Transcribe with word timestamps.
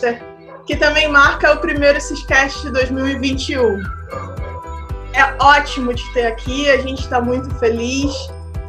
Sister, 0.00 0.22
que 0.66 0.76
também 0.76 1.08
marca 1.08 1.52
o 1.52 1.58
primeiro 1.58 2.00
Ciscast 2.00 2.62
de 2.62 2.70
2021. 2.70 3.82
É 5.12 5.36
ótimo 5.38 5.92
te 5.92 6.12
ter 6.14 6.26
aqui, 6.26 6.70
a 6.70 6.78
gente 6.78 7.00
está 7.02 7.20
muito 7.20 7.52
feliz 7.56 8.12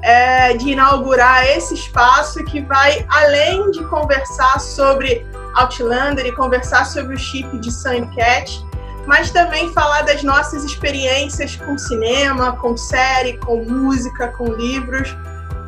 é, 0.03 0.53
de 0.57 0.71
inaugurar 0.71 1.45
esse 1.45 1.73
espaço 1.73 2.43
que 2.45 2.61
vai 2.61 3.05
além 3.09 3.71
de 3.71 3.83
conversar 3.85 4.59
sobre 4.59 5.25
Outlander 5.55 6.25
e 6.25 6.31
conversar 6.31 6.85
sobre 6.85 7.15
o 7.15 7.19
chip 7.19 7.57
de 7.59 7.71
Sam 7.71 8.07
Cat, 8.15 8.65
mas 9.05 9.31
também 9.31 9.71
falar 9.73 10.01
das 10.01 10.23
nossas 10.23 10.63
experiências 10.63 11.55
com 11.55 11.77
cinema, 11.77 12.53
com 12.57 12.75
série, 12.75 13.37
com 13.37 13.63
música, 13.63 14.29
com 14.29 14.51
livros, 14.53 15.15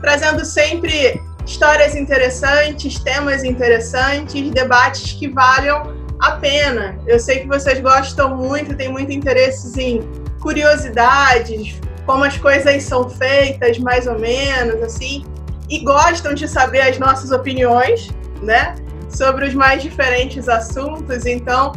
trazendo 0.02 0.44
sempre 0.44 1.22
histórias 1.46 1.96
interessantes, 1.96 3.00
temas 3.00 3.44
interessantes, 3.44 4.50
debates 4.52 5.14
que 5.14 5.28
valham 5.28 5.96
a 6.20 6.32
pena. 6.32 6.98
Eu 7.06 7.20
sei 7.20 7.42
que 7.42 7.48
vocês 7.48 7.80
gostam 7.80 8.36
muito, 8.36 8.76
têm 8.76 8.90
muito 8.90 9.12
interesse 9.12 9.82
em 9.82 10.02
curiosidades, 10.40 11.80
como 12.06 12.24
as 12.24 12.38
coisas 12.38 12.84
são 12.84 13.10
feitas, 13.10 13.78
mais 13.80 14.08
ou 14.08 14.18
menos, 14.18 14.82
assim, 14.82 15.26
e 15.70 15.80
gostam 15.80 16.34
de 16.34 16.48
saber 16.48 16.82
as 16.82 16.98
nossas 16.98 17.32
opiniões, 17.32 18.10
né, 18.42 18.76
sobre 19.10 19.46
os 19.48 19.54
mais 19.54 19.82
diferentes 19.82 20.50
assuntos. 20.50 21.26
Então, 21.26 21.72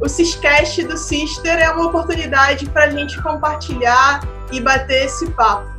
o 0.00 0.08
Ciscast 0.08 0.82
do 0.84 0.96
Sister 0.96 1.58
é 1.58 1.70
uma 1.70 1.86
oportunidade 1.86 2.68
para 2.70 2.84
a 2.84 2.90
gente 2.90 3.20
compartilhar 3.22 4.20
e 4.50 4.60
bater 4.60 5.06
esse 5.06 5.30
papo. 5.30 5.70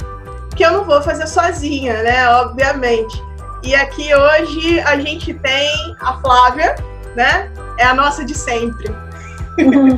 Que 0.56 0.64
eu 0.64 0.72
não 0.72 0.86
vou 0.86 1.02
fazer 1.02 1.28
sozinha, 1.28 2.04
né, 2.04 2.30
obviamente. 2.30 3.22
E 3.64 3.74
aqui 3.76 4.14
hoje 4.14 4.80
a 4.82 5.00
gente 5.00 5.34
tem 5.34 5.96
a 6.02 6.20
Flávia, 6.20 6.76
né? 7.16 7.50
É 7.78 7.86
a 7.86 7.94
nossa 7.94 8.26
de 8.26 8.36
sempre. 8.36 8.94
Uhum. 9.58 9.98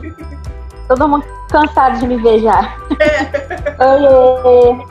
Todo 0.87 1.07
mundo 1.07 1.25
cansado 1.49 1.99
de 1.99 2.07
me 2.07 2.39
já. 2.39 2.77
É. 2.99 3.83
Oi. 3.83 4.85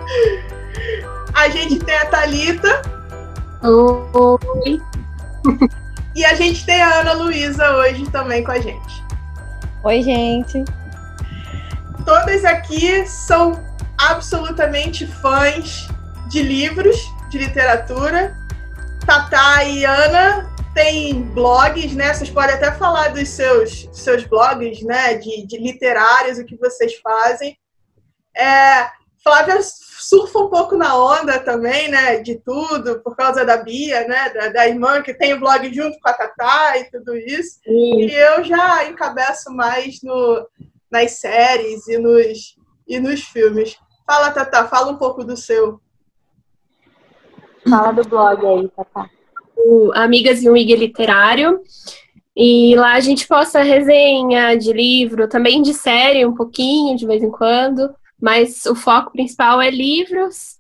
A 1.34 1.48
gente 1.48 1.78
tem 1.78 1.97
a 1.97 2.06
Thalita. 2.06 2.83
Oi. 3.62 4.83
E 6.16 6.25
a 6.25 6.34
gente 6.34 6.66
tem 6.66 6.83
a 6.83 7.00
Ana 7.00 7.12
Luísa 7.12 7.77
hoje 7.77 8.05
também 8.11 8.42
com 8.42 8.53
a 8.53 8.59
gente. 8.59 9.05
Oi, 9.84 10.03
gente. 10.03 10.64
Todas 12.05 12.44
aqui 12.44 13.06
são 13.06 13.62
absolutamente 13.98 15.06
fãs 15.06 15.88
de 16.28 16.42
livros, 16.42 16.97
de 17.31 17.38
literatura. 17.38 18.36
Tatá 19.06 19.64
e 19.64 19.84
Ana 19.84 20.50
tem 20.74 21.22
blogs, 21.22 21.94
né? 21.94 22.12
Vocês 22.14 22.30
podem 22.30 22.55
até 22.55 22.72
falar 22.72 23.08
dos 23.08 23.28
seus, 23.28 23.88
seus 23.92 24.24
blogs, 24.24 24.83
né? 24.83 25.14
De, 25.14 25.47
de 25.47 25.58
literários, 25.58 26.38
o 26.38 26.44
que 26.44 26.56
vocês 26.56 26.94
fazem. 26.97 27.56
É, 28.36 28.88
Flávia 29.22 29.58
surfa 29.62 30.38
um 30.38 30.48
pouco 30.48 30.77
na 30.77 30.97
onda 30.97 31.38
também, 31.38 31.88
né? 31.88 32.20
De 32.20 32.36
tudo, 32.36 33.00
por 33.00 33.14
causa 33.14 33.44
da 33.44 33.58
Bia, 33.58 34.08
né? 34.08 34.30
Da, 34.30 34.48
da 34.48 34.69
irmã 34.69 35.02
que 35.02 35.14
tem 35.14 35.34
o 35.34 35.41
blog 35.41 35.72
junto 35.72 35.98
com 36.00 36.08
a 36.08 36.14
Tatá 36.14 36.78
e 36.78 36.91
tudo 36.91 37.14
isso. 37.16 37.60
Sim. 37.62 38.00
E 38.00 38.12
eu 38.12 38.42
já 38.42 38.88
encabeço 38.88 39.50
mais 39.50 40.02
no, 40.02 40.48
nas 40.91 41.12
séries 41.12 41.86
e 41.88 41.98
nos, 41.98 42.56
e 42.88 42.98
nos 42.98 43.22
filmes. 43.22 43.77
Fala, 44.06 44.30
Tatá, 44.30 44.66
fala 44.66 44.92
um 44.92 44.97
pouco 44.97 45.25
do 45.25 45.36
seu. 45.36 45.80
Fala 47.69 47.93
do 47.93 48.09
blog 48.09 48.47
aí, 48.47 48.69
Tatá 48.69 49.09
o 49.57 49.93
Amigas 49.95 50.43
e 50.43 50.51
um 50.51 50.57
Ig 50.57 50.75
Literário. 50.77 51.61
E 52.37 52.75
lá 52.77 52.94
a 52.94 53.00
gente 53.00 53.27
posta 53.28 53.62
resenha 53.62 54.56
de 54.56 54.72
livro, 54.72 55.28
também 55.28 55.62
de 55.62 55.72
série, 55.72 56.27
um 56.27 56.34
pouquinho, 56.34 56.97
de 56.97 57.06
vez 57.06 57.22
em 57.22 57.31
quando. 57.31 57.94
Mas 58.21 58.66
o 58.66 58.75
foco 58.75 59.12
principal 59.12 59.61
é 59.61 59.71
livros 59.71 60.56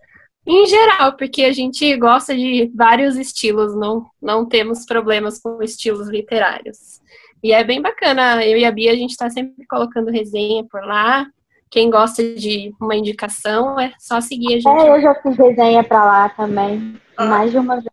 em 0.46 0.66
geral, 0.66 1.16
porque 1.16 1.42
a 1.42 1.52
gente 1.52 1.96
gosta 1.96 2.36
de 2.36 2.70
vários 2.74 3.16
estilos, 3.16 3.74
não, 3.74 4.04
não 4.20 4.46
temos 4.46 4.84
problemas 4.84 5.40
com 5.40 5.62
estilos 5.62 6.08
literários. 6.08 7.00
E 7.42 7.52
é 7.52 7.64
bem 7.64 7.80
bacana, 7.80 8.44
eu 8.44 8.58
e 8.58 8.64
a 8.64 8.70
Bia, 8.70 8.92
a 8.92 8.96
gente 8.96 9.10
está 9.10 9.30
sempre 9.30 9.66
colocando 9.66 10.10
resenha 10.10 10.64
por 10.70 10.84
lá. 10.84 11.26
Quem 11.70 11.90
gosta 11.90 12.22
de 12.34 12.72
uma 12.80 12.94
indicação, 12.94 13.80
é 13.80 13.92
só 13.98 14.20
seguir 14.20 14.48
a 14.48 14.60
gente. 14.60 14.68
É, 14.68 14.96
eu 14.96 15.00
já 15.00 15.14
fiz 15.14 15.36
resenha 15.36 15.82
para 15.82 16.04
lá 16.04 16.28
também, 16.28 16.94
ah. 17.16 17.26
mais 17.26 17.50
de 17.50 17.58
uma 17.58 17.76
vez. 17.76 17.92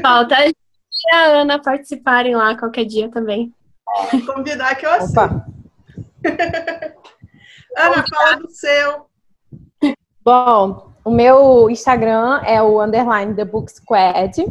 Falta 0.00 0.36
a 0.36 0.48
e 0.48 1.14
a 1.14 1.40
Ana 1.40 1.60
participarem 1.60 2.36
lá 2.36 2.56
qualquer 2.56 2.84
dia 2.84 3.10
também. 3.10 3.52
Convidar 4.26 4.74
que 4.76 4.86
eu 4.86 4.92
aceito. 4.92 5.42
Ana, 7.76 8.04
fala 8.08 8.36
do 8.36 8.48
seu. 8.50 9.06
Bom, 10.24 10.92
o 11.04 11.10
meu 11.10 11.68
Instagram 11.68 12.40
é 12.44 12.62
o 12.62 12.80
underline 12.80 13.34
The 13.34 13.44
Book 13.44 13.70
Squad. 13.72 14.44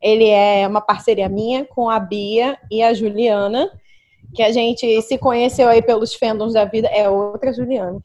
Ele 0.00 0.28
é 0.28 0.66
uma 0.66 0.80
parceria 0.80 1.28
minha 1.28 1.64
com 1.64 1.90
a 1.90 1.98
Bia 1.98 2.56
e 2.70 2.82
a 2.82 2.94
Juliana, 2.94 3.68
que 4.34 4.42
a 4.42 4.52
gente 4.52 5.00
se 5.02 5.16
conheceu 5.18 5.68
aí 5.68 5.82
pelos 5.82 6.14
fandoms 6.14 6.54
da 6.54 6.64
vida. 6.64 6.88
É 6.88 7.08
outra 7.08 7.52
Juliana. 7.52 8.00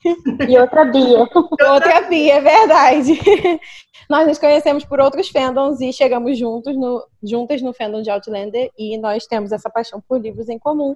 E 0.47 0.57
outra 0.57 0.85
Bia. 0.85 1.19
outra 1.19 2.01
Bia, 2.07 2.35
é 2.35 2.41
verdade. 2.41 3.19
Nós 4.09 4.27
nos 4.27 4.37
conhecemos 4.37 4.83
por 4.85 4.99
outros 4.99 5.29
fandoms 5.29 5.79
e 5.81 5.91
chegamos 5.93 6.37
juntos 6.37 6.75
no, 6.75 7.05
juntas 7.21 7.61
no 7.61 7.73
fandom 7.73 8.01
de 8.01 8.09
Outlander 8.09 8.69
e 8.77 8.97
nós 8.97 9.25
temos 9.25 9.51
essa 9.51 9.69
paixão 9.69 10.03
por 10.07 10.19
livros 10.19 10.49
em 10.49 10.59
comum. 10.59 10.95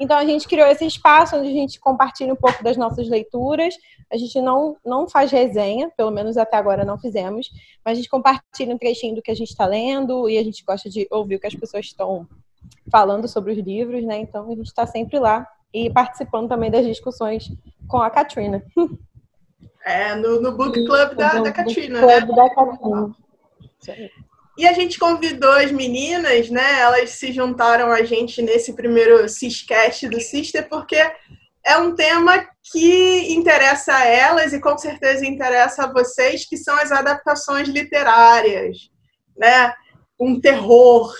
Então 0.00 0.16
a 0.16 0.24
gente 0.24 0.46
criou 0.46 0.66
esse 0.66 0.86
espaço 0.86 1.36
onde 1.36 1.48
a 1.48 1.52
gente 1.52 1.80
compartilha 1.80 2.32
um 2.32 2.36
pouco 2.36 2.62
das 2.62 2.76
nossas 2.76 3.08
leituras. 3.08 3.74
A 4.10 4.16
gente 4.16 4.40
não, 4.40 4.76
não 4.84 5.08
faz 5.08 5.30
resenha, 5.30 5.90
pelo 5.96 6.10
menos 6.10 6.36
até 6.36 6.56
agora 6.56 6.84
não 6.84 6.98
fizemos, 6.98 7.50
mas 7.84 7.92
a 7.92 7.96
gente 7.96 8.08
compartilha 8.08 8.74
um 8.74 8.78
trechinho 8.78 9.14
do 9.14 9.22
que 9.22 9.30
a 9.30 9.34
gente 9.34 9.50
está 9.50 9.66
lendo 9.66 10.28
e 10.28 10.38
a 10.38 10.44
gente 10.44 10.64
gosta 10.64 10.88
de 10.88 11.06
ouvir 11.10 11.36
o 11.36 11.40
que 11.40 11.46
as 11.46 11.54
pessoas 11.54 11.86
estão 11.86 12.26
falando 12.90 13.28
sobre 13.28 13.52
os 13.52 13.58
livros, 13.58 14.04
né? 14.04 14.18
Então 14.18 14.46
a 14.46 14.54
gente 14.54 14.66
está 14.66 14.86
sempre 14.86 15.18
lá 15.18 15.46
e 15.72 15.90
participando 15.90 16.48
também 16.48 16.70
das 16.70 16.86
discussões 16.86 17.50
com 17.88 17.98
a 17.98 18.10
Katrina. 18.10 18.62
É, 19.88 20.16
no, 20.16 20.40
no 20.40 20.50
Book 20.50 20.84
Club 20.84 21.14
da, 21.14 21.38
da 21.38 21.52
Katina, 21.52 22.04
né? 22.04 22.20
Da 22.20 22.50
Katina. 22.52 23.14
E 24.58 24.66
a 24.66 24.72
gente 24.72 24.98
convidou 24.98 25.52
as 25.52 25.70
meninas, 25.70 26.50
né? 26.50 26.80
Elas 26.80 27.10
se 27.10 27.32
juntaram 27.32 27.92
a 27.92 28.02
gente 28.02 28.42
nesse 28.42 28.72
primeiro 28.72 29.28
Ciscast 29.28 30.08
do 30.08 30.20
Sister, 30.20 30.68
porque 30.68 30.96
é 31.64 31.78
um 31.78 31.94
tema 31.94 32.48
que 32.72 33.32
interessa 33.32 33.94
a 33.94 34.04
elas 34.04 34.52
e 34.52 34.60
com 34.60 34.76
certeza 34.76 35.24
interessa 35.24 35.84
a 35.84 35.92
vocês, 35.92 36.44
que 36.44 36.56
são 36.56 36.74
as 36.76 36.90
adaptações 36.90 37.68
literárias, 37.68 38.90
né? 39.36 39.72
Um 40.18 40.40
terror 40.40 41.14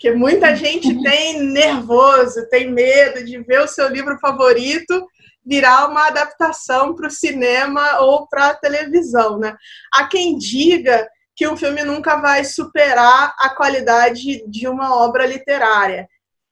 que 0.00 0.10
muita 0.12 0.56
gente 0.56 1.00
tem 1.02 1.42
nervoso, 1.42 2.48
tem 2.48 2.72
medo 2.72 3.22
de 3.22 3.38
ver 3.42 3.60
o 3.60 3.68
seu 3.68 3.86
livro 3.86 4.18
favorito 4.18 5.06
virar 5.44 5.88
uma 5.88 6.06
adaptação 6.06 6.94
para 6.94 7.06
o 7.06 7.10
cinema 7.10 8.00
ou 8.00 8.26
para 8.26 8.48
a 8.48 8.54
televisão, 8.54 9.38
né? 9.38 9.54
Há 9.92 10.06
quem 10.06 10.38
diga 10.38 11.06
que 11.36 11.46
um 11.46 11.56
filme 11.56 11.82
nunca 11.84 12.16
vai 12.16 12.44
superar 12.44 13.34
a 13.38 13.50
qualidade 13.50 14.42
de 14.48 14.66
uma 14.66 14.96
obra 14.96 15.26
literária. 15.26 16.08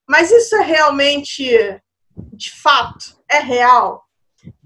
Mas 0.06 0.30
isso 0.30 0.54
é 0.56 0.62
realmente 0.62 1.80
de 2.32 2.50
fato? 2.50 3.18
É 3.30 3.38
real? 3.38 4.04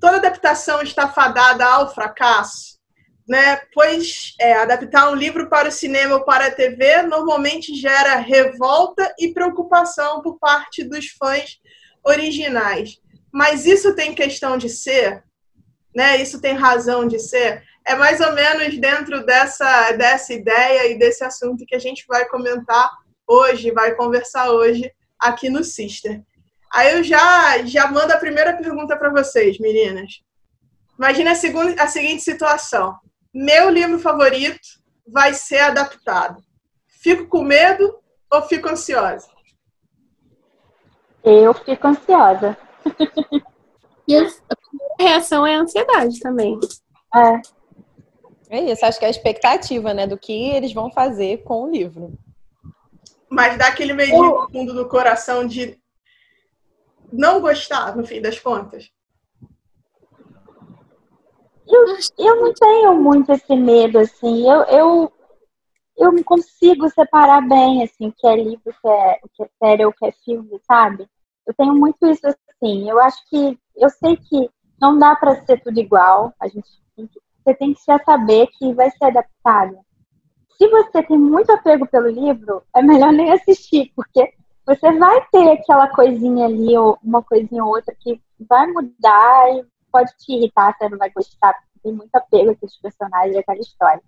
Toda 0.01 0.17
adaptação 0.17 0.83
está 0.83 1.09
fadada 1.09 1.65
ao 1.65 1.95
fracasso? 1.95 2.72
Né? 3.29 3.57
Pois 3.73 4.35
é, 4.41 4.55
adaptar 4.55 5.11
um 5.11 5.15
livro 5.15 5.49
para 5.49 5.69
o 5.69 5.73
cinema 5.73 6.17
ou 6.17 6.25
para 6.25 6.47
a 6.47 6.51
TV 6.51 7.03
normalmente 7.03 7.75
gera 7.75 8.17
revolta 8.17 9.15
e 9.19 9.33
preocupação 9.33 10.21
por 10.23 10.39
parte 10.39 10.83
dos 10.83 11.07
fãs 11.09 11.61
originais. 12.05 12.99
Mas 13.33 13.65
isso 13.65 13.95
tem 13.95 14.15
questão 14.15 14.59
de 14.59 14.69
ser, 14.69 15.23
né? 15.95 16.21
Isso 16.21 16.41
tem 16.41 16.55
razão 16.55 17.07
de 17.07 17.19
ser. 17.19 17.63
É 17.87 17.95
mais 17.95 18.21
ou 18.21 18.33
menos 18.33 18.79
dentro 18.79 19.25
dessa, 19.25 19.93
dessa 19.93 20.33
ideia 20.35 20.91
e 20.91 20.99
desse 20.99 21.25
assunto 21.25 21.65
que 21.67 21.75
a 21.75 21.79
gente 21.79 22.05
vai 22.07 22.29
comentar 22.29 22.91
hoje, 23.27 23.71
vai 23.71 23.95
conversar 23.95 24.51
hoje 24.51 24.93
aqui 25.19 25.49
no 25.49 25.65
Sister. 25.65 26.21
Aí 26.73 26.93
eu 26.93 27.03
já, 27.03 27.63
já 27.65 27.87
mando 27.87 28.13
a 28.13 28.19
primeira 28.19 28.57
pergunta 28.57 28.97
para 28.97 29.11
vocês, 29.11 29.59
meninas. 29.59 30.23
Imagina 30.99 31.33
a, 31.33 31.35
segunda, 31.35 31.83
a 31.83 31.87
seguinte 31.87 32.23
situação: 32.23 32.97
meu 33.33 33.71
livro 33.71 33.99
favorito 33.99 34.61
vai 35.07 35.35
ser 35.35 35.59
adaptado. 35.59 36.43
Fico 36.87 37.27
com 37.27 37.43
medo 37.43 37.99
ou 38.31 38.43
fico 38.43 38.69
ansiosa? 38.69 39.29
Eu 41.25 41.55
fico 41.55 41.87
ansiosa. 41.87 42.57
e 44.07 44.17
a 44.17 44.57
primeira 44.57 44.97
reação 44.99 45.47
é 45.47 45.55
a 45.55 45.61
ansiedade 45.61 46.19
também. 46.21 46.59
É. 47.15 47.63
É 48.51 48.61
isso, 48.71 48.85
acho 48.85 48.99
que 48.99 49.05
é 49.07 49.09
a 49.09 49.11
expectativa, 49.11 49.95
né, 49.95 50.07
do 50.07 50.19
que 50.19 50.51
eles 50.51 50.75
vão 50.75 50.91
fazer 50.91 51.43
com 51.43 51.63
o 51.63 51.71
livro. 51.71 52.13
Mas 53.31 53.57
dá 53.57 53.69
aquele 53.69 53.95
medinho 53.95 54.43
no 54.43 54.51
fundo 54.51 54.75
do 54.75 54.87
coração 54.87 55.47
de 55.47 55.81
não 57.11 57.41
gostar, 57.41 57.97
no 57.97 58.07
fim 58.07 58.21
das 58.21 58.39
contas. 58.39 58.91
Eu, 61.73 61.87
eu 62.19 62.37
não 62.37 62.53
tenho 62.53 62.95
muito 63.01 63.33
esse 63.33 63.57
medo, 63.57 63.99
assim. 63.99 64.47
Eu, 64.47 64.61
eu, 64.65 65.13
eu 65.97 66.25
consigo 66.25 66.87
separar 66.91 67.41
bem, 67.49 67.83
assim, 67.83 68.09
o 68.09 68.13
que 68.13 68.27
é 68.27 68.37
livro, 68.37 68.61
o 68.67 68.73
que 68.73 68.89
é, 68.89 69.21
que 69.35 69.43
é 69.43 69.49
série, 69.59 69.87
o 69.87 69.93
que 69.93 70.05
é 70.05 70.13
filme, 70.23 70.61
sabe? 70.67 71.09
Eu 71.47 71.55
tenho 71.55 71.75
muito 71.75 72.07
isso, 72.07 72.27
assim. 72.27 72.91
Eu 72.91 73.01
acho 73.01 73.19
que, 73.31 73.59
eu 73.77 73.89
sei 73.89 74.19
que 74.19 74.51
não 74.79 74.99
dá 74.99 75.17
para 75.17 75.35
ser 75.47 75.63
tudo 75.63 75.81
igual. 75.81 76.35
A 76.39 76.47
gente 76.47 76.69
tem 76.95 77.07
que, 77.07 77.19
você 77.43 77.55
tem 77.55 77.73
que 77.73 77.81
já 77.87 77.99
saber 78.05 78.49
que 78.59 78.75
vai 78.75 78.91
ser 78.91 79.07
adaptado. 79.07 79.79
Se 80.59 80.69
você 80.69 81.03
tem 81.03 81.19
muito 81.19 81.51
apego 81.51 81.87
pelo 81.87 82.09
livro, 82.09 82.63
é 82.77 82.83
melhor 82.83 83.11
nem 83.15 83.33
assistir, 83.33 83.91
porque 83.97 84.31
você 84.67 84.93
vai 84.93 85.27
ter 85.33 85.53
aquela 85.53 85.89
coisinha 85.89 86.45
ali, 86.45 86.77
ou 86.77 86.99
uma 87.03 87.23
coisinha 87.23 87.65
ou 87.65 87.75
outra 87.75 87.95
que 87.99 88.21
vai 88.39 88.67
mudar 88.67 89.57
e 89.57 89.65
pode 89.93 90.11
te 90.17 90.33
irritar, 90.33 90.75
você 90.77 90.89
não 90.89 90.99
vai 90.99 91.11
gostar, 91.11 91.53
porque 91.53 91.81
tem 91.83 91.93
muito 91.93 92.15
apego 92.15 92.57
os 92.63 92.77
personagens 92.79 93.37
e 93.37 93.39
aquela 93.39 93.61
história. 93.61 94.03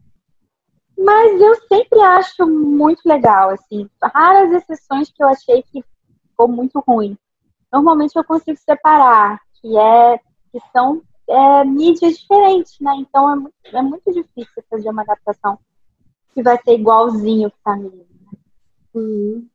Mas 0.96 1.40
eu 1.40 1.54
sempre 1.68 2.00
acho 2.00 2.46
muito 2.46 3.02
legal, 3.04 3.50
assim, 3.50 3.88
raras 4.02 4.52
exceções 4.52 5.10
que 5.10 5.22
eu 5.22 5.28
achei 5.28 5.62
que 5.62 5.84
ficou 6.28 6.48
muito 6.48 6.82
ruim. 6.86 7.16
Normalmente 7.72 8.16
eu 8.16 8.24
consigo 8.24 8.58
separar, 8.58 9.40
que 9.60 9.76
é 9.76 10.18
que 10.52 10.60
são 10.72 11.02
é, 11.28 11.64
mídias 11.64 12.18
diferentes, 12.18 12.78
né? 12.80 12.92
Então 12.98 13.30
é 13.30 13.34
muito, 13.34 13.54
é 13.64 13.82
muito 13.82 14.12
difícil 14.12 14.62
fazer 14.70 14.88
uma 14.88 15.02
adaptação 15.02 15.58
que 16.32 16.42
vai 16.42 16.56
ser 16.62 16.74
igualzinho 16.74 17.52
livro. 17.76 18.06
Né? 18.20 18.38
Uhum. 18.94 19.48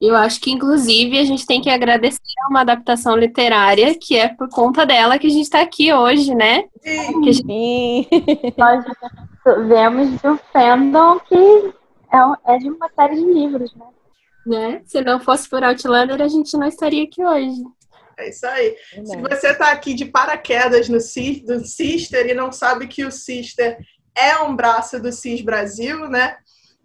Eu 0.00 0.14
acho 0.14 0.40
que, 0.40 0.50
inclusive, 0.50 1.18
a 1.18 1.24
gente 1.24 1.44
tem 1.44 1.60
que 1.60 1.68
agradecer 1.68 2.20
a 2.44 2.48
uma 2.48 2.60
adaptação 2.60 3.16
literária, 3.16 3.96
que 3.98 4.16
é 4.16 4.28
por 4.28 4.48
conta 4.48 4.86
dela 4.86 5.18
que 5.18 5.26
a 5.26 5.30
gente 5.30 5.42
está 5.42 5.60
aqui 5.60 5.92
hoje, 5.92 6.34
né? 6.34 6.64
Sim. 6.82 7.20
Que 7.20 7.32
gente... 7.32 8.54
Nós 8.56 8.84
vemos 9.66 10.20
de 10.20 10.28
um 10.28 10.38
fandom 10.52 11.18
que 11.20 11.34
é, 12.12 12.54
é 12.54 12.58
de 12.58 12.70
uma 12.70 12.88
série 12.94 13.16
de 13.16 13.24
livros, 13.24 13.74
né? 13.74 13.86
né? 14.46 14.82
Se 14.86 15.00
não 15.00 15.20
fosse 15.20 15.48
por 15.48 15.64
Outlander, 15.64 16.22
a 16.22 16.28
gente 16.28 16.56
não 16.56 16.66
estaria 16.66 17.04
aqui 17.04 17.24
hoje. 17.24 17.60
É 18.16 18.28
isso 18.30 18.46
aí. 18.46 18.76
É 18.94 19.04
Se 19.04 19.16
você 19.16 19.48
está 19.48 19.70
aqui 19.70 19.94
de 19.94 20.04
paraquedas 20.04 20.88
no, 20.88 20.98
do 20.98 21.64
Sister 21.64 22.26
e 22.26 22.34
não 22.34 22.50
sabe 22.50 22.88
que 22.88 23.04
o 23.04 23.10
Sister 23.10 23.78
é 24.16 24.38
um 24.38 24.56
braço 24.56 25.00
do 25.00 25.12
CIS 25.12 25.42
Brasil, 25.42 26.08
né? 26.08 26.36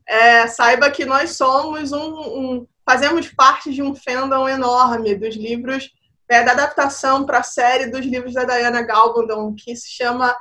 É, 0.07 0.45
saiba 0.47 0.91
que 0.91 1.05
nós 1.05 1.35
somos 1.35 1.91
um, 1.91 1.97
um, 1.97 2.67
fazemos 2.85 3.27
parte 3.29 3.73
de 3.73 3.81
um 3.81 3.95
fandom 3.95 4.47
enorme 4.47 5.15
dos 5.15 5.35
livros 5.35 5.89
é, 6.29 6.43
da 6.43 6.51
adaptação 6.51 7.25
para 7.25 7.39
a 7.39 7.43
série 7.43 7.87
dos 7.87 8.05
livros 8.05 8.33
da 8.33 8.43
Diana 8.43 8.81
Gabaldon, 8.81 9.53
que 9.55 9.75
se 9.75 9.89
chama 9.91 10.35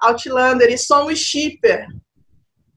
Outlander, 0.00 0.70
e 0.70 0.78
somos 0.78 1.18
shipper. 1.18 1.86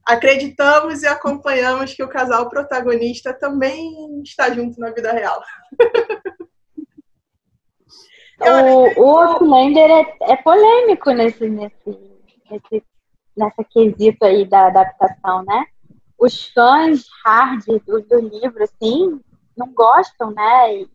Acreditamos 0.04 1.02
e 1.02 1.06
acompanhamos 1.06 1.94
que 1.94 2.02
o 2.02 2.08
casal 2.08 2.48
protagonista 2.48 3.32
também 3.32 4.20
está 4.22 4.50
junto 4.50 4.80
na 4.80 4.90
vida 4.90 5.12
real. 5.12 5.40
o, 8.40 9.00
o 9.00 9.18
Outlander 9.18 9.90
é, 9.90 10.16
é 10.32 10.36
polêmico 10.36 11.10
nesse, 11.12 11.48
nesse, 11.48 11.98
nesse, 12.50 12.84
nessa 13.36 13.64
quesito 13.64 14.24
aí 14.24 14.44
da 14.44 14.66
adaptação, 14.66 15.44
né? 15.44 15.66
Os 16.22 16.46
fãs 16.50 17.04
hard 17.24 17.64
do, 17.84 18.00
do 18.00 18.20
livro, 18.20 18.62
assim, 18.62 19.20
não 19.56 19.72
gostam, 19.74 20.30
né? 20.30 20.76
E, 20.76 20.88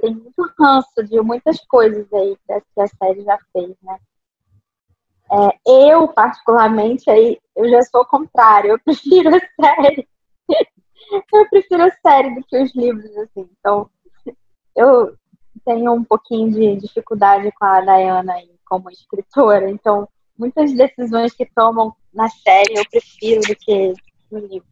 tem 0.00 0.14
muito 0.14 0.50
ranço 0.58 1.02
de 1.04 1.20
muitas 1.20 1.60
coisas 1.66 2.10
aí 2.12 2.36
que 2.46 2.80
a 2.80 2.86
série 2.86 3.24
já 3.24 3.38
fez, 3.52 3.74
né? 3.82 3.98
É, 5.30 5.92
eu, 5.92 6.08
particularmente, 6.08 7.10
aí, 7.10 7.38
eu 7.54 7.68
já 7.68 7.82
sou 7.82 8.00
o 8.00 8.06
contrário, 8.06 8.70
eu 8.70 8.78
prefiro 8.84 9.28
a 9.28 9.40
série. 9.60 10.08
eu 11.32 11.48
prefiro 11.50 11.84
a 11.84 11.90
série 11.90 12.34
do 12.34 12.42
que 12.44 12.62
os 12.62 12.74
livros, 12.74 13.16
assim. 13.18 13.50
Então, 13.58 13.90
eu 14.74 15.14
tenho 15.62 15.92
um 15.92 16.04
pouquinho 16.04 16.50
de 16.50 16.76
dificuldade 16.76 17.52
com 17.52 17.66
a 17.66 17.82
Diana 17.82 18.32
aí, 18.32 18.50
como 18.64 18.90
escritora, 18.90 19.70
então 19.70 20.08
muitas 20.38 20.72
decisões 20.72 21.34
que 21.34 21.44
tomam 21.44 21.94
na 22.14 22.28
série 22.28 22.78
eu 22.78 22.84
prefiro 22.90 23.40
do 23.40 23.56
que 23.56 23.92
no 24.30 24.38
livro. 24.38 24.68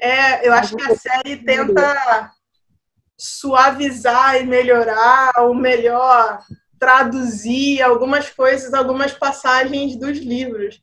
É, 0.00 0.46
eu 0.46 0.52
acho 0.52 0.76
que 0.76 0.82
a 0.82 0.96
série 0.96 1.36
tenta 1.36 2.30
suavizar 3.16 4.40
e 4.40 4.44
melhorar, 4.44 5.32
ou 5.38 5.54
melhor, 5.54 6.40
traduzir 6.78 7.82
algumas 7.82 8.30
coisas, 8.30 8.72
algumas 8.72 9.12
passagens 9.12 9.96
dos 9.96 10.18
livros. 10.18 10.80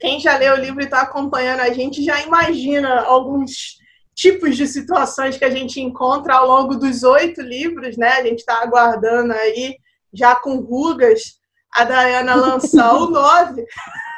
Quem 0.00 0.18
já 0.18 0.36
leu 0.38 0.54
o 0.54 0.60
livro 0.60 0.80
e 0.80 0.84
está 0.84 1.02
acompanhando 1.02 1.60
a 1.60 1.72
gente 1.72 2.02
já 2.02 2.22
imagina 2.22 3.02
alguns 3.02 3.78
tipos 4.14 4.56
de 4.56 4.66
situações 4.66 5.36
que 5.36 5.44
a 5.44 5.50
gente 5.50 5.80
encontra 5.80 6.34
ao 6.34 6.46
longo 6.46 6.76
dos 6.76 7.02
oito 7.02 7.42
livros, 7.42 7.96
né? 7.96 8.12
A 8.12 8.22
gente 8.22 8.38
está 8.38 8.62
aguardando 8.62 9.32
aí, 9.32 9.76
já 10.12 10.34
com 10.34 10.56
rugas, 10.56 11.38
a 11.74 11.84
Dayana 11.84 12.34
lançar 12.34 12.94
o 12.94 13.08
nove. 13.10 13.64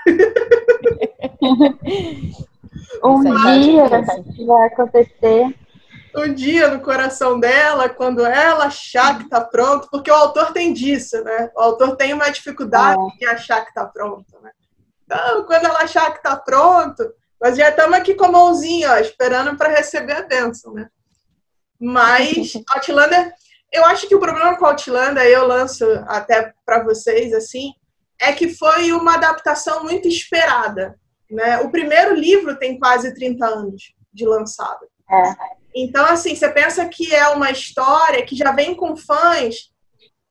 Um 3.02 3.22
dia 3.22 3.88
vai 4.46 4.66
acontecer. 4.66 5.54
Um 6.16 6.32
dia 6.32 6.68
no 6.68 6.80
coração 6.80 7.38
dela, 7.38 7.88
quando 7.90 8.24
ela 8.24 8.66
achar 8.66 9.18
que 9.18 9.28
tá 9.28 9.40
pronto, 9.40 9.88
porque 9.90 10.10
o 10.10 10.14
autor 10.14 10.52
tem 10.52 10.72
disso, 10.72 11.22
né? 11.22 11.50
O 11.54 11.60
autor 11.60 11.94
tem 11.96 12.14
uma 12.14 12.30
dificuldade 12.30 13.00
é. 13.00 13.18
de 13.18 13.26
achar 13.26 13.64
que 13.66 13.74
tá 13.74 13.84
pronto, 13.84 14.38
né? 14.42 14.50
Então, 15.04 15.44
quando 15.44 15.66
ela 15.66 15.82
achar 15.82 16.12
que 16.12 16.22
tá 16.22 16.34
pronto, 16.34 17.04
nós 17.40 17.56
já 17.56 17.68
estamos 17.68 17.98
aqui 17.98 18.14
com 18.14 18.24
a 18.24 18.32
mãozinha, 18.32 18.92
ó, 18.92 18.96
esperando 18.96 19.56
para 19.56 19.68
receber 19.68 20.14
a 20.14 20.22
bênção, 20.22 20.72
né? 20.72 20.88
Mas 21.78 22.54
Outlander, 22.74 23.32
eu 23.70 23.84
acho 23.84 24.08
que 24.08 24.14
o 24.14 24.20
problema 24.20 24.56
com 24.56 24.64
Outlander, 24.64 25.24
eu 25.24 25.46
lanço 25.46 25.84
até 26.06 26.52
para 26.64 26.82
vocês 26.82 27.34
assim, 27.34 27.72
é 28.18 28.32
que 28.32 28.48
foi 28.54 28.92
uma 28.92 29.14
adaptação 29.14 29.84
muito 29.84 30.08
esperada. 30.08 30.98
Né? 31.30 31.58
O 31.60 31.70
primeiro 31.70 32.14
livro 32.14 32.56
tem 32.56 32.78
quase 32.78 33.14
30 33.14 33.46
anos 33.46 33.94
de 34.12 34.24
lançado. 34.24 34.86
É. 35.10 35.56
Então, 35.74 36.06
assim, 36.06 36.34
você 36.34 36.48
pensa 36.48 36.86
que 36.88 37.14
é 37.14 37.28
uma 37.28 37.50
história 37.50 38.24
que 38.24 38.34
já 38.34 38.52
vem 38.52 38.74
com 38.74 38.96
fãs 38.96 39.70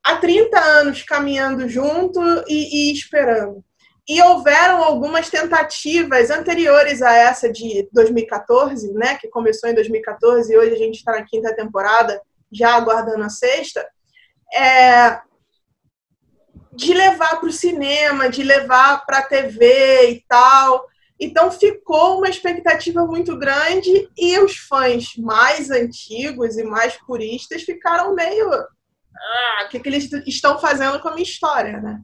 há 0.04 0.16
30 0.16 0.58
anos 0.58 1.02
caminhando 1.02 1.68
junto 1.68 2.20
e, 2.48 2.90
e 2.90 2.92
esperando. 2.92 3.64
E 4.08 4.22
houveram 4.22 4.84
algumas 4.84 5.28
tentativas 5.28 6.30
anteriores 6.30 7.02
a 7.02 7.12
essa 7.12 7.50
de 7.50 7.88
2014, 7.92 8.92
né, 8.92 9.16
que 9.16 9.28
começou 9.28 9.68
em 9.68 9.74
2014 9.74 10.52
e 10.52 10.56
hoje 10.56 10.74
a 10.74 10.78
gente 10.78 10.96
está 10.96 11.12
na 11.12 11.24
quinta 11.24 11.54
temporada, 11.54 12.20
já 12.52 12.74
aguardando 12.76 13.24
a 13.24 13.28
sexta, 13.28 13.84
é, 14.54 15.20
de 16.76 16.92
levar 16.92 17.40
para 17.40 17.48
o 17.48 17.52
cinema, 17.52 18.28
de 18.28 18.42
levar 18.42 19.04
para 19.06 19.18
a 19.18 19.22
TV 19.22 20.10
e 20.10 20.24
tal. 20.28 20.86
Então 21.18 21.50
ficou 21.50 22.18
uma 22.18 22.28
expectativa 22.28 23.06
muito 23.06 23.36
grande 23.38 24.08
e 24.16 24.38
os 24.38 24.56
fãs 24.56 25.16
mais 25.16 25.70
antigos 25.70 26.58
e 26.58 26.64
mais 26.64 26.94
puristas 27.06 27.62
ficaram 27.62 28.14
meio. 28.14 28.52
Ah, 28.52 29.64
o 29.64 29.68
que, 29.70 29.80
que 29.80 29.88
eles 29.88 30.12
estão 30.26 30.58
fazendo 30.58 31.00
com 31.00 31.08
a 31.08 31.12
minha 31.12 31.22
história, 31.22 31.80
né? 31.80 32.02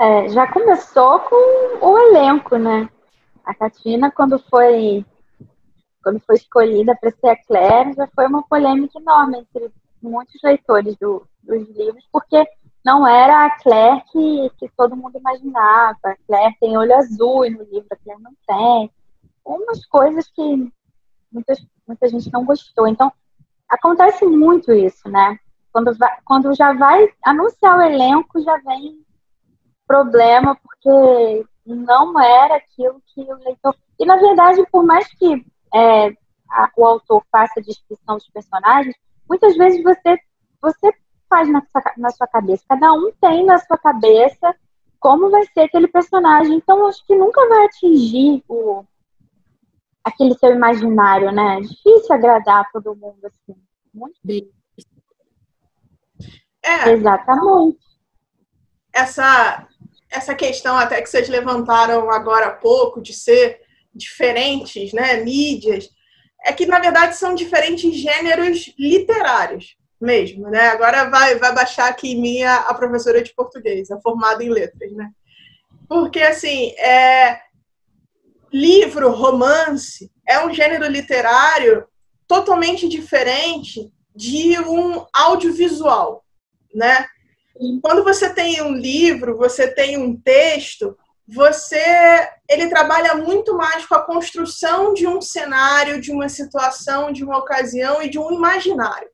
É, 0.00 0.28
já 0.30 0.50
começou 0.52 1.20
com 1.20 1.86
o 1.86 1.98
elenco, 1.98 2.56
né? 2.56 2.88
A 3.44 3.54
Katina, 3.54 4.10
quando 4.10 4.38
foi 4.50 5.04
quando 6.02 6.18
foi 6.26 6.34
escolhida 6.34 6.96
para 7.00 7.12
ser 7.12 7.28
a 7.28 7.36
Claire, 7.44 7.94
já 7.94 8.08
foi 8.08 8.26
uma 8.26 8.42
polêmica 8.42 8.98
enorme 8.98 9.38
entre 9.38 9.70
muitos 10.02 10.34
leitores 10.42 10.96
do, 10.96 11.24
dos 11.44 11.68
livros, 11.68 12.04
porque 12.10 12.44
não 12.84 13.06
era 13.06 13.46
a 13.46 13.50
Claire 13.58 14.02
que, 14.10 14.50
que 14.58 14.68
todo 14.76 14.96
mundo 14.96 15.18
imaginava. 15.18 15.98
A 16.04 16.16
Claire 16.26 16.56
tem 16.60 16.76
olho 16.76 16.96
azul 16.96 17.44
e 17.44 17.50
no 17.50 17.62
livro 17.64 17.86
a 17.90 17.96
Claire 17.96 18.22
não 18.22 18.32
tem. 18.46 18.90
Umas 19.44 19.84
coisas 19.86 20.28
que 20.30 20.72
muita, 21.30 21.54
muita 21.86 22.08
gente 22.08 22.32
não 22.32 22.44
gostou. 22.44 22.86
Então, 22.86 23.12
acontece 23.68 24.24
muito 24.26 24.72
isso, 24.72 25.08
né? 25.08 25.38
Quando, 25.72 25.96
vai, 25.96 26.18
quando 26.24 26.54
já 26.54 26.72
vai 26.72 27.08
anunciar 27.24 27.78
o 27.78 27.82
elenco, 27.82 28.42
já 28.42 28.56
vem 28.58 29.04
problema, 29.86 30.56
porque 30.56 31.46
não 31.64 32.18
era 32.20 32.56
aquilo 32.56 33.02
que 33.14 33.20
o 33.20 33.36
leitor. 33.36 33.74
E, 33.98 34.04
na 34.04 34.16
verdade, 34.16 34.64
por 34.70 34.84
mais 34.84 35.06
que 35.14 35.44
é, 35.74 36.08
a, 36.50 36.70
o 36.76 36.84
autor 36.84 37.24
faça 37.30 37.60
a 37.60 37.62
descrição 37.62 38.16
dos 38.16 38.28
personagens, 38.28 38.94
muitas 39.28 39.56
vezes 39.56 39.82
você, 39.82 40.18
você 40.60 40.92
faz 41.32 41.48
na 41.48 41.62
sua, 41.62 41.82
na 41.96 42.10
sua 42.10 42.26
cabeça. 42.26 42.62
Cada 42.68 42.92
um 42.92 43.10
tem 43.18 43.42
na 43.46 43.58
sua 43.58 43.78
cabeça 43.78 44.54
como 45.00 45.30
vai 45.30 45.46
ser 45.46 45.60
aquele 45.60 45.88
personagem. 45.88 46.56
Então, 46.56 46.86
acho 46.86 47.04
que 47.06 47.16
nunca 47.16 47.48
vai 47.48 47.64
atingir 47.64 48.44
o, 48.46 48.84
aquele 50.04 50.34
seu 50.34 50.54
imaginário, 50.54 51.32
né? 51.32 51.56
É 51.56 51.60
difícil 51.62 52.14
agradar 52.14 52.70
todo 52.70 52.94
mundo 52.94 53.24
assim. 53.24 53.58
Muito 53.94 54.20
bem. 54.22 54.50
É. 56.62 56.90
Exatamente. 56.90 57.78
Essa 58.92 59.66
essa 60.10 60.34
questão 60.34 60.76
até 60.76 61.00
que 61.00 61.08
vocês 61.08 61.26
levantaram 61.30 62.10
agora 62.10 62.48
há 62.48 62.54
pouco 62.54 63.00
de 63.00 63.14
ser 63.14 63.62
diferentes, 63.94 64.92
né, 64.92 65.16
mídias, 65.24 65.88
é 66.44 66.52
que 66.52 66.66
na 66.66 66.78
verdade 66.78 67.16
são 67.16 67.34
diferentes 67.34 67.94
gêneros 67.96 68.74
literários 68.78 69.74
mesmo, 70.02 70.50
né? 70.50 70.68
Agora 70.68 71.08
vai 71.08 71.36
vai 71.38 71.54
baixar 71.54 71.88
aqui 71.88 72.16
minha 72.16 72.56
a 72.56 72.74
professora 72.74 73.22
de 73.22 73.32
português, 73.32 73.90
a 73.90 74.00
formada 74.00 74.42
em 74.42 74.48
letras, 74.48 74.92
né? 74.92 75.10
Porque 75.88 76.20
assim, 76.20 76.70
é 76.78 77.40
livro, 78.52 79.10
romance 79.12 80.10
é 80.28 80.44
um 80.44 80.52
gênero 80.52 80.86
literário 80.86 81.86
totalmente 82.26 82.88
diferente 82.88 83.90
de 84.14 84.58
um 84.58 85.06
audiovisual, 85.14 86.24
né? 86.74 87.06
Quando 87.80 88.02
você 88.02 88.32
tem 88.34 88.60
um 88.62 88.74
livro, 88.74 89.36
você 89.36 89.68
tem 89.68 89.96
um 89.96 90.16
texto, 90.20 90.96
você 91.28 92.28
ele 92.48 92.68
trabalha 92.68 93.14
muito 93.14 93.56
mais 93.56 93.86
com 93.86 93.94
a 93.94 94.02
construção 94.02 94.92
de 94.92 95.06
um 95.06 95.20
cenário, 95.20 96.00
de 96.00 96.10
uma 96.10 96.28
situação, 96.28 97.12
de 97.12 97.22
uma 97.22 97.38
ocasião 97.38 98.02
e 98.02 98.10
de 98.10 98.18
um 98.18 98.32
imaginário, 98.32 99.08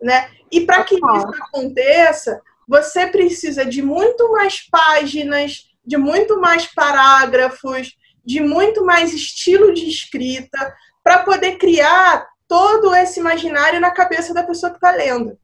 né? 0.00 0.30
E 0.50 0.62
para 0.62 0.82
que 0.84 0.94
isso 0.94 1.30
aconteça, 1.42 2.40
você 2.66 3.06
precisa 3.06 3.64
de 3.64 3.82
muito 3.82 4.30
mais 4.32 4.60
páginas, 4.68 5.70
de 5.84 5.96
muito 5.96 6.40
mais 6.40 6.66
parágrafos, 6.66 7.96
de 8.24 8.40
muito 8.40 8.84
mais 8.84 9.12
estilo 9.12 9.72
de 9.72 9.88
escrita 9.88 10.74
para 11.02 11.20
poder 11.22 11.56
criar 11.56 12.28
todo 12.46 12.94
esse 12.94 13.20
imaginário 13.20 13.80
na 13.80 13.90
cabeça 13.90 14.34
da 14.34 14.42
pessoa 14.42 14.70
que 14.70 14.76
está 14.76 14.90
lendo. 14.90 15.38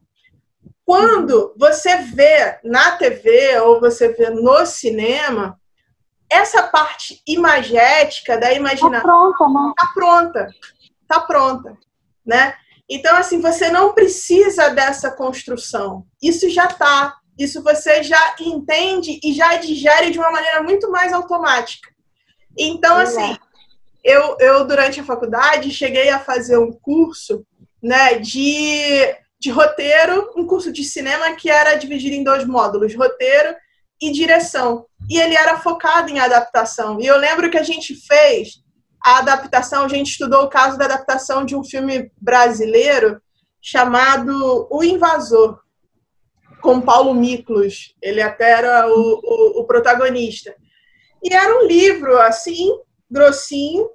Quando 0.85 1.55
você 1.57 1.97
vê 1.97 2.59
na 2.63 2.91
TV 2.91 3.59
ou 3.61 3.79
você 3.79 4.09
vê 4.09 4.29
no 4.29 4.63
cinema, 4.67 5.59
essa 6.29 6.63
parte 6.63 7.21
imagética 7.25 8.37
da 8.37 8.53
imaginação 8.53 9.31
está 9.31 9.87
pronta, 9.93 10.43
né? 10.43 10.47
Tá 10.47 10.47
pronta, 10.47 10.49
tá 11.07 11.19
pronta, 11.21 11.77
né? 12.25 12.55
Então 12.89 13.15
assim 13.17 13.41
você 13.41 13.69
não 13.69 13.93
precisa 13.93 14.69
dessa 14.69 15.11
construção. 15.11 16.05
Isso 16.21 16.49
já 16.49 16.65
está, 16.65 17.15
isso 17.37 17.63
você 17.63 18.03
já 18.03 18.35
entende 18.39 19.19
e 19.23 19.33
já 19.33 19.55
digere 19.57 20.11
de 20.11 20.19
uma 20.19 20.31
maneira 20.31 20.61
muito 20.61 20.89
mais 20.91 21.11
automática. 21.13 21.89
Então 22.57 22.97
assim, 22.97 23.37
eu, 24.03 24.37
eu 24.39 24.65
durante 24.65 24.99
a 24.99 25.03
faculdade 25.03 25.71
cheguei 25.71 26.09
a 26.09 26.19
fazer 26.19 26.57
um 26.57 26.71
curso, 26.71 27.45
né, 27.81 28.19
de 28.19 29.15
de 29.45 29.51
roteiro, 29.51 30.33
um 30.35 30.47
curso 30.47 30.71
de 30.71 30.83
cinema 30.83 31.35
que 31.35 31.51
era 31.51 31.75
dividido 31.75 32.15
em 32.15 32.23
dois 32.23 32.45
módulos, 32.45 32.95
roteiro 32.95 33.55
e 34.01 34.11
direção. 34.11 34.87
E 35.07 35.19
ele 35.19 35.35
era 35.35 35.59
focado 35.59 36.09
em 36.09 36.19
adaptação. 36.19 36.99
E 36.99 37.05
eu 37.05 37.15
lembro 37.17 37.51
que 37.51 37.57
a 37.57 37.63
gente 37.63 37.95
fez 38.07 38.63
a 39.05 39.19
adaptação, 39.19 39.85
a 39.85 39.87
gente 39.87 40.09
estudou 40.09 40.45
o 40.45 40.49
caso 40.49 40.79
da 40.79 40.85
adaptação 40.85 41.45
de 41.45 41.55
um 41.55 41.63
filme 41.63 42.11
brasileiro 42.19 43.21
chamado 43.61 44.67
O 44.71 44.83
Invasor, 44.83 45.59
com 46.59 46.81
Paulo 46.81 47.13
Miklos. 47.13 47.93
Ele 48.01 48.19
até 48.19 48.49
era 48.49 48.89
o, 48.89 49.21
o, 49.23 49.61
o 49.61 49.67
protagonista. 49.67 50.55
E 51.23 51.31
era 51.31 51.55
um 51.55 51.67
livro, 51.67 52.17
assim, 52.17 52.71
grossinho, 53.07 53.91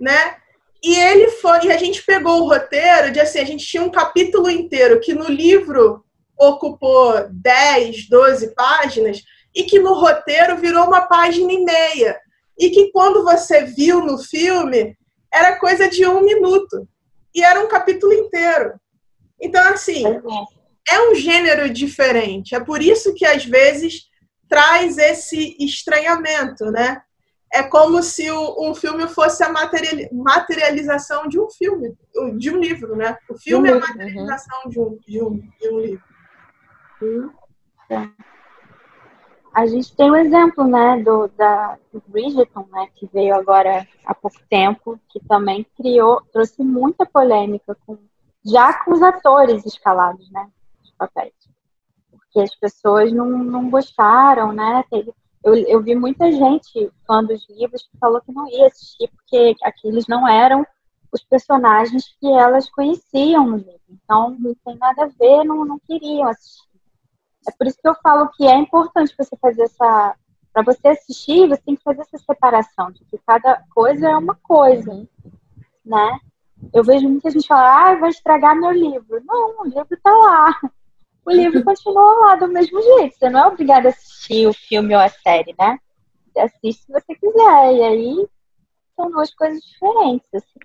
né? 0.00 0.36
E 0.82 0.96
ele 0.96 1.28
foi, 1.32 1.66
e 1.66 1.72
a 1.72 1.76
gente 1.76 2.02
pegou 2.02 2.40
o 2.40 2.48
roteiro 2.48 3.12
de 3.12 3.20
assim, 3.20 3.40
a 3.40 3.44
gente 3.44 3.66
tinha 3.66 3.82
um 3.82 3.90
capítulo 3.90 4.48
inteiro 4.48 5.00
que 5.00 5.12
no 5.12 5.28
livro 5.28 6.02
ocupou 6.38 7.28
10, 7.28 8.08
12 8.08 8.54
páginas 8.54 9.22
e 9.54 9.64
que 9.64 9.78
no 9.78 9.92
roteiro 9.92 10.56
virou 10.56 10.86
uma 10.86 11.02
página 11.02 11.52
e 11.52 11.62
meia. 11.62 12.18
E 12.60 12.70
que 12.70 12.92
quando 12.92 13.24
você 13.24 13.64
viu 13.64 14.00
no 14.00 14.18
filme, 14.18 14.96
era 15.32 15.58
coisa 15.58 15.88
de 15.88 16.06
um 16.06 16.22
minuto. 16.22 16.86
E 17.34 17.42
era 17.42 17.64
um 17.64 17.68
capítulo 17.68 18.12
inteiro. 18.12 18.74
Então, 19.40 19.66
assim, 19.68 20.04
é 20.88 21.00
um 21.08 21.14
gênero 21.14 21.70
diferente. 21.70 22.54
É 22.54 22.60
por 22.60 22.82
isso 22.82 23.14
que 23.14 23.24
às 23.24 23.44
vezes 23.44 24.10
traz 24.48 24.98
esse 24.98 25.56
estranhamento, 25.58 26.66
né? 26.70 27.00
é 27.52 27.62
como 27.64 28.02
se 28.02 28.30
um 28.30 28.74
filme 28.74 29.08
fosse 29.08 29.42
a 29.42 29.52
materialização 30.12 31.26
de 31.26 31.38
um 31.40 31.50
filme, 31.50 31.96
de 32.38 32.50
um 32.50 32.60
livro, 32.60 32.94
né? 32.94 33.18
O 33.28 33.36
filme 33.36 33.68
é 33.68 33.72
a 33.72 33.80
materialização 33.80 34.60
uhum. 34.64 34.70
de, 34.70 34.80
um, 34.80 34.98
de, 35.06 35.22
um, 35.22 35.36
de 35.60 35.68
um 35.68 35.80
livro. 35.80 36.04
A 39.52 39.66
gente 39.66 39.94
tem 39.96 40.10
um 40.10 40.16
exemplo, 40.16 40.64
né, 40.64 41.02
do, 41.02 41.28
da, 41.36 41.76
Bridgerton, 42.06 42.66
né, 42.70 42.88
que 42.94 43.08
veio 43.12 43.34
agora 43.34 43.86
há 44.04 44.14
pouco 44.14 44.38
tempo, 44.48 44.98
que 45.08 45.20
também 45.20 45.66
criou, 45.76 46.22
trouxe 46.32 46.62
muita 46.62 47.04
polêmica, 47.04 47.76
com, 47.86 47.98
já 48.44 48.72
com 48.84 48.92
os 48.92 49.02
atores 49.02 49.66
escalados, 49.66 50.30
né, 50.30 50.48
de 50.82 50.92
papéis. 50.96 51.34
Porque 52.10 52.40
as 52.40 52.54
pessoas 52.54 53.12
não, 53.12 53.26
não 53.26 53.68
gostaram, 53.68 54.52
né, 54.52 54.84
teve 54.90 55.12
eu, 55.42 55.54
eu 55.54 55.82
vi 55.82 55.94
muita 55.94 56.30
gente, 56.30 56.92
fã 57.06 57.24
dos 57.24 57.48
livros, 57.48 57.82
que 57.82 57.98
falou 57.98 58.20
que 58.20 58.32
não 58.32 58.46
ia 58.48 58.66
assistir, 58.66 59.08
porque 59.08 59.54
aqueles 59.62 60.06
não 60.06 60.28
eram 60.28 60.66
os 61.10 61.24
personagens 61.24 62.14
que 62.20 62.26
elas 62.26 62.70
conheciam 62.70 63.46
no 63.46 63.56
livro. 63.56 63.80
Então, 63.88 64.36
não 64.38 64.54
tem 64.64 64.76
nada 64.76 65.04
a 65.04 65.08
ver, 65.08 65.44
não, 65.44 65.64
não 65.64 65.78
queriam 65.78 66.28
assistir. 66.28 66.69
É 67.48 67.52
por 67.52 67.66
isso 67.66 67.78
que 67.80 67.88
eu 67.88 67.94
falo 68.02 68.28
que 68.30 68.46
é 68.46 68.56
importante 68.56 69.14
você 69.16 69.36
fazer 69.36 69.62
essa. 69.62 70.16
Para 70.52 70.64
você 70.64 70.88
assistir, 70.88 71.48
você 71.48 71.62
tem 71.62 71.76
que 71.76 71.82
fazer 71.82 72.00
essa 72.00 72.18
separação, 72.18 72.90
de 72.90 73.04
que 73.04 73.16
cada 73.24 73.62
coisa 73.72 74.08
é 74.08 74.16
uma 74.16 74.34
coisa, 74.42 75.06
né? 75.84 76.18
Eu 76.74 76.82
vejo 76.82 77.08
muita 77.08 77.30
gente 77.30 77.46
falar, 77.46 77.92
ah, 77.92 77.94
vai 77.94 78.10
estragar 78.10 78.56
meu 78.56 78.72
livro. 78.72 79.22
Não, 79.24 79.60
o 79.60 79.64
livro 79.64 79.94
está 79.94 80.10
lá 80.10 80.60
o 81.24 81.30
livro 81.30 81.62
continua 81.64 82.26
lá 82.26 82.36
do 82.36 82.48
mesmo 82.48 82.80
jeito. 82.82 83.16
Você 83.16 83.30
não 83.30 83.40
é 83.40 83.46
obrigado 83.46 83.86
a 83.86 83.90
assistir 83.90 84.46
o 84.46 84.52
filme 84.52 84.94
ou 84.94 85.00
a 85.00 85.08
série, 85.08 85.54
né? 85.58 85.78
Você 86.26 86.40
assiste 86.40 86.84
se 86.84 86.92
você 86.92 87.14
quiser. 87.14 87.74
E 87.74 87.82
aí 87.82 88.28
são 88.96 89.10
duas 89.10 89.32
coisas 89.34 89.62
diferentes. 89.62 90.28
Assim. 90.34 90.60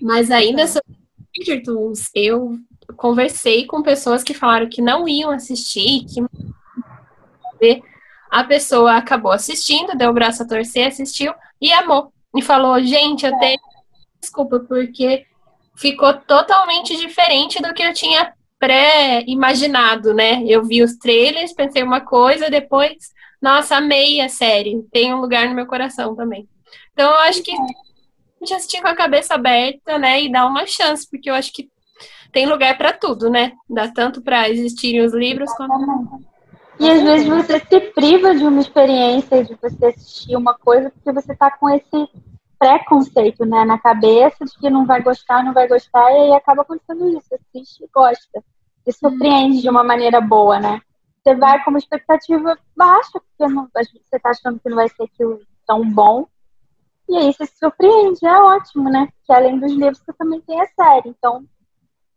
Mas 0.00 0.30
ainda 0.30 0.66
sobre 0.66 0.96
Bridgertons, 1.34 2.10
eu 2.14 2.58
conversei 2.96 3.66
com 3.66 3.82
pessoas 3.82 4.22
que 4.22 4.34
falaram 4.34 4.68
que 4.68 4.82
não 4.82 5.08
iam 5.08 5.30
assistir, 5.30 6.04
que 6.04 7.82
a 8.30 8.44
pessoa 8.44 8.96
acabou 8.96 9.32
assistindo, 9.32 9.96
deu 9.96 10.10
o 10.10 10.14
braço 10.14 10.42
a 10.42 10.46
torcer, 10.46 10.88
assistiu 10.88 11.32
e 11.60 11.72
amou. 11.72 12.12
E 12.36 12.42
falou, 12.42 12.80
gente, 12.82 13.24
eu 13.24 13.38
tenho 13.38 13.58
desculpa, 14.20 14.60
porque 14.60 15.24
ficou 15.76 16.12
totalmente 16.14 16.96
diferente 16.96 17.60
do 17.62 17.72
que 17.72 17.82
eu 17.82 17.92
tinha 17.92 18.32
pré-imaginado, 18.58 20.14
né? 20.14 20.42
Eu 20.44 20.64
vi 20.64 20.82
os 20.82 20.96
trailers, 20.96 21.52
pensei 21.52 21.82
uma 21.82 22.00
coisa, 22.00 22.50
depois, 22.50 22.94
nossa, 23.40 23.76
amei 23.76 24.20
a 24.20 24.28
série. 24.28 24.82
Tem 24.90 25.14
um 25.14 25.20
lugar 25.20 25.48
no 25.48 25.54
meu 25.54 25.66
coração 25.66 26.16
também. 26.16 26.48
Então, 26.92 27.10
eu 27.10 27.18
acho 27.20 27.42
que 27.42 27.52
a 27.52 27.56
gente 28.40 28.54
assistir 28.54 28.80
com 28.80 28.88
a 28.88 28.96
cabeça 28.96 29.34
aberta, 29.34 29.98
né? 29.98 30.22
E 30.22 30.32
dar 30.32 30.46
uma 30.46 30.66
chance, 30.66 31.08
porque 31.08 31.30
eu 31.30 31.34
acho 31.34 31.52
que 31.52 31.68
tem 32.32 32.46
lugar 32.46 32.76
para 32.76 32.92
tudo, 32.92 33.30
né? 33.30 33.52
Dá 33.68 33.88
tanto 33.88 34.22
para 34.22 34.48
existirem 34.48 35.04
os 35.04 35.12
livros 35.12 35.52
quanto. 35.54 36.24
E 36.78 36.90
às 36.90 37.02
vezes 37.02 37.26
você 37.26 37.58
se 37.58 37.80
priva 37.92 38.34
de 38.34 38.44
uma 38.44 38.60
experiência, 38.60 39.44
de 39.44 39.54
você 39.54 39.86
assistir 39.86 40.36
uma 40.36 40.54
coisa, 40.54 40.90
porque 40.90 41.10
você 41.12 41.34
tá 41.34 41.50
com 41.50 41.70
esse 41.70 42.08
preconceito 42.58 43.44
né, 43.44 43.64
na 43.64 43.78
cabeça 43.78 44.44
de 44.44 44.58
que 44.58 44.68
não 44.68 44.86
vai 44.86 45.02
gostar, 45.02 45.42
não 45.42 45.52
vai 45.52 45.66
gostar, 45.68 46.10
e 46.12 46.16
aí 46.16 46.32
acaba 46.34 46.62
acontecendo 46.62 47.08
isso, 47.16 47.34
assiste 47.34 47.84
e 47.84 47.88
gosta. 47.92 48.44
E 48.86 48.92
surpreende 48.92 49.62
de 49.62 49.68
uma 49.68 49.82
maneira 49.82 50.20
boa, 50.20 50.60
né? 50.60 50.80
Você 51.22 51.34
vai 51.34 51.62
com 51.64 51.70
uma 51.70 51.78
expectativa 51.78 52.56
baixa, 52.76 53.20
porque 53.20 53.52
não, 53.52 53.68
você 53.74 54.18
tá 54.18 54.30
achando 54.30 54.60
que 54.60 54.68
não 54.68 54.76
vai 54.76 54.88
ser 54.88 55.04
aquilo 55.04 55.40
tão 55.66 55.82
bom, 55.90 56.26
e 57.08 57.16
aí 57.16 57.32
você 57.32 57.46
se 57.46 57.58
surpreende, 57.58 58.26
é 58.26 58.36
ótimo, 58.38 58.90
né? 58.90 59.08
Que 59.24 59.32
além 59.32 59.58
dos 59.58 59.72
livros, 59.72 59.98
você 59.98 60.12
também 60.12 60.40
tem 60.40 60.60
a 60.60 60.66
série. 60.66 61.08
Então, 61.08 61.44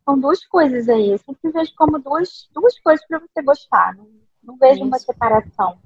são 0.09 0.19
duas 0.19 0.43
coisas 0.45 0.89
aí. 0.89 1.11
Eu 1.11 1.19
sempre 1.19 1.51
vejo 1.51 1.71
como 1.77 1.99
duas, 1.99 2.49
duas 2.51 2.79
coisas 2.79 3.05
para 3.05 3.19
você 3.19 3.43
gostar. 3.43 3.95
Não, 3.95 4.07
não 4.43 4.57
vejo 4.57 4.77
Isso. 4.77 4.85
uma 4.85 4.97
separação. 4.97 5.77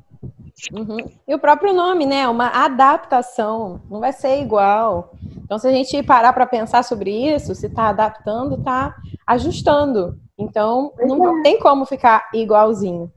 Uhum. 0.72 0.98
E 1.28 1.36
o 1.36 1.40
próprio 1.40 1.74
nome, 1.74 2.06
né? 2.06 2.28
Uma 2.30 2.48
adaptação, 2.48 3.82
não 3.90 4.00
vai 4.00 4.14
ser 4.14 4.42
igual. 4.42 5.14
Então, 5.44 5.60
se 5.60 5.68
a 5.68 5.72
gente 5.72 6.02
parar 6.04 6.32
para 6.32 6.46
pensar 6.46 6.84
sobre 6.84 7.12
isso, 7.12 7.54
se 7.54 7.68
está 7.68 7.90
adaptando, 7.90 8.56
está 8.56 8.96
ajustando. 9.28 10.18
Então, 10.38 10.94
não 11.00 11.40
é. 11.40 11.42
tem 11.42 11.60
como 11.60 11.86
ficar 11.86 12.30
igualzinho. 12.34 13.12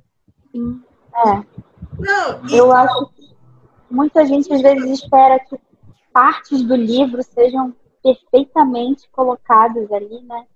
É. 0.54 1.42
Não, 1.98 2.48
Eu 2.50 2.72
acho 2.72 3.06
que 3.10 3.36
muita 3.88 4.26
gente 4.26 4.52
às 4.52 4.60
vezes 4.60 5.02
espera 5.02 5.38
que 5.38 5.56
partes 6.12 6.62
do 6.62 6.74
livro 6.74 7.22
sejam 7.22 7.72
perfeitamente 8.02 9.08
colocadas 9.10 9.90
ali, 9.92 10.20
né? 10.22 10.46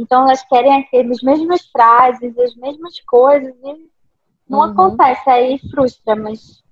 Então 0.00 0.22
elas 0.22 0.42
querem 0.44 0.88
as 0.92 1.22
mesmas 1.22 1.66
frases, 1.66 2.36
as 2.38 2.56
mesmas 2.56 2.98
coisas 3.00 3.54
e 3.62 3.90
não 4.48 4.60
uhum. 4.60 4.64
acontece, 4.64 5.28
aí 5.28 5.58
frustra, 5.70 6.16
mas 6.16 6.62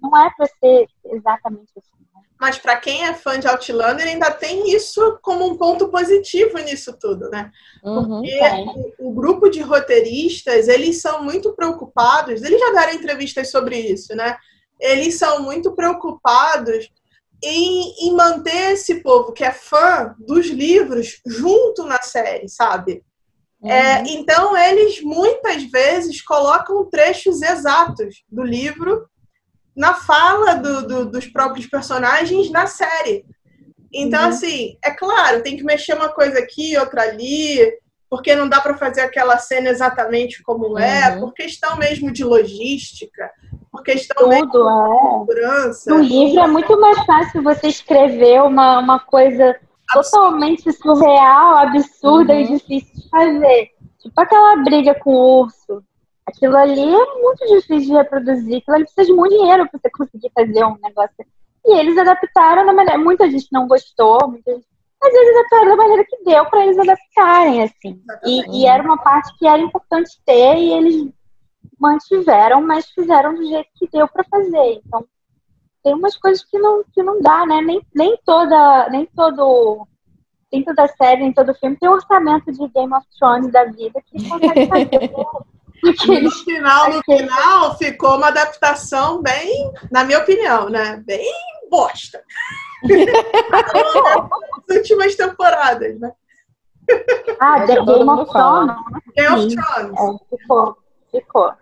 não 0.00 0.14
é 0.16 0.30
para 0.36 0.46
ser 0.46 0.86
exatamente 1.06 1.72
assim. 1.76 2.04
Né? 2.14 2.22
Mas 2.38 2.58
para 2.58 2.76
quem 2.76 3.04
é 3.04 3.14
fã 3.14 3.40
de 3.40 3.48
Outlander, 3.48 4.06
ainda 4.06 4.30
tem 4.30 4.70
isso 4.70 5.18
como 5.22 5.46
um 5.46 5.56
ponto 5.56 5.88
positivo 5.88 6.58
nisso 6.58 6.96
tudo, 6.98 7.30
né? 7.30 7.50
Uhum, 7.82 8.20
Porque 8.20 8.94
o, 8.98 9.08
o, 9.08 9.12
grupo 9.14 9.48
de 9.48 9.60
roteiristas, 9.62 10.68
eles 10.68 11.00
são 11.00 11.24
muito 11.24 11.54
preocupados, 11.54 12.42
eles 12.42 12.60
já 12.60 12.70
deram 12.72 12.92
entrevistas 12.92 13.50
sobre 13.50 13.76
isso, 13.76 14.14
né? 14.14 14.36
Eles 14.78 15.18
são 15.18 15.42
muito 15.42 15.72
preocupados 15.74 16.88
em, 17.42 18.08
em 18.08 18.14
manter 18.14 18.72
esse 18.72 18.96
povo 19.02 19.32
que 19.32 19.44
é 19.44 19.52
fã 19.52 20.14
dos 20.18 20.46
livros 20.46 21.20
junto 21.26 21.84
na 21.84 22.00
série, 22.02 22.48
sabe? 22.48 23.02
É, 23.62 23.66
uhum. 23.66 23.70
É, 23.70 24.04
então, 24.08 24.56
eles 24.56 25.02
muitas 25.02 25.64
vezes 25.64 26.22
colocam 26.22 26.88
trechos 26.88 27.42
exatos 27.42 28.22
do 28.30 28.42
livro 28.42 29.08
na 29.76 29.94
fala 29.94 30.54
do, 30.54 30.86
do, 30.86 31.10
dos 31.10 31.26
próprios 31.26 31.66
personagens 31.66 32.50
na 32.50 32.66
série. 32.66 33.24
Então, 33.92 34.22
uhum. 34.22 34.28
assim, 34.28 34.76
é 34.84 34.90
claro, 34.90 35.42
tem 35.42 35.56
que 35.56 35.64
mexer 35.64 35.94
uma 35.94 36.08
coisa 36.08 36.38
aqui, 36.38 36.76
outra 36.76 37.02
ali, 37.02 37.58
porque 38.10 38.34
não 38.34 38.48
dá 38.48 38.60
para 38.60 38.76
fazer 38.76 39.02
aquela 39.02 39.38
cena 39.38 39.70
exatamente 39.70 40.42
como 40.42 40.78
é, 40.78 41.14
uhum. 41.14 41.20
por 41.20 41.34
questão 41.34 41.76
mesmo 41.76 42.12
de 42.12 42.24
logística, 42.24 43.30
por 43.78 43.84
questão 43.84 44.16
Tudo, 44.16 44.28
mesmo 44.30 45.26
de 45.26 45.32
é. 45.32 45.72
segurança. 45.72 45.90
No 45.90 46.02
livro 46.02 46.40
é 46.40 46.46
muito 46.46 46.80
mais 46.80 47.04
fácil 47.04 47.42
você 47.42 47.68
escrever 47.68 48.42
uma, 48.42 48.78
uma 48.78 48.98
coisa 48.98 49.56
totalmente 49.92 50.70
surreal, 50.72 51.58
absurda 51.58 52.34
uhum. 52.34 52.40
e 52.40 52.58
difícil 52.58 52.94
de 52.94 53.08
fazer. 53.08 53.70
Tipo 54.00 54.20
aquela 54.20 54.56
briga 54.62 54.94
com 54.94 55.10
o 55.10 55.40
urso. 55.42 55.82
Aquilo 56.26 56.56
ali 56.56 56.94
é 56.94 57.22
muito 57.22 57.46
difícil 57.46 57.80
de 57.80 57.92
reproduzir. 57.92 58.58
Aquilo 58.58 58.76
ali 58.76 58.84
precisa 58.84 59.06
de 59.06 59.12
muito 59.12 59.36
dinheiro 59.36 59.68
para 59.68 59.78
você 59.78 59.90
conseguir 59.90 60.30
fazer 60.34 60.64
um 60.64 60.76
negócio. 60.82 61.26
E 61.64 61.78
eles 61.78 61.96
adaptaram 61.96 62.66
da 62.66 62.72
maneira. 62.72 62.98
Muita 62.98 63.30
gente 63.30 63.48
não 63.50 63.66
gostou, 63.66 64.18
muita 64.28 64.52
gente... 64.52 64.66
mas 65.02 65.14
eles 65.14 65.36
adaptaram 65.36 65.68
da 65.68 65.76
maneira 65.76 66.04
que 66.04 66.24
deu 66.24 66.44
para 66.46 66.64
eles 66.64 66.78
adaptarem, 66.78 67.62
assim. 67.62 68.00
E, 68.26 68.60
e, 68.60 68.66
era 68.66 68.82
uma 68.82 68.98
parte 68.98 69.36
que 69.38 69.46
era 69.46 69.60
importante 69.60 70.10
ter 70.26 70.56
e 70.56 70.72
eles 70.72 71.12
mantiveram, 71.78 72.60
mas 72.62 72.86
fizeram 72.90 73.34
do 73.34 73.44
jeito 73.44 73.68
que 73.76 73.88
deu 73.88 74.08
para 74.08 74.24
fazer. 74.24 74.80
Então, 74.84 75.06
tem 75.82 75.94
umas 75.94 76.16
coisas 76.16 76.44
que 76.44 76.58
não, 76.58 76.84
que 76.92 77.02
não 77.02 77.20
dá, 77.20 77.46
né? 77.46 77.60
Nem, 77.60 77.80
nem 77.94 78.18
toda, 78.24 78.88
nem 78.90 79.06
todo, 79.06 79.86
nem 80.52 80.64
toda 80.64 80.88
série, 80.88 81.22
nem 81.22 81.32
todo 81.32 81.54
filme 81.54 81.76
tem 81.76 81.88
um 81.88 81.92
orçamento 81.92 82.50
de 82.52 82.68
Game 82.68 82.94
of 82.94 83.06
Thrones 83.18 83.52
da 83.52 83.64
vida 83.64 84.02
que 84.06 84.28
consegue 84.28 84.66
fazer. 84.66 85.12
no 86.22 86.30
final, 86.30 86.90
no 86.90 87.02
final, 87.04 87.78
ficou 87.78 88.16
uma 88.16 88.28
adaptação 88.28 89.22
bem, 89.22 89.72
na 89.90 90.04
minha 90.04 90.18
opinião, 90.18 90.68
né? 90.68 91.02
Bem 91.06 91.32
bosta. 91.70 92.22
As 94.68 94.76
últimas 94.76 95.14
temporadas, 95.14 95.98
né? 96.00 96.12
Ah, 97.40 97.66
The 97.66 97.74
Game 97.84 98.10
of 98.10 98.30
Thrones. 98.30 98.76
Game 99.16 99.34
of 99.34 99.54
Thrones. 99.54 99.98
É, 99.98 100.36
ficou, 100.36 100.78
ficou. 101.10 101.52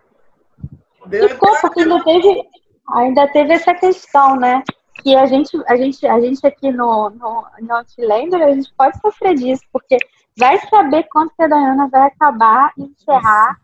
Ficou, 1.09 1.55
porque 1.61 1.81
ainda 1.81 2.03
teve, 2.03 2.43
ainda 2.89 3.27
teve 3.29 3.53
essa 3.53 3.73
questão, 3.73 4.35
né? 4.35 4.63
Que 5.03 5.15
a 5.15 5.25
gente, 5.25 5.51
a 5.67 5.75
gente, 5.75 6.05
a 6.07 6.19
gente 6.19 6.45
aqui 6.45 6.71
no, 6.71 7.09
no, 7.11 7.45
no 7.59 7.75
Outlander, 7.75 8.41
a 8.41 8.51
gente 8.51 8.73
pode 8.75 8.99
sofrer 8.99 9.35
disso, 9.35 9.63
porque 9.71 9.97
vai 10.37 10.57
saber 10.69 11.07
quando 11.11 11.31
que 11.35 11.43
a 11.43 11.47
Diana 11.47 11.87
vai 11.87 12.07
acabar 12.07 12.71
e 12.77 12.83
encerrar, 12.83 13.57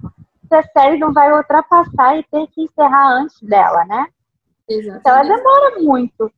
se 0.47 0.55
a 0.55 0.63
série 0.63 0.97
não 0.97 1.11
vai 1.13 1.31
ultrapassar 1.31 2.17
e 2.17 2.23
ter 2.23 2.47
que 2.47 2.63
encerrar 2.63 3.13
antes 3.13 3.41
dela, 3.41 3.85
né? 3.85 4.07
Exatamente. 4.69 4.99
Então 4.99 5.17
ela 5.17 5.35
demora 5.35 5.79
muito. 5.79 6.31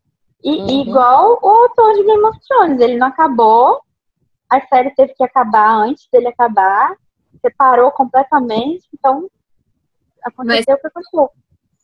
E 0.43 0.57
uhum. 0.57 0.69
igual 0.81 1.39
o 1.41 1.47
autor 1.47 1.93
de 1.93 2.03
Game 2.03 2.23
of 2.23 2.39
Thrones, 2.47 2.79
ele 2.79 2.97
não 2.97 3.07
acabou, 3.07 3.81
a 4.49 4.61
série 4.67 4.91
teve 4.91 5.13
que 5.13 5.23
acabar 5.23 5.75
antes 5.75 6.07
dele 6.11 6.27
acabar, 6.27 6.95
separou 7.41 7.91
completamente, 7.91 8.87
então 8.93 9.29
aconteceu 10.27 10.75
o 10.75 10.79
que 10.79 10.87
aconteceu. 10.87 11.29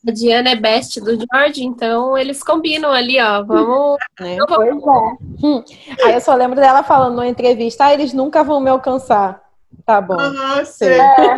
A 0.07 0.11
Diana 0.11 0.49
é 0.49 0.55
best 0.55 0.99
do 0.99 1.15
George, 1.15 1.63
então 1.63 2.17
eles 2.17 2.41
combinam 2.41 2.91
ali, 2.91 3.21
ó. 3.21 3.43
Vamos. 3.43 3.97
É, 4.19 4.35
pois 4.47 4.75
é. 4.75 5.45
Hum. 5.45 5.63
Aí 6.03 6.13
eu 6.13 6.21
só 6.21 6.33
lembro 6.33 6.59
dela 6.59 6.81
falando 6.81 7.13
numa 7.13 7.27
entrevista: 7.27 7.85
ah, 7.85 7.93
eles 7.93 8.11
nunca 8.11 8.43
vão 8.43 8.59
me 8.59 8.69
alcançar. 8.69 9.41
Tá 9.85 10.01
bom. 10.01 10.17
Ah, 10.19 10.63
sei. 10.65 10.99
É. 10.99 11.35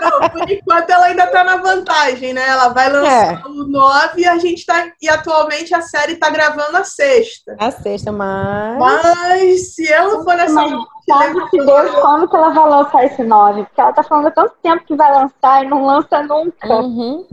Não, 0.00 0.28
por 0.28 0.50
enquanto 0.50 0.90
ela 0.90 1.06
ainda 1.06 1.26
tá 1.26 1.42
na 1.42 1.56
vantagem, 1.56 2.32
né? 2.32 2.46
Ela 2.46 2.68
vai 2.68 2.90
lançar 2.90 3.40
é. 3.40 3.48
o 3.48 3.64
9 3.64 4.20
e 4.20 4.26
a 4.26 4.38
gente 4.38 4.64
tá. 4.64 4.90
E 5.00 5.08
atualmente 5.08 5.74
a 5.74 5.80
série 5.80 6.16
tá 6.16 6.30
gravando 6.30 6.76
a 6.76 6.84
sexta. 6.84 7.56
A 7.58 7.70
sexta, 7.70 8.12
mas. 8.12 8.78
Mas 8.78 9.74
se 9.74 9.90
ela 9.90 10.22
for 10.22 10.36
nessa. 10.36 10.60
Sabe 11.06 11.50
que 11.50 11.58
Deus 11.58 11.94
como 12.00 12.28
que 12.28 12.36
ela 12.36 12.50
vai 12.50 12.68
lançar 12.68 13.04
esse 13.04 13.22
9? 13.22 13.64
Porque 13.64 13.80
ela 13.80 13.92
tá 13.92 14.02
falando 14.02 14.28
há 14.28 14.30
tanto 14.30 14.54
tempo 14.62 14.84
que 14.84 14.96
vai 14.96 15.12
lançar 15.12 15.64
e 15.64 15.68
não 15.68 15.84
lança 15.84 16.22
nunca. 16.22 16.80
Uhum. 16.80 17.26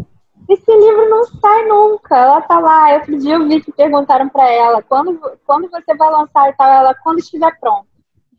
Esse 0.50 0.72
livro 0.76 1.10
não 1.10 1.24
sai 1.24 1.66
nunca. 1.66 2.18
Ela 2.18 2.42
tá 2.42 2.60
lá. 2.60 2.94
Outro 2.96 3.18
dia 3.18 3.36
eu 3.36 3.48
vi 3.48 3.62
que 3.62 3.72
perguntaram 3.72 4.28
para 4.28 4.50
ela 4.50 4.82
quando, 4.82 5.20
quando 5.46 5.70
você 5.70 5.96
vai 5.96 6.12
lançar 6.12 6.50
e 6.50 6.54
tal. 6.54 6.68
Ela, 6.68 6.94
quando 6.96 7.20
estiver 7.20 7.58
pronto. 7.60 7.88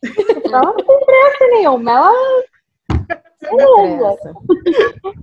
Então, 0.04 0.60
não 0.60 0.76
tem 0.76 1.04
pressa 1.04 1.46
nenhuma. 1.50 1.90
Ela. 1.90 2.12
Beleza. 3.40 4.34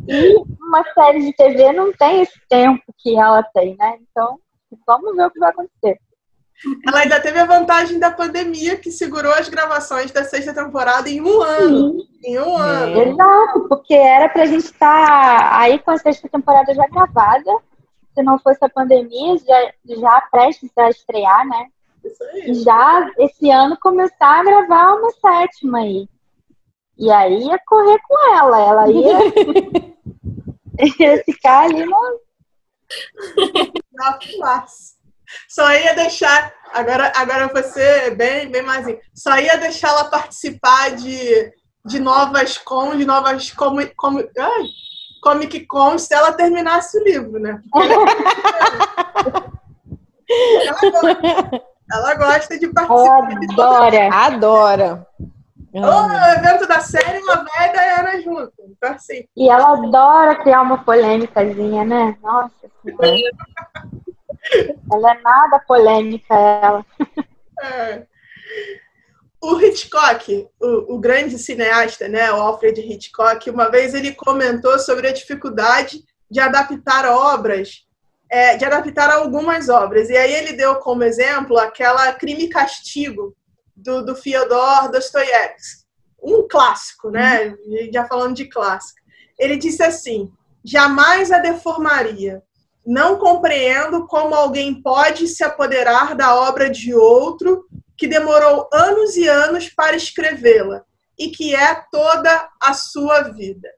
E 0.08 0.36
uma 0.62 0.84
série 0.94 1.20
de 1.22 1.34
TV 1.36 1.72
não 1.72 1.94
tem 1.94 2.22
esse 2.22 2.40
tempo 2.50 2.82
que 2.98 3.16
ela 3.16 3.44
tem, 3.44 3.76
né? 3.78 3.98
Então, 4.02 4.40
vamos 4.86 5.16
ver 5.16 5.28
o 5.28 5.32
que 5.32 5.40
vai 5.40 5.50
acontecer. 5.52 6.00
Ela 6.86 7.00
ainda 7.00 7.22
teve 7.22 7.40
a 7.40 7.46
vantagem 7.46 8.00
da 8.00 8.12
pandemia 8.12 8.76
que 8.76 8.92
segurou 8.92 9.32
as 9.32 9.48
gravações 9.48 10.12
da 10.12 10.26
sexta 10.26 10.54
temporada 10.54 11.10
em 11.10 11.22
um 11.22 11.42
ano. 11.42 12.00
Sim. 12.00 12.08
Em 12.26 12.40
um 12.40 12.58
ano. 12.58 13.02
Exato, 13.02 13.68
porque 13.70 13.94
era 13.94 14.28
pra 14.28 14.46
gente 14.46 14.66
estar 14.66 15.08
tá 15.08 15.60
aí 15.60 15.80
com 15.80 15.92
a 15.92 15.98
sexta 15.98 16.28
temporada 16.28 16.74
já 16.74 16.86
gravada. 16.88 17.52
Se 18.14 18.22
não 18.22 18.38
fosse 18.40 18.60
a 18.62 18.70
pandemia, 18.70 19.38
já, 19.38 19.74
já 19.86 20.22
prestes 20.30 20.70
a 20.78 20.90
estrear, 20.90 21.48
né? 21.48 21.68
Isso 22.04 22.24
aí. 22.24 22.54
Já 22.56 23.12
esse 23.18 23.50
ano 23.50 23.78
começar 23.80 24.42
a 24.42 24.44
gravar 24.44 24.96
uma 24.96 25.12
sétima 25.12 25.80
aí. 25.80 26.10
E 26.98 27.10
aí 27.10 27.46
ia 27.46 27.60
correr 27.66 28.00
com 28.06 28.36
ela. 28.36 28.60
Ela 28.60 28.92
ia, 28.92 29.18
ia 31.00 31.24
ficar 31.24 31.66
ali 31.66 31.86
no. 31.86 32.20
Nossa, 33.94 34.99
só 35.48 35.72
ia 35.74 35.96
deixar. 35.96 36.54
Agora, 36.74 37.12
agora 37.16 37.48
você 37.48 38.12
bem, 38.12 38.50
bem 38.50 38.62
mais. 38.62 38.86
Só 39.14 39.38
ia 39.38 39.58
deixar 39.58 39.90
ela 39.90 40.06
participar 40.06 40.92
de, 40.92 41.52
de 41.86 42.00
novas 42.00 42.58
com, 42.58 42.96
de 42.96 43.06
novas 43.06 43.52
como, 43.52 43.82
como, 43.96 44.20
ai, 44.20 44.64
Comic 45.22 45.66
Con 45.66 45.98
se 45.98 46.14
ela 46.14 46.32
terminasse 46.34 46.98
o 46.98 47.04
livro, 47.04 47.40
né? 47.40 47.62
ela, 50.66 50.92
gosta, 50.92 51.62
ela 51.92 52.16
gosta 52.16 52.60
de 52.60 52.68
participar. 52.68 53.28
Adora. 53.52 54.10
Adora. 54.14 55.08
O 55.72 56.38
evento 56.38 56.68
da 56.68 56.80
série, 56.80 57.20
uma 57.20 57.36
velha 57.44 57.82
era 57.82 58.22
junto. 58.22 58.54
Então, 58.70 58.92
assim. 58.92 59.26
E 59.38 59.50
ela 59.50 59.74
adora 59.74 60.36
criar 60.42 60.62
uma 60.62 60.84
polêmicazinha, 60.84 61.86
né? 61.86 62.18
Nossa. 62.24 62.52
Ela 64.92 65.12
é 65.12 65.22
nada 65.22 65.60
polêmica, 65.60 66.34
ela. 66.34 66.86
É. 67.62 68.06
O 69.42 69.60
Hitchcock, 69.60 70.48
o, 70.60 70.96
o, 70.96 71.00
grande 71.00 71.38
cineasta, 71.38 72.08
né, 72.10 72.32
o 72.32 72.36
Alfred 72.36 72.80
Hitchcock, 72.82 73.50
uma 73.50 73.70
vez 73.70 73.94
ele 73.94 74.14
comentou 74.14 74.78
sobre 74.80 75.08
a 75.08 75.14
dificuldade 75.14 76.04
de 76.30 76.40
adaptar 76.42 77.06
obras, 77.06 77.86
é, 78.30 78.58
de 78.58 78.66
adaptar 78.66 79.10
algumas 79.10 79.70
obras. 79.70 80.10
E 80.10 80.18
aí 80.18 80.34
ele 80.34 80.54
deu 80.54 80.76
como 80.76 81.04
exemplo 81.04 81.58
aquela 81.58 82.12
Crime 82.14 82.46
e 82.46 82.50
Castigo 82.50 83.36
do, 83.76 84.04
do 84.04 84.16
Fyodor 84.16 84.92
Dostoiévski, 84.92 85.86
um 86.22 86.46
clássico, 86.48 87.10
né? 87.10 87.48
Uhum. 87.48 87.90
Já 87.94 88.06
falando 88.06 88.36
de 88.36 88.46
clássico. 88.46 89.00
Ele 89.38 89.56
disse 89.56 89.82
assim: 89.82 90.30
jamais 90.64 91.32
a 91.32 91.40
deformaria 91.40 92.44
não 92.90 93.20
compreendo 93.20 94.08
como 94.08 94.34
alguém 94.34 94.82
pode 94.82 95.28
se 95.28 95.44
apoderar 95.44 96.16
da 96.16 96.34
obra 96.36 96.68
de 96.68 96.92
outro 96.92 97.68
que 97.96 98.08
demorou 98.08 98.68
anos 98.74 99.16
e 99.16 99.28
anos 99.28 99.70
para 99.70 99.96
escrevê-la 99.96 100.84
e 101.16 101.30
que 101.30 101.54
é 101.54 101.84
toda 101.92 102.50
a 102.60 102.74
sua 102.74 103.22
vida. 103.30 103.70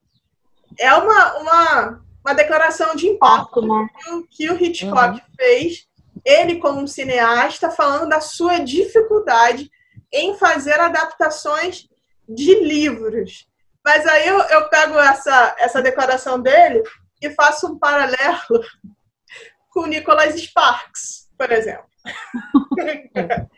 É 0.80 0.93
uma, 0.93 1.38
uma, 1.39 2.02
uma 2.24 2.34
declaração 2.34 2.95
de 2.95 3.08
impacto 3.08 3.62
né? 3.62 3.89
que, 4.00 4.12
o, 4.12 4.28
que 4.28 4.50
o 4.50 4.63
Hitchcock 4.63 5.15
uhum. 5.15 5.36
fez 5.38 5.86
ele 6.24 6.60
como 6.60 6.80
um 6.80 6.88
cineasta 6.88 7.69
falando 7.69 8.08
da 8.08 8.21
sua 8.21 8.60
dificuldade 8.60 9.69
em 10.10 10.38
fazer 10.38 10.80
adaptações 10.80 11.89
de 12.30 12.63
livros. 12.63 13.45
Mas 13.84 14.08
aí 14.08 14.26
eu, 14.26 14.39
eu 14.39 14.69
pego 14.69 14.97
essa, 14.97 15.54
essa 15.60 15.82
declaração 15.82 16.39
dele 16.39 16.82
e 17.21 17.30
faço 17.32 17.67
um 17.67 17.78
paralelo 17.78 18.63
com 19.71 19.88
Nicholas 19.88 20.39
Sparks, 20.39 21.29
por 21.38 21.51
exemplo. 21.51 21.86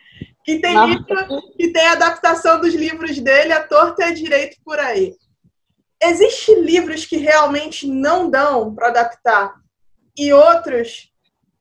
que 0.45 0.60
tem 0.60 0.73
Nossa. 0.73 0.93
livro, 0.93 1.41
que 1.58 1.71
tem 1.71 1.88
adaptação 1.88 2.62
dos 2.62 2.73
livros 2.73 3.19
dele 3.19 3.52
a 3.52 3.65
torta 3.67 4.06
a 4.06 4.13
direito 4.13 4.58
por 4.63 4.80
aí. 4.80 5.15
Existem 6.02 6.62
livros 6.62 7.06
que 7.06 7.17
realmente 7.17 7.88
não 7.88 8.30
dão 8.30 8.73
para 8.73 8.89
adaptar 8.89 9.56
e 10.17 10.32
outros 10.32 11.12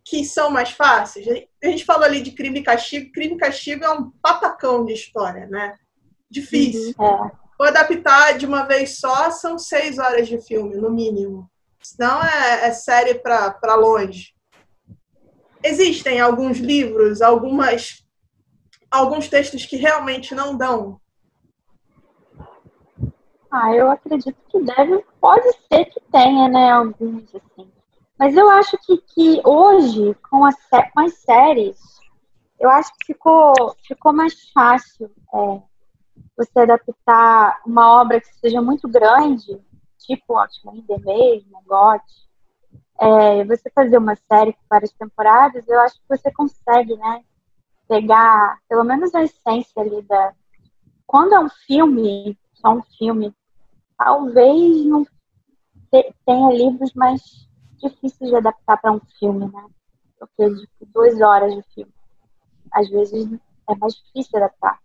que 0.05 0.25
são 0.25 0.51
mais 0.51 0.73
fáceis? 0.73 1.27
A 1.63 1.67
gente 1.67 1.85
falou 1.85 2.05
ali 2.05 2.21
de 2.21 2.33
crime 2.33 2.61
e 2.61 2.65
castigo. 2.65 3.13
Crime 3.13 3.35
e 3.35 3.39
castigo 3.39 3.85
é 3.85 3.91
um 3.91 4.11
patacão 4.23 4.85
de 4.85 4.93
história, 4.93 5.47
né? 5.47 5.77
Difícil. 6.29 6.95
Uhum, 6.99 7.27
é. 7.27 7.33
Vou 7.59 7.69
adaptar 7.69 8.37
de 8.37 8.45
uma 8.45 8.65
vez 8.65 8.99
só, 8.99 9.31
são 9.31 9.57
seis 9.59 9.99
horas 9.99 10.27
de 10.27 10.41
filme, 10.41 10.77
no 10.77 10.91
mínimo. 10.91 11.49
Senão 11.81 12.23
é, 12.23 12.67
é 12.67 12.73
série 12.73 13.15
para 13.15 13.75
longe. 13.77 14.35
Existem 15.65 16.21
alguns 16.21 16.59
livros, 16.59 17.23
algumas, 17.23 18.05
alguns 18.91 19.29
textos 19.29 19.65
que 19.65 19.77
realmente 19.77 20.35
não 20.35 20.57
dão 20.57 21.01
ah, 23.53 23.71
eu 23.75 23.91
acredito 23.91 24.35
que 24.49 24.63
deve, 24.63 25.05
pode 25.21 25.47
ser 25.69 25.85
que 25.85 26.01
tenha, 26.11 26.49
né, 26.49 26.71
alguns, 26.71 27.35
assim. 27.35 27.71
Mas 28.19 28.35
eu 28.35 28.49
acho 28.49 28.79
que, 28.79 28.97
que 28.97 29.43
hoje, 29.45 30.17
com, 30.31 30.47
a, 30.47 30.53
com 30.95 31.01
as 31.01 31.19
séries, 31.19 31.79
eu 32.59 32.71
acho 32.71 32.91
que 32.95 33.13
ficou, 33.13 33.53
ficou 33.87 34.11
mais 34.15 34.49
fácil 34.55 35.11
é, 35.35 35.63
você 36.35 36.61
adaptar 36.61 37.61
uma 37.67 38.01
obra 38.01 38.23
que 38.23 38.35
seja 38.37 38.63
muito 38.63 38.89
grande, 38.89 39.61
tipo 39.99 40.39
Outlander 40.39 40.99
mesmo, 41.05 41.63
God, 41.67 42.01
é, 43.01 43.45
você 43.45 43.71
fazer 43.71 43.99
uma 43.99 44.17
série 44.17 44.53
com 44.53 44.63
várias 44.69 44.93
temporadas, 44.93 45.67
eu 45.69 45.81
acho 45.81 45.97
que 45.97 46.09
você 46.09 46.31
consegue, 46.33 46.97
né, 46.97 47.25
pegar 47.89 48.59
pelo 48.69 48.85
menos 48.85 49.15
a 49.15 49.23
essência 49.23 49.83
ali 49.83 50.03
da... 50.03 50.35
Quando 51.07 51.35
é 51.35 51.41
um 51.41 51.49
filme, 51.67 52.39
só 52.55 52.71
um 52.71 52.83
filme, 52.99 53.35
talvez 53.99 54.87
não 54.87 55.07
tenha 56.25 56.53
livros 56.53 56.93
mais 56.95 57.23
difíceis 57.79 58.31
de 58.31 58.37
adaptar 58.37 58.79
para 58.79 58.93
um 58.93 59.01
filme, 59.19 59.51
né? 59.53 59.67
Porque 60.19 60.55
tipo, 60.55 60.87
duas 60.87 61.21
horas 61.21 61.55
de 61.55 61.63
filme. 61.75 61.93
Às 62.73 62.89
vezes 62.89 63.29
é 63.69 63.75
mais 63.75 63.95
difícil 63.95 64.39
adaptar. 64.39 64.79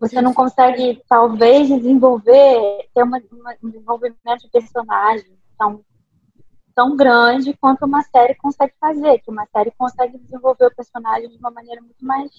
Você 0.00 0.20
não 0.20 0.34
consegue, 0.34 1.02
talvez, 1.08 1.68
desenvolver, 1.68 2.88
ter 2.92 3.02
uma, 3.02 3.22
uma, 3.30 3.54
um 3.62 3.70
desenvolvimento 3.70 4.40
de 4.40 4.50
personagem 4.50 5.38
tão, 5.56 5.84
tão 6.74 6.96
grande 6.96 7.54
quanto 7.54 7.84
uma 7.84 8.02
série 8.02 8.34
consegue 8.34 8.74
fazer. 8.80 9.18
Que 9.20 9.30
uma 9.30 9.46
série 9.46 9.72
consegue 9.76 10.18
desenvolver 10.18 10.66
o 10.66 10.74
personagem 10.74 11.28
de 11.30 11.38
uma 11.38 11.50
maneira 11.50 11.80
muito 11.80 12.04
mais 12.04 12.30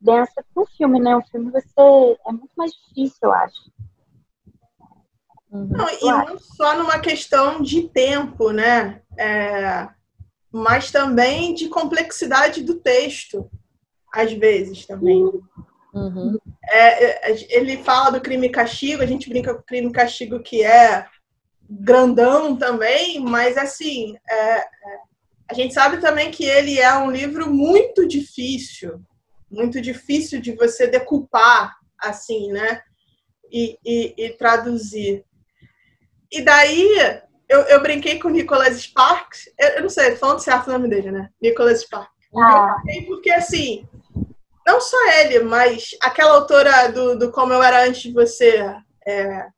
densa 0.00 0.42
que 0.42 0.60
um 0.60 0.66
filme, 0.66 1.00
né? 1.00 1.16
Um 1.16 1.22
filme 1.22 1.50
você 1.50 2.18
é 2.26 2.32
muito 2.32 2.52
mais 2.56 2.72
difícil, 2.72 3.18
eu 3.22 3.32
acho. 3.32 3.70
Uhum. 5.50 5.68
Não, 5.68 5.88
e 5.88 6.04
não 6.04 6.38
só 6.38 6.76
numa 6.76 6.98
questão 6.98 7.60
de 7.60 7.88
tempo, 7.88 8.52
né? 8.52 9.02
É, 9.18 9.88
mas 10.52 10.90
também 10.90 11.54
de 11.54 11.68
complexidade 11.68 12.62
do 12.62 12.74
texto, 12.74 13.50
às 14.12 14.32
vezes 14.32 14.86
também. 14.86 15.24
Uhum. 15.92 16.38
É, 16.70 17.30
é 17.32 17.56
ele 17.56 17.78
fala 17.78 18.10
do 18.10 18.20
crime 18.20 18.46
e 18.46 18.50
castigo, 18.50 19.02
a 19.02 19.06
gente 19.06 19.28
brinca 19.28 19.54
com 19.54 19.62
crime 19.62 19.88
e 19.88 19.92
castigo 19.92 20.40
que 20.40 20.62
é 20.62 21.06
grandão 21.70 22.56
também, 22.56 23.20
mas 23.20 23.56
assim, 23.56 24.16
é, 24.28 24.58
é, 24.58 24.64
a 25.48 25.54
gente 25.54 25.72
sabe 25.72 25.98
também 25.98 26.30
que 26.30 26.44
ele 26.44 26.80
é 26.80 26.92
um 26.98 27.10
livro 27.10 27.48
muito 27.48 28.06
difícil, 28.08 29.00
muito 29.48 29.80
difícil 29.80 30.40
de 30.40 30.52
você 30.56 30.88
decupar, 30.88 31.76
assim, 31.98 32.50
né? 32.50 32.82
E, 33.52 33.78
e, 33.84 34.14
e 34.16 34.30
traduzir. 34.30 35.24
E 36.32 36.42
daí 36.42 36.88
eu, 37.48 37.60
eu 37.62 37.82
brinquei 37.82 38.18
com 38.18 38.28
o 38.28 38.32
Nicholas 38.32 38.80
Sparks. 38.80 39.48
Eu, 39.58 39.68
eu, 39.68 39.82
não 39.82 39.88
sei, 39.88 40.16
falando 40.16 40.40
certo 40.40 40.68
o 40.68 40.72
nome 40.72 40.88
dele, 40.88 41.10
né? 41.10 41.30
Nicholas 41.40 41.82
Sparks. 41.82 42.10
Ah. 42.36 42.76
porque 43.08 43.30
assim, 43.30 43.88
não 44.64 44.80
só 44.80 44.96
ele, 45.18 45.40
mas 45.40 45.90
aquela 46.00 46.34
autora 46.34 46.88
do, 46.92 47.18
do 47.18 47.32
Como 47.32 47.52
Eu 47.52 47.62
Era 47.62 47.84
Antes 47.84 48.02
de 48.02 48.12
Você. 48.12 48.64
É... 49.06 49.48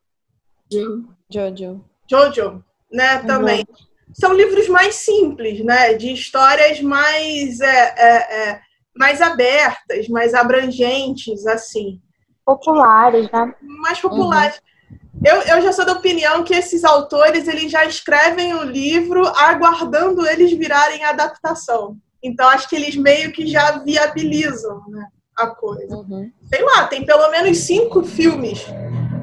Jojo. 1.31 1.92
Jojo, 2.13 2.63
né? 2.93 3.21
Uhum. 3.21 3.27
Também. 3.27 3.67
São 4.13 4.35
livros 4.35 4.69
mais 4.69 4.97
simples, 4.97 5.65
né? 5.65 5.95
De 5.95 6.13
histórias 6.13 6.81
mais, 6.83 7.61
é, 7.61 7.95
é, 7.97 8.51
é, 8.51 8.61
mais 8.95 9.23
abertas, 9.23 10.07
mais 10.09 10.35
abrangentes, 10.35 11.47
assim. 11.47 11.99
Populares, 12.45 13.31
né? 13.31 13.55
Mais 13.63 13.99
populares. 13.99 14.57
Uhum. 14.57 14.93
Eu, 15.25 15.37
eu 15.43 15.63
já 15.63 15.73
sou 15.73 15.87
da 15.87 15.93
opinião 15.93 16.43
que 16.43 16.55
esses 16.55 16.85
autores 16.85 17.49
eles 17.49 17.71
já 17.71 17.85
escrevem 17.85 18.55
o 18.55 18.65
livro 18.65 19.27
aguardando 19.27 20.27
eles 20.27 20.53
virarem 20.53 21.05
adaptação. 21.05 21.97
Então 22.23 22.49
acho 22.49 22.69
que 22.69 22.77
eles 22.77 22.97
meio 22.97 23.33
que 23.33 23.47
já 23.47 23.79
viabilizam 23.79 24.83
né, 24.89 25.07
a 25.37 25.47
coisa. 25.47 25.97
Uhum. 25.97 26.31
Sei 26.53 26.63
lá, 26.63 26.87
tem 26.89 27.07
pelo 27.07 27.31
menos 27.31 27.59
cinco 27.59 28.03
filmes 28.03 28.67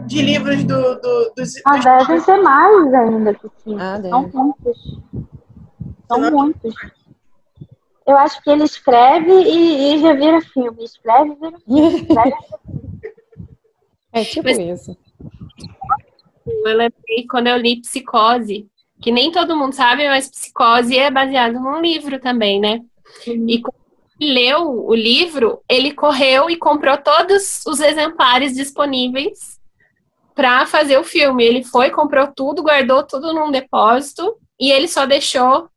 de 0.10 0.22
livros 0.24 0.64
do, 0.64 0.96
do, 0.96 1.34
dos. 1.38 1.54
Ah, 1.66 1.76
dos 1.76 1.86
devem 1.86 2.20
ser 2.20 2.38
mais 2.42 2.94
ainda 2.94 3.34
que 3.34 3.48
cinco. 3.64 3.80
Ah, 3.80 4.02
São 4.02 4.30
muitos. 4.34 5.00
São 6.08 6.18
Não... 6.20 6.32
muitos. 6.32 6.74
Eu 8.08 8.18
acho 8.18 8.42
que 8.42 8.50
ele 8.50 8.64
escreve 8.64 9.32
e, 9.32 9.94
e 9.94 10.00
já 10.00 10.14
vira 10.14 10.42
filme. 10.42 10.84
Escreve 10.84 11.32
e 11.32 11.36
vira 11.36 11.60
filme. 11.60 11.98
Escreve, 12.02 12.36
é 14.12 14.24
tipo 14.24 14.46
Mas... 14.46 14.58
isso. 14.58 14.98
Eu 16.48 16.76
lembrei 16.76 17.28
quando 17.30 17.46
eu 17.46 17.58
li 17.58 17.80
Psicose, 17.80 18.68
que 19.00 19.12
nem 19.12 19.32
todo 19.32 19.56
mundo 19.56 19.74
sabe, 19.74 20.08
mas 20.08 20.32
Psicose 20.32 20.98
é 20.98 21.12
baseado 21.12 21.60
num 21.60 21.80
livro 21.80 22.20
também, 22.20 22.60
né? 22.60 22.82
Uhum. 23.28 23.48
E 23.48 23.62
quando 23.62 23.76
ele 24.20 24.34
leu 24.34 24.86
o 24.88 24.96
livro, 24.96 25.62
ele 25.70 25.94
correu 25.94 26.50
e 26.50 26.58
comprou 26.58 26.98
todos 26.98 27.64
os 27.68 27.80
exemplares 27.80 28.56
disponíveis 28.56 29.59
para 30.40 30.66
fazer 30.66 30.98
o 30.98 31.04
filme. 31.04 31.44
Ele 31.44 31.66
foi, 31.66 31.90
comprou 31.90 32.28
tudo, 32.34 32.64
guardou 32.64 33.04
tudo 33.04 33.34
num 33.34 33.52
depósito 33.52 34.38
e 34.58 34.72
ele 34.72 34.88
só 34.88 35.06
deixou 35.06 35.68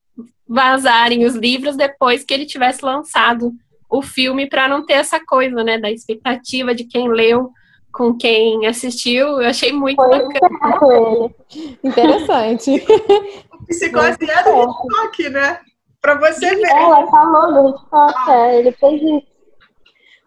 vazarem 0.48 1.24
os 1.24 1.34
livros 1.34 1.74
depois 1.74 2.22
que 2.22 2.32
ele 2.32 2.46
tivesse 2.46 2.84
lançado 2.84 3.52
o 3.90 4.00
filme 4.02 4.48
para 4.48 4.68
não 4.68 4.86
ter 4.86 4.92
essa 4.92 5.18
coisa, 5.18 5.64
né, 5.64 5.78
da 5.78 5.90
expectativa 5.90 6.76
de 6.76 6.84
quem 6.84 7.08
leu 7.08 7.50
com 7.92 8.16
quem 8.16 8.64
assistiu, 8.68 9.42
eu 9.42 9.48
achei 9.48 9.72
muito 9.72 9.96
Foi 9.96 10.28
bacana. 10.40 11.34
Interessante. 11.82 12.70
o 13.52 13.66
psicose 13.66 14.16
é 14.22 14.42
do 14.44 14.62
Hitchcock, 14.62 15.28
né? 15.28 15.58
Para 16.00 16.14
você 16.14 16.54
ver. 16.54 16.68
Ela 16.68 17.06
falou 17.08 17.52
do 17.52 17.68
Hitchcock, 17.70 18.14
ah. 18.16 18.32
É, 18.32 18.58
ele 18.60 18.72
fez 18.72 19.02
isso. 19.02 19.26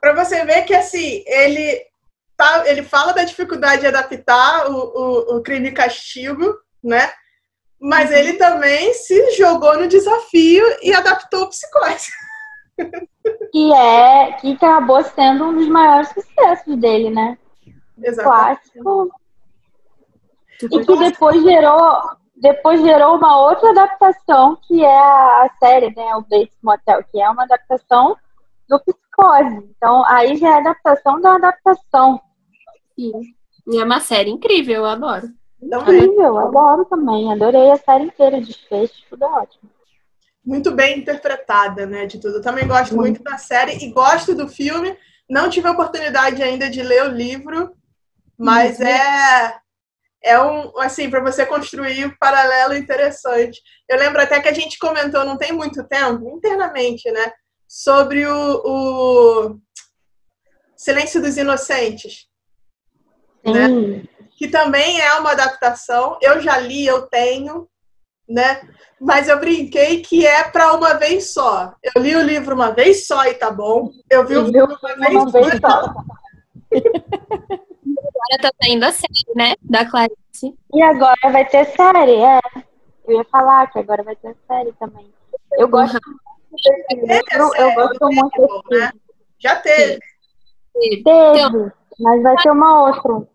Para 0.01 0.13
você 0.13 0.43
ver 0.43 0.63
que 0.63 0.75
assim, 0.75 1.23
ele 1.25 1.81
tá, 2.37 2.63
ele 2.67 2.83
fala 2.83 3.13
da 3.13 3.23
dificuldade 3.23 3.81
de 3.81 3.87
adaptar 3.87 4.69
o, 4.69 4.75
o, 4.75 5.37
o 5.37 5.41
crime 5.41 5.69
e 5.69 5.73
castigo, 5.73 6.55
né? 6.83 7.11
Mas 7.79 8.09
uhum. 8.09 8.15
ele 8.15 8.33
também 8.33 8.93
se 8.93 9.31
jogou 9.31 9.77
no 9.79 9.87
desafio 9.87 10.65
e 10.81 10.93
adaptou 10.93 11.43
o 11.43 11.49
psicose. 11.49 12.11
Que 13.51 13.73
é 13.73 14.33
que 14.33 14.53
acabou 14.53 15.03
sendo 15.03 15.45
um 15.45 15.55
dos 15.55 15.67
maiores 15.67 16.09
sucessos 16.09 16.75
dele, 16.77 17.09
né? 17.09 17.37
clássico. 18.21 19.09
E 20.61 20.85
que 20.85 20.97
depois 20.97 21.41
gerou, 21.43 22.01
depois 22.35 22.81
gerou 22.81 23.17
uma 23.17 23.39
outra 23.39 23.69
adaptação, 23.69 24.57
que 24.67 24.83
é 24.83 24.97
a 24.97 25.49
série, 25.59 25.93
né? 25.95 26.15
O 26.15 26.21
Bates 26.21 26.57
Motel, 26.61 27.03
que 27.11 27.21
é 27.21 27.29
uma 27.29 27.43
adaptação 27.43 28.17
do 28.69 28.79
Psicose. 28.79 29.69
Então, 29.77 30.03
aí 30.05 30.37
já 30.37 30.49
é 30.49 30.59
adaptação 30.59 31.19
da 31.21 31.35
adaptação. 31.35 32.21
Sim. 32.95 33.11
E 33.67 33.77
é 33.77 33.83
uma 33.83 33.99
série 33.99 34.29
incrível, 34.29 34.75
eu 34.75 34.85
adoro. 34.85 35.27
Incrível, 35.61 36.21
eu 36.21 36.37
adoro 36.37 36.85
também. 36.85 37.31
Adorei 37.31 37.71
a 37.71 37.77
série 37.77 38.05
inteira, 38.05 38.39
desfecho, 38.39 38.93
tudo 39.09 39.25
ótimo. 39.25 39.69
Muito 40.45 40.71
bem 40.71 40.99
interpretada, 40.99 41.87
né, 41.87 42.05
de 42.05 42.19
tudo. 42.19 42.35
Eu 42.35 42.41
também 42.41 42.67
gosto 42.67 42.95
muito. 42.95 43.19
muito 43.19 43.23
da 43.23 43.37
série 43.37 43.83
e 43.83 43.91
gosto 43.91 44.35
do 44.35 44.47
filme. 44.47 44.95
Não 45.27 45.49
tive 45.49 45.67
a 45.67 45.71
oportunidade 45.71 46.43
ainda 46.43 46.69
de 46.69 46.83
ler 46.83 47.05
o 47.05 47.11
livro, 47.11 47.75
mas 48.37 48.79
uhum. 48.79 48.85
é, 48.85 49.59
é 50.23 50.39
um, 50.39 50.77
assim, 50.79 51.09
para 51.09 51.19
você 51.19 51.45
construir 51.45 52.05
um 52.05 52.15
paralelo 52.19 52.75
interessante. 52.75 53.59
Eu 53.89 53.97
lembro 53.97 54.21
até 54.21 54.39
que 54.39 54.47
a 54.47 54.53
gente 54.53 54.77
comentou, 54.77 55.25
não 55.25 55.37
tem 55.37 55.51
muito 55.51 55.83
tempo, 55.87 56.29
internamente, 56.37 57.09
né? 57.11 57.31
Sobre 57.67 58.27
o, 58.27 58.61
o 58.63 59.59
Silêncio 60.77 61.19
dos 61.19 61.37
Inocentes. 61.37 62.27
Né? 63.45 64.03
Que 64.37 64.47
também 64.47 64.99
é 64.99 65.13
uma 65.15 65.31
adaptação. 65.31 66.17
Eu 66.21 66.41
já 66.41 66.57
li, 66.57 66.85
eu 66.85 67.03
tenho, 67.03 67.67
né? 68.27 68.61
Mas 68.99 69.27
eu 69.27 69.39
brinquei 69.39 70.01
que 70.01 70.25
é 70.25 70.43
para 70.43 70.73
uma 70.73 70.95
vez 70.95 71.33
só. 71.33 71.73
Eu 71.83 72.01
li 72.01 72.15
o 72.15 72.23
livro 72.23 72.55
uma 72.55 72.71
vez 72.71 73.05
só 73.05 73.25
e 73.25 73.33
tá 73.33 73.51
bom. 73.51 73.91
Eu 74.09 74.25
vi 74.25 74.37
o 74.37 74.45
filme 74.45 74.61
uma 74.61 74.95
vez, 74.95 75.15
uma 75.15 75.31
vez 75.31 75.59
só. 75.61 75.93
Agora 78.25 78.41
tá 78.41 78.51
saindo 78.61 78.83
a 78.85 78.91
série, 78.91 79.35
né? 79.35 79.53
Da 79.61 79.85
Clarice. 79.85 80.57
E 80.73 80.81
agora 80.81 81.15
vai 81.31 81.45
ter 81.45 81.65
série, 81.65 82.15
é. 82.15 82.39
Eu 83.07 83.17
ia 83.17 83.25
falar 83.25 83.71
que 83.71 83.79
agora 83.79 84.03
vai 84.03 84.15
ter 84.15 84.35
série 84.47 84.73
também. 84.73 85.13
Eu 85.53 85.67
gosto 85.67 85.95
uhum. 85.95 86.17
desse 86.51 86.95
livro, 86.95 87.55
eu 87.55 87.73
gosto 87.75 88.05
muito 88.09 88.63
desse 88.69 88.81
né? 88.81 88.91
Já 89.39 89.55
teve. 89.57 89.99
Teve, 90.73 90.99
então, 90.99 91.71
mas 91.99 92.23
vai 92.23 92.35
ter 92.37 92.51
uma 92.51 92.87
outra. 92.87 93.27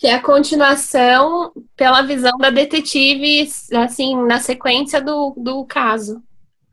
Que 0.00 0.06
é 0.06 0.14
a 0.14 0.22
continuação 0.22 1.52
pela 1.76 2.00
visão 2.00 2.38
da 2.38 2.48
detetive, 2.48 3.46
assim, 3.76 4.16
na 4.24 4.40
sequência 4.40 4.98
do, 4.98 5.34
do 5.36 5.62
caso. 5.66 6.22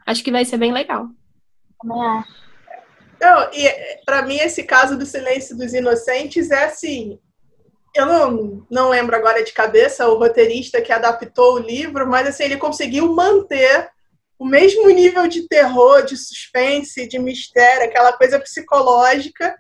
Acho 0.06 0.24
que 0.24 0.32
vai 0.32 0.46
ser 0.46 0.58
bem 0.58 0.72
legal. 0.72 1.10
Também 1.82 2.02
acho. 2.02 2.48
Não, 3.20 3.52
e 3.52 3.68
para 4.06 4.22
mim 4.22 4.38
esse 4.38 4.64
caso 4.64 4.98
do 4.98 5.06
Silêncio 5.06 5.58
dos 5.58 5.74
Inocentes 5.74 6.52
é 6.52 6.64
assim. 6.64 7.20
Eu 7.94 8.06
não, 8.06 8.66
não 8.72 8.90
lembro 8.90 9.16
agora 9.16 9.44
de 9.44 9.52
cabeça 9.52 10.08
o 10.08 10.18
roteirista 10.18 10.82
que 10.82 10.94
adaptou 10.94 11.56
o 11.56 11.60
livro, 11.60 12.08
mas 12.08 12.28
assim, 12.28 12.44
ele 12.44 12.58
conseguiu 12.58 13.14
manter 13.14 13.90
o 14.40 14.46
mesmo 14.46 14.88
nível 14.90 15.28
de 15.28 15.48
terror, 15.50 16.06
de 16.06 16.16
suspense, 16.16 17.08
de 17.08 17.20
mistério, 17.20 17.86
aquela 17.86 18.14
coisa 18.14 18.40
psicológica, 18.40 19.58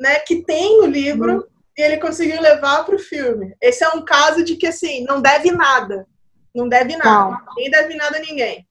né, 0.00 0.18
que 0.20 0.42
tem 0.42 0.80
no 0.80 0.86
livro, 0.86 1.34
uhum. 1.34 1.42
E 1.76 1.82
ele 1.82 1.98
conseguiu 1.98 2.40
levar 2.40 2.84
para 2.84 2.94
o 2.94 2.98
filme. 2.98 3.54
Esse 3.60 3.84
é 3.84 3.88
um 3.90 4.04
caso 4.04 4.44
de 4.44 4.56
que 4.56 4.66
assim, 4.66 5.04
não 5.04 5.20
deve 5.20 5.50
nada. 5.50 6.06
Não 6.54 6.68
deve 6.68 6.96
nada. 6.96 7.30
Não. 7.30 7.54
Ninguém 7.56 7.70
deve 7.70 7.94
nada 7.96 8.16
a 8.16 8.20
ninguém. 8.20 8.66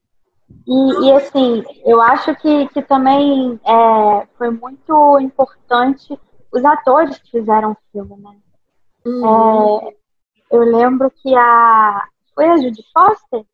E, 0.66 1.08
e, 1.08 1.12
assim, 1.12 1.64
eu 1.84 2.02
acho 2.02 2.36
que, 2.36 2.68
que 2.70 2.82
também 2.82 3.60
é, 3.66 4.28
foi 4.38 4.50
muito 4.50 5.20
importante 5.20 6.18
os 6.52 6.64
atores 6.64 7.18
que 7.18 7.32
fizeram 7.32 7.72
o 7.72 7.78
filme, 7.92 8.16
né? 8.22 8.36
Uhum. 9.06 9.90
É, 9.90 9.94
eu 10.52 10.62
lembro 10.62 11.12
que 11.12 11.36
a. 11.36 12.08
Foi 12.34 12.46
a 12.46 12.58
Judy 12.58 12.84
Foster? 12.94 13.46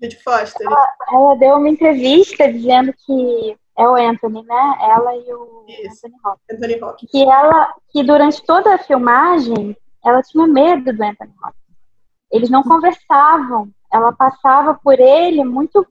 Judy 0.00 0.22
Foster. 0.22 0.66
Ela, 0.66 0.94
ela, 1.12 1.34
deu 1.36 1.56
uma 1.56 1.68
entrevista 1.68 2.50
dizendo 2.52 2.92
que. 2.92 3.56
É 3.78 3.88
o 3.88 3.94
Anthony, 3.94 4.42
né? 4.44 4.78
Ela 4.80 5.16
e 5.16 5.32
o 5.32 5.64
Isso. 5.68 6.06
Anthony 6.06 6.20
Hopkins. 6.24 6.58
Anthony 6.58 6.82
Hopkins. 6.82 7.10
Que 7.10 7.22
ela, 7.22 7.74
que 7.90 8.02
durante 8.02 8.42
toda 8.44 8.74
a 8.74 8.78
filmagem, 8.78 9.76
ela 10.04 10.22
tinha 10.22 10.46
medo 10.46 10.92
do 10.92 11.02
Anthony 11.02 11.32
Hopkins. 11.42 11.62
Eles 12.30 12.50
não 12.50 12.62
conversavam. 12.62 13.70
Ela 13.92 14.12
passava 14.12 14.74
por 14.74 14.98
ele 14.98 15.44
muito 15.44 15.86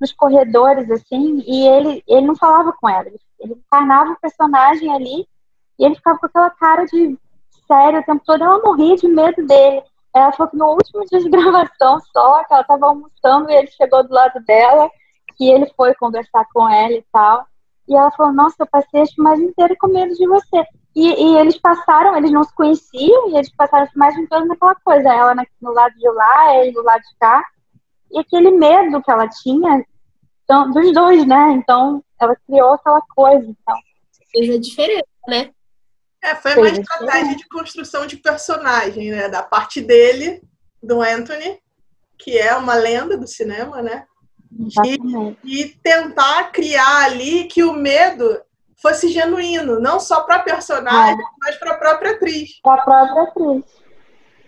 nos 0.00 0.12
corredores, 0.12 0.90
assim, 0.90 1.42
e 1.46 1.66
ele, 1.66 2.02
ele 2.06 2.26
não 2.26 2.36
falava 2.36 2.72
com 2.72 2.88
ela. 2.88 3.06
Ele, 3.06 3.20
ele 3.40 3.52
encarnava 3.54 4.12
o 4.12 4.20
personagem 4.20 4.92
ali 4.92 5.26
e 5.78 5.84
ele 5.84 5.94
ficava 5.94 6.18
com 6.18 6.26
aquela 6.26 6.50
cara 6.50 6.84
de 6.84 7.18
sério 7.66 8.00
o 8.00 8.04
tempo 8.04 8.22
todo. 8.24 8.42
Ela 8.42 8.60
morria 8.60 8.96
de 8.96 9.08
medo 9.08 9.46
dele. 9.46 9.82
Ela 10.14 10.32
falou 10.32 10.50
que 10.50 10.56
no 10.56 10.66
último 10.66 11.04
dia 11.06 11.20
de 11.20 11.28
gravação 11.30 12.00
só, 12.12 12.44
que 12.44 12.52
ela 12.52 12.62
estava 12.62 12.86
almoçando 12.86 13.50
e 13.50 13.54
ele 13.54 13.68
chegou 13.68 14.06
do 14.06 14.12
lado 14.12 14.40
dela, 14.44 14.90
que 15.36 15.48
ele 15.48 15.70
foi 15.76 15.94
conversar 15.94 16.46
com 16.52 16.68
ela 16.68 16.92
e 16.92 17.04
tal. 17.12 17.46
E 17.88 17.94
ela 17.94 18.10
falou, 18.12 18.32
nossa, 18.32 18.56
eu 18.60 18.66
passei 18.66 19.02
a 19.02 19.06
filmagem 19.06 19.46
inteira 19.46 19.74
com 19.78 19.88
medo 19.88 20.14
de 20.14 20.26
você. 20.26 20.64
E, 20.96 21.08
e, 21.08 21.36
eles 21.38 21.58
passaram, 21.58 22.16
eles 22.16 22.30
não 22.30 22.44
se 22.44 22.54
conheciam, 22.54 23.30
e 23.30 23.36
eles 23.36 23.52
passaram 23.54 23.84
a 23.84 23.88
filmagem 23.88 24.26
toda 24.26 24.46
naquela 24.46 24.74
coisa. 24.76 25.08
Ela 25.08 25.34
no 25.60 25.72
lado 25.72 25.94
de 25.94 26.08
lá, 26.08 26.56
ele 26.56 26.72
do 26.72 26.82
lado 26.82 27.02
de 27.02 27.16
cá. 27.18 27.44
E 28.12 28.18
aquele 28.20 28.50
medo 28.52 29.02
que 29.02 29.10
ela 29.10 29.28
tinha, 29.28 29.84
então, 30.44 30.70
dos 30.70 30.92
dois, 30.92 31.26
né? 31.26 31.52
Então, 31.52 32.02
ela 32.20 32.36
criou 32.46 32.74
aquela 32.74 33.00
coisa. 33.14 33.44
Então. 33.44 33.76
Fez 34.30 34.54
a 34.54 34.60
diferença, 34.60 35.04
né? 35.26 35.50
É, 36.22 36.34
foi 36.34 36.54
uma 36.56 36.68
estratégia 36.68 37.36
de 37.36 37.48
construção 37.48 38.06
de 38.06 38.16
personagem, 38.16 39.10
né? 39.10 39.28
Da 39.28 39.42
parte 39.42 39.80
dele, 39.80 40.42
do 40.82 41.02
Anthony, 41.02 41.58
que 42.18 42.38
é 42.38 42.54
uma 42.56 42.74
lenda 42.74 43.16
do 43.16 43.26
cinema, 43.26 43.82
né? 43.82 44.06
E, 44.84 45.36
e, 45.44 45.68
tentar 45.82 46.52
criar 46.52 47.06
ali 47.06 47.44
que 47.44 47.64
o 47.64 47.72
medo 47.72 48.40
fosse 48.76 49.08
genuíno, 49.08 49.80
não 49.80 49.98
só 49.98 50.20
para 50.22 50.40
personagem, 50.40 51.18
é. 51.18 51.28
mas 51.40 51.56
para 51.56 51.72
a 51.72 51.78
própria 51.78 52.12
atriz. 52.12 52.60
Para 52.62 52.82
a 52.82 52.84
própria 52.84 53.22
atriz. 53.22 53.64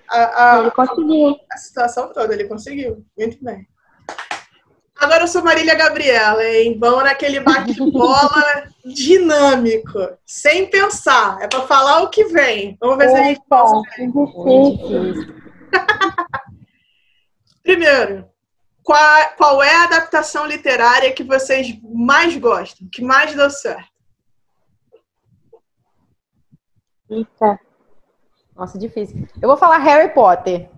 A, 0.08 0.54
a, 0.54 0.60
ele 0.60 0.70
conseguiu. 0.70 1.36
A 1.50 1.56
situação 1.56 2.12
toda, 2.12 2.32
ele 2.32 2.44
conseguiu. 2.44 3.04
Muito 3.18 3.42
bem. 3.42 3.66
Agora 4.98 5.24
eu 5.24 5.28
sou 5.28 5.44
Marília 5.44 5.74
Gabriela, 5.74 6.42
hein? 6.44 6.78
Vamos 6.80 7.04
naquele 7.04 7.40
bate-bola 7.40 8.68
dinâmico, 8.84 9.98
sem 10.24 10.70
pensar. 10.70 11.38
É 11.42 11.48
para 11.48 11.62
falar 11.62 12.02
o 12.02 12.08
que 12.08 12.24
vem. 12.24 12.78
Vamos 12.80 12.96
ver 12.96 13.08
Eita, 13.08 13.16
se 13.16 13.20
a 13.20 13.24
gente 13.24 13.40
consegue. 13.48 14.12
Primeiro, 17.62 18.26
qual, 18.86 19.34
qual 19.36 19.62
é 19.62 19.74
a 19.74 19.84
adaptação 19.84 20.46
literária 20.46 21.12
que 21.12 21.24
vocês 21.24 21.76
mais 21.82 22.36
gostam, 22.36 22.88
que 22.90 23.02
mais 23.02 23.34
deu 23.34 23.50
certo? 23.50 23.90
Eita. 27.10 27.60
Nossa, 28.54 28.78
difícil. 28.78 29.28
Eu 29.42 29.48
vou 29.48 29.56
falar 29.56 29.78
Harry 29.78 30.14
Potter 30.14 30.70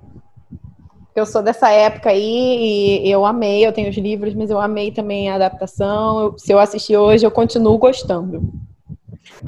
eu 1.18 1.26
sou 1.26 1.42
dessa 1.42 1.68
época 1.70 2.10
aí 2.10 3.04
e 3.04 3.10
eu 3.10 3.24
amei, 3.24 3.66
eu 3.66 3.72
tenho 3.72 3.90
os 3.90 3.96
livros, 3.96 4.34
mas 4.34 4.50
eu 4.50 4.60
amei 4.60 4.92
também 4.92 5.28
a 5.28 5.34
adaptação. 5.34 6.20
Eu, 6.20 6.38
se 6.38 6.52
eu 6.52 6.58
assistir 6.58 6.96
hoje, 6.96 7.26
eu 7.26 7.30
continuo 7.30 7.76
gostando. 7.76 8.52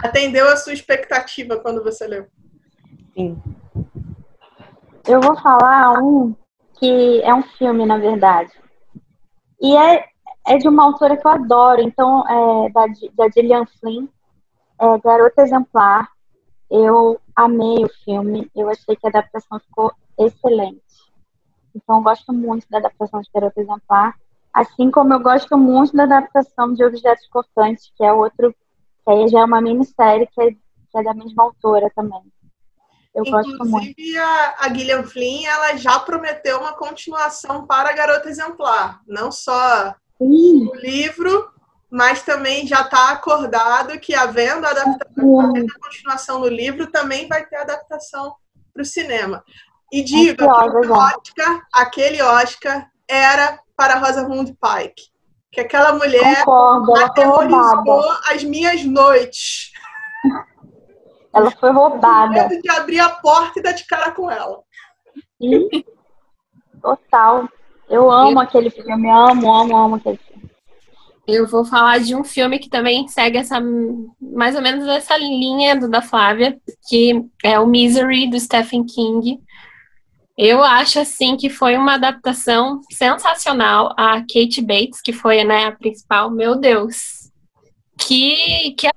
Atendeu 0.02 0.48
a 0.48 0.56
sua 0.56 0.72
expectativa 0.72 1.56
quando 1.58 1.82
você 1.82 2.06
leu? 2.06 2.26
Sim. 3.14 3.40
Eu 5.06 5.20
vou 5.20 5.36
falar 5.36 5.98
um 6.02 6.34
que 6.80 7.20
é 7.22 7.34
um 7.34 7.42
filme, 7.42 7.84
na 7.84 7.98
verdade. 7.98 8.50
E 9.60 9.76
é, 9.76 10.06
é 10.48 10.56
de 10.56 10.66
uma 10.66 10.84
autora 10.84 11.16
que 11.16 11.26
eu 11.26 11.30
adoro, 11.30 11.82
então, 11.82 12.24
é 12.26 12.70
da, 12.70 12.86
da 13.14 13.28
Gillian 13.28 13.66
Flynn, 13.78 14.08
é 14.80 14.98
Garota 14.98 15.42
Exemplar. 15.42 16.08
Eu 16.70 17.20
amei 17.36 17.84
o 17.84 17.88
filme, 18.04 18.50
eu 18.56 18.70
achei 18.70 18.96
que 18.96 19.06
a 19.06 19.10
adaptação 19.10 19.60
ficou 19.60 19.92
excelente. 20.18 20.80
Então, 21.74 21.98
eu 21.98 22.02
gosto 22.02 22.32
muito 22.32 22.66
da 22.70 22.78
adaptação 22.78 23.20
de 23.20 23.28
Garota 23.32 23.60
Exemplar, 23.60 24.14
assim 24.54 24.90
como 24.90 25.12
eu 25.12 25.20
gosto 25.20 25.58
muito 25.58 25.94
da 25.94 26.04
adaptação 26.04 26.72
de 26.72 26.82
Objetos 26.82 27.26
Cortantes, 27.28 27.92
que 27.94 28.02
é 28.02 28.12
outro, 28.12 28.54
que 29.04 29.10
aí 29.10 29.28
já 29.28 29.40
é 29.40 29.44
uma 29.44 29.60
minissérie 29.60 30.26
que 30.28 30.40
é, 30.40 30.50
que 30.52 30.98
é 30.98 31.02
da 31.02 31.12
mesma 31.12 31.44
autora 31.44 31.90
também. 31.94 32.22
Eu 33.14 33.24
Inclusive, 33.26 33.58
gosto 33.58 33.70
muito. 33.70 33.96
A, 34.18 34.54
a 34.60 34.74
Gillian 34.74 35.02
Flynn, 35.02 35.46
ela 35.46 35.76
já 35.76 35.98
prometeu 35.98 36.60
uma 36.60 36.72
continuação 36.72 37.66
para 37.66 37.90
a 37.90 37.92
Garota 37.92 38.28
Exemplar. 38.28 39.00
Não 39.06 39.32
só 39.32 39.94
Sim. 40.18 40.68
o 40.68 40.74
livro, 40.76 41.50
mas 41.90 42.22
também 42.22 42.66
já 42.66 42.82
está 42.82 43.10
acordado 43.10 43.98
que, 43.98 44.14
havendo 44.14 44.64
a, 44.64 44.70
adaptação, 44.70 45.40
havendo 45.40 45.72
a 45.72 45.80
continuação 45.80 46.38
no 46.38 46.48
livro, 46.48 46.86
também 46.86 47.26
vai 47.26 47.44
ter 47.44 47.56
adaptação 47.56 48.34
para 48.72 48.82
o 48.82 48.86
cinema. 48.86 49.42
E 49.92 50.02
diga 50.02 50.36
que 50.36 50.44
o 50.44 50.92
Oscar, 50.92 51.66
aquele 51.72 52.22
Oscar 52.22 52.88
era 53.08 53.58
para 53.76 53.98
Rosamund 53.98 54.52
Pike. 54.52 55.10
Que 55.50 55.62
aquela 55.62 55.92
mulher 55.92 56.44
Concordo, 56.44 56.96
aterrorizou 56.96 58.04
as 58.30 58.44
minhas 58.44 58.84
noites. 58.84 59.72
Ela 61.32 61.50
foi 61.52 61.70
roubada. 61.70 62.48
medo 62.48 62.60
de 62.60 62.70
abrir 62.70 63.00
a 63.00 63.08
porta 63.08 63.58
e 63.58 63.62
dar 63.62 63.72
de 63.72 63.86
cara 63.86 64.10
com 64.12 64.30
ela. 64.30 64.60
Sim, 65.40 65.84
total. 66.82 67.48
Eu 67.88 68.10
amo 68.10 68.32
Eu... 68.32 68.40
aquele 68.40 68.70
filme, 68.70 69.10
amo, 69.10 69.52
amo, 69.52 69.76
amo 69.76 69.94
aquele 69.96 70.16
filme. 70.18 70.50
Eu 71.26 71.46
vou 71.46 71.64
falar 71.64 72.00
de 72.00 72.14
um 72.14 72.24
filme 72.24 72.58
que 72.58 72.68
também 72.68 73.06
segue 73.06 73.38
essa 73.38 73.60
mais 74.20 74.56
ou 74.56 74.62
menos 74.62 74.86
essa 74.88 75.16
linha 75.16 75.76
do 75.76 75.88
da 75.88 76.02
Flávia, 76.02 76.58
que 76.88 77.24
é 77.44 77.58
o 77.60 77.66
Misery 77.66 78.28
do 78.28 78.38
Stephen 78.38 78.84
King. 78.84 79.38
Eu 80.36 80.62
acho 80.64 80.98
assim 80.98 81.36
que 81.36 81.48
foi 81.48 81.76
uma 81.76 81.94
adaptação 81.94 82.80
sensacional 82.90 83.94
a 83.96 84.20
Kate 84.20 84.60
Bates, 84.62 85.00
que 85.02 85.12
foi 85.12 85.44
né, 85.44 85.66
a 85.66 85.72
principal. 85.72 86.30
Meu 86.30 86.56
Deus, 86.56 87.30
que 87.98 88.72
que 88.72 88.88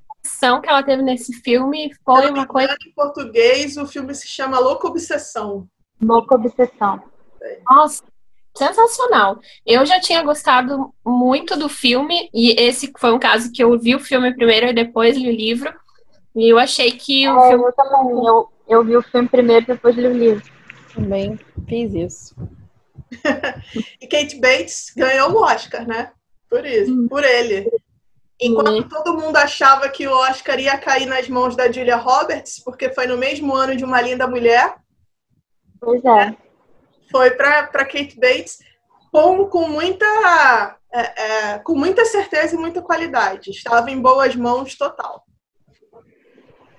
que 0.61 0.69
ela 0.69 0.83
teve 0.83 1.01
nesse 1.01 1.33
filme 1.41 1.91
foi 2.03 2.29
uma 2.29 2.45
coisa. 2.45 2.75
Em 2.85 2.93
português, 2.93 3.77
o 3.77 3.85
filme 3.85 4.13
se 4.13 4.27
chama 4.27 4.59
Louca 4.59 4.87
Obsessão. 4.87 5.67
Louca 6.01 6.35
Obsessão. 6.35 7.01
Nossa, 7.69 8.03
sensacional. 8.55 9.39
Eu 9.65 9.85
já 9.85 9.99
tinha 9.99 10.23
gostado 10.23 10.93
muito 11.05 11.57
do 11.57 11.67
filme, 11.67 12.29
e 12.33 12.51
esse 12.61 12.91
foi 12.97 13.13
um 13.13 13.19
caso 13.19 13.51
que 13.51 13.63
eu 13.63 13.77
vi 13.79 13.95
o 13.95 13.99
filme 13.99 14.33
primeiro 14.35 14.67
e 14.67 14.73
depois 14.73 15.17
li 15.17 15.29
o 15.29 15.35
livro. 15.35 15.73
E 16.35 16.51
eu 16.51 16.57
achei 16.57 16.91
que 16.91 17.27
o 17.29 17.39
é, 17.39 17.49
filme. 17.49 17.65
Eu 17.65 17.73
também. 17.73 18.25
Eu, 18.25 18.49
eu 18.67 18.83
vi 18.83 18.97
o 18.97 19.03
filme 19.03 19.27
primeiro 19.27 19.63
e 19.63 19.67
depois 19.67 19.95
li 19.95 20.07
o 20.07 20.17
livro. 20.17 20.43
Também 20.93 21.39
fiz 21.67 21.93
isso. 21.93 22.35
e 24.01 24.07
Kate 24.07 24.39
Bates 24.39 24.91
ganhou 24.95 25.31
o 25.31 25.43
Oscar, 25.43 25.87
né? 25.87 26.11
Por 26.49 26.65
isso, 26.65 26.91
hum. 26.91 27.07
por 27.07 27.23
ele. 27.23 27.69
Enquanto 28.41 28.83
hum. 28.83 28.89
todo 28.89 29.17
mundo 29.17 29.37
achava 29.37 29.87
que 29.89 30.07
o 30.07 30.11
Oscar 30.11 30.59
ia 30.59 30.77
cair 30.77 31.05
nas 31.05 31.29
mãos 31.29 31.55
da 31.55 31.71
Julia 31.71 31.95
Roberts, 31.95 32.61
porque 32.63 32.89
foi 32.89 33.07
no 33.07 33.17
mesmo 33.17 33.53
ano 33.53 33.75
de 33.75 33.85
Uma 33.85 34.01
Linda 34.01 34.27
Mulher. 34.27 34.75
Pois 35.79 36.03
é. 36.03 36.35
Foi 37.11 37.31
para 37.31 37.67
Kate 37.67 38.19
Bates 38.19 38.59
com, 39.11 39.45
com 39.45 39.67
muita 39.67 40.77
é, 40.91 41.01
é, 41.01 41.59
com 41.59 41.75
muita 41.75 42.05
certeza 42.05 42.55
e 42.55 42.57
muita 42.57 42.81
qualidade. 42.81 43.49
Estava 43.49 43.89
em 43.89 43.99
boas 43.99 44.35
mãos 44.35 44.75
total. 44.75 45.23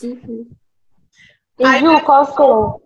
Uhum. 0.03 0.51
E 1.59 1.65
Aí, 1.65 1.81
Ju, 1.81 2.01
qual 2.03 2.23
o 2.23 2.27
seu? 2.27 2.83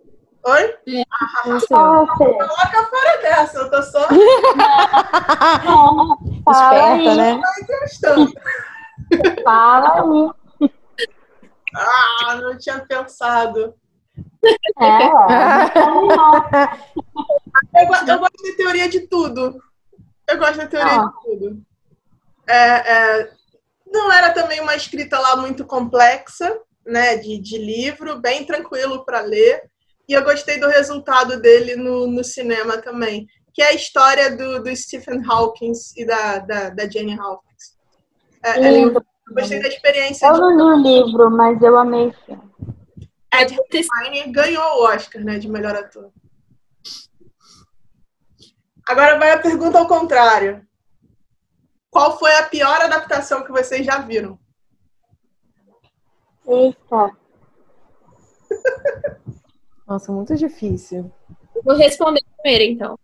Oi? 0.47 0.75
Ah, 1.11 1.59
qual 1.69 2.05
o 2.05 2.17
seu? 2.17 2.17
Coloca 2.17 2.87
fora 2.91 3.23
dessa, 3.23 3.59
eu 3.59 3.71
tô 3.71 3.83
só. 3.83 4.09
Fala 6.45 6.97
Esperta, 6.97 7.15
né? 7.15 7.41
Fala 9.45 10.03
aí. 10.03 10.71
Ah, 11.75 12.37
não 12.37 12.57
tinha 12.59 12.81
pensado. 12.81 13.75
É, 14.81 15.07
eu, 17.75 17.89
eu, 18.07 18.19
gosto 18.19 18.43
de 18.43 18.57
teoria 18.57 18.89
de 18.89 19.01
tudo. 19.01 19.63
Eu 20.27 20.39
gosto 20.39 20.57
da 20.57 20.67
teoria 20.67 21.01
ah. 21.01 21.05
de 21.05 21.13
tudo. 21.23 21.63
É, 22.47 22.57
é, 22.57 23.31
não 23.87 24.11
era 24.13 24.33
também 24.33 24.61
uma 24.61 24.75
escrita 24.77 25.19
lá 25.19 25.37
muito 25.37 25.65
complexa, 25.65 26.59
né, 26.87 27.17
de, 27.17 27.39
de 27.39 27.59
livro, 27.59 28.19
bem 28.19 28.45
tranquilo 28.45 29.05
para 29.05 29.21
ler. 29.21 29.63
E 30.09 30.15
eu 30.15 30.25
gostei 30.25 30.59
do 30.59 30.69
resultado 30.69 31.41
dele 31.41 31.77
no, 31.77 32.07
no 32.07 32.25
cinema 32.25 32.79
também, 32.79 33.29
que 33.59 33.63
é 33.63 33.71
a 33.71 33.75
história 33.75 34.37
do, 34.37 34.63
do 34.63 34.77
Stephen 34.77 35.21
Hawking 35.29 35.73
e 35.97 36.05
da, 36.05 36.39
da, 36.39 36.71
da 36.71 36.89
Jane 36.89 37.19
Hawkins. 37.19 37.77
É, 38.41 38.51
é 38.51 38.85
eu 38.85 38.95
gostei 39.35 39.61
da 39.61 39.67
experiência. 39.67 40.29
Eu 40.29 40.39
não 40.39 40.57
li 40.57 40.63
o 40.63 41.05
livro, 41.05 41.29
mas 41.29 41.61
eu 41.61 41.77
amei 41.77 42.07
o 42.07 42.13
filme. 42.13 42.53
Ed 43.35 43.57
Redmayne 43.73 44.31
ganhou 44.31 44.63
o 44.63 44.85
Oscar, 44.85 45.25
né, 45.25 45.41
de 45.41 45.49
melhor 45.49 45.75
ator. 45.75 46.13
Agora 48.89 49.19
vai 49.19 49.33
a 49.33 49.43
pergunta 49.43 49.77
ao 49.77 49.89
contrário. 49.89 50.65
Qual 51.91 52.17
foi 52.17 52.33
a 52.37 52.45
pior 52.45 52.81
adaptação 52.81 53.43
que 53.43 53.51
vocês 53.51 53.85
já 53.85 53.99
viram? 53.99 54.39
Eita. 56.47 57.11
Nossa, 59.85 60.13
muito 60.13 60.37
difícil. 60.37 61.11
Vou 61.65 61.75
responder 61.75 62.23
primeiro, 62.41 62.73
então. 62.73 62.99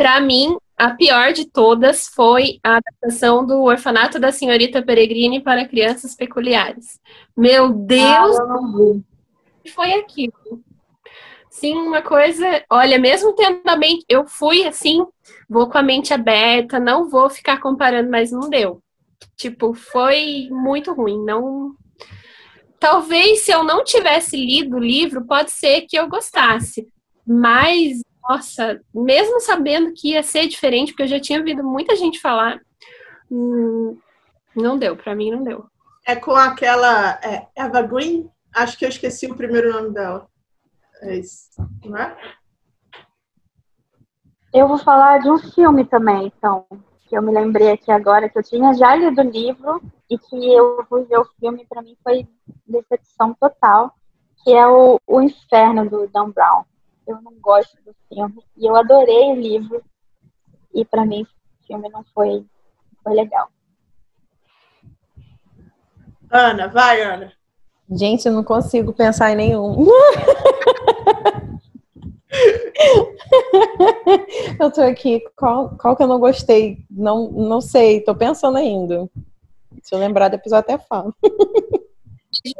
Para 0.00 0.18
mim, 0.18 0.56
a 0.78 0.94
pior 0.94 1.34
de 1.34 1.44
todas 1.44 2.08
foi 2.08 2.58
a 2.64 2.76
adaptação 2.76 3.44
do 3.44 3.64
Orfanato 3.64 4.18
da 4.18 4.32
Senhorita 4.32 4.80
Peregrine 4.80 5.42
para 5.42 5.68
Crianças 5.68 6.14
Peculiares. 6.14 6.98
Meu 7.36 7.68
Deus! 7.68 8.38
Ah, 8.38 9.68
foi 9.74 9.92
aquilo. 9.92 10.32
Sim, 11.50 11.74
uma 11.74 12.00
coisa, 12.00 12.64
olha, 12.70 12.98
mesmo 12.98 13.34
tendo 13.34 13.60
a 13.66 13.76
mente, 13.76 14.02
eu 14.08 14.26
fui 14.26 14.66
assim, 14.66 15.04
vou 15.46 15.68
com 15.68 15.76
a 15.76 15.82
mente 15.82 16.14
aberta, 16.14 16.80
não 16.80 17.10
vou 17.10 17.28
ficar 17.28 17.60
comparando, 17.60 18.10
mas 18.10 18.32
não 18.32 18.48
deu. 18.48 18.82
Tipo, 19.36 19.74
foi 19.74 20.48
muito 20.50 20.94
ruim, 20.94 21.22
não 21.22 21.74
Talvez 22.78 23.40
se 23.40 23.52
eu 23.52 23.62
não 23.62 23.84
tivesse 23.84 24.34
lido 24.34 24.76
o 24.76 24.80
livro, 24.80 25.26
pode 25.26 25.50
ser 25.50 25.82
que 25.82 25.98
eu 25.98 26.08
gostasse. 26.08 26.88
Mas, 27.26 28.00
nossa, 28.28 28.80
mesmo 28.94 29.40
sabendo 29.40 29.92
que 29.92 30.12
ia 30.12 30.22
ser 30.22 30.46
diferente, 30.46 30.92
porque 30.92 31.04
eu 31.04 31.08
já 31.08 31.20
tinha 31.20 31.38
ouvido 31.38 31.64
muita 31.64 31.96
gente 31.96 32.20
falar, 32.20 32.60
hum, 33.30 33.98
não 34.54 34.78
deu, 34.78 34.96
para 34.96 35.14
mim 35.14 35.30
não 35.30 35.42
deu. 35.42 35.66
É 36.06 36.16
com 36.16 36.32
aquela 36.32 37.20
é, 37.22 37.46
Eva 37.54 37.82
Green? 37.82 38.30
Acho 38.54 38.78
que 38.78 38.84
eu 38.84 38.88
esqueci 38.88 39.26
o 39.26 39.36
primeiro 39.36 39.72
nome 39.72 39.90
dela. 39.90 40.28
É 41.02 41.16
isso, 41.16 41.50
não 41.84 41.96
é? 41.96 42.16
Eu 44.52 44.66
vou 44.66 44.78
falar 44.78 45.18
de 45.18 45.30
um 45.30 45.38
filme 45.38 45.84
também, 45.84 46.26
então 46.26 46.66
que 47.10 47.18
eu 47.18 47.22
me 47.22 47.32
lembrei 47.32 47.72
aqui 47.72 47.90
agora, 47.90 48.28
que 48.28 48.38
eu 48.38 48.42
tinha 48.42 48.72
já 48.72 48.94
lido 48.94 49.20
o 49.20 49.24
livro 49.28 49.82
e 50.08 50.16
que 50.16 50.54
eu 50.54 50.86
fui 50.88 51.04
ver 51.04 51.18
o 51.18 51.28
filme, 51.40 51.66
para 51.68 51.82
mim 51.82 51.96
foi 52.04 52.24
decepção 52.64 53.34
total, 53.34 53.92
que 54.44 54.52
é 54.52 54.64
o, 54.64 55.00
o 55.04 55.20
Inferno, 55.20 55.90
do 55.90 56.06
Dan 56.06 56.30
Brown. 56.30 56.64
Eu 57.10 57.20
não 57.22 57.34
gosto 57.40 57.76
do 57.82 57.92
filme 58.08 58.40
e 58.56 58.64
eu 58.66 58.76
adorei 58.76 59.32
o 59.32 59.34
livro 59.34 59.82
e 60.72 60.84
para 60.84 61.04
mim 61.04 61.22
o 61.22 61.66
filme 61.66 61.88
não 61.88 62.04
foi, 62.14 62.46
foi 63.02 63.14
legal. 63.14 63.48
Ana, 66.30 66.68
vai, 66.68 67.02
Ana. 67.02 67.32
Gente, 67.90 68.26
eu 68.26 68.32
não 68.32 68.44
consigo 68.44 68.92
pensar 68.92 69.32
em 69.32 69.34
nenhum. 69.34 69.88
eu 74.60 74.70
tô 74.70 74.82
aqui, 74.82 75.18
qual, 75.34 75.76
qual 75.76 75.96
que 75.96 76.04
eu 76.04 76.06
não 76.06 76.20
gostei? 76.20 76.78
Não, 76.88 77.28
não 77.32 77.60
sei, 77.60 78.04
tô 78.04 78.14
pensando 78.14 78.56
ainda. 78.56 79.10
Se 79.82 79.92
eu 79.92 79.98
lembrar 79.98 80.28
depois 80.28 80.52
eu 80.52 80.58
até 80.58 80.78
falo. 80.78 81.12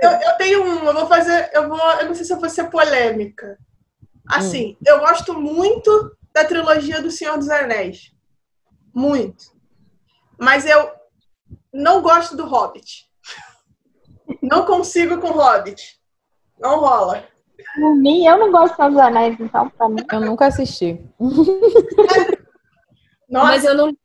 Eu, 0.02 0.10
eu, 0.10 0.36
tenho 0.36 0.64
um, 0.64 0.84
eu 0.86 0.92
vou 0.92 1.06
fazer, 1.06 1.48
eu 1.54 1.68
vou, 1.68 1.78
eu 1.78 2.06
não 2.06 2.14
sei 2.14 2.24
se 2.24 2.32
eu 2.32 2.40
vou 2.40 2.50
ser 2.50 2.64
polêmica. 2.64 3.56
Assim, 4.30 4.76
hum. 4.80 4.84
eu 4.86 5.00
gosto 5.00 5.34
muito 5.34 6.16
da 6.32 6.44
trilogia 6.44 7.02
do 7.02 7.10
Senhor 7.10 7.36
dos 7.36 7.48
Anéis. 7.48 8.12
Muito. 8.94 9.44
Mas 10.38 10.64
eu 10.66 10.90
não 11.72 12.00
gosto 12.02 12.36
do 12.36 12.46
Hobbit. 12.46 13.08
Não 14.42 14.64
consigo 14.64 15.18
com 15.20 15.28
Hobbit. 15.28 16.00
Não 16.58 16.80
rola. 16.80 17.24
Por 17.74 17.96
mim, 17.96 18.26
eu 18.26 18.38
não 18.38 18.50
gosto 18.50 18.76
dos 18.76 18.98
Anéis, 18.98 19.38
então, 19.38 19.68
pra 19.70 19.88
mim. 19.88 20.04
Eu 20.10 20.20
nunca 20.20 20.46
assisti. 20.46 21.00
Nossa. 23.28 23.46
Mas 23.46 23.64
eu 23.64 23.74
não 23.76 23.88
li 23.88 23.98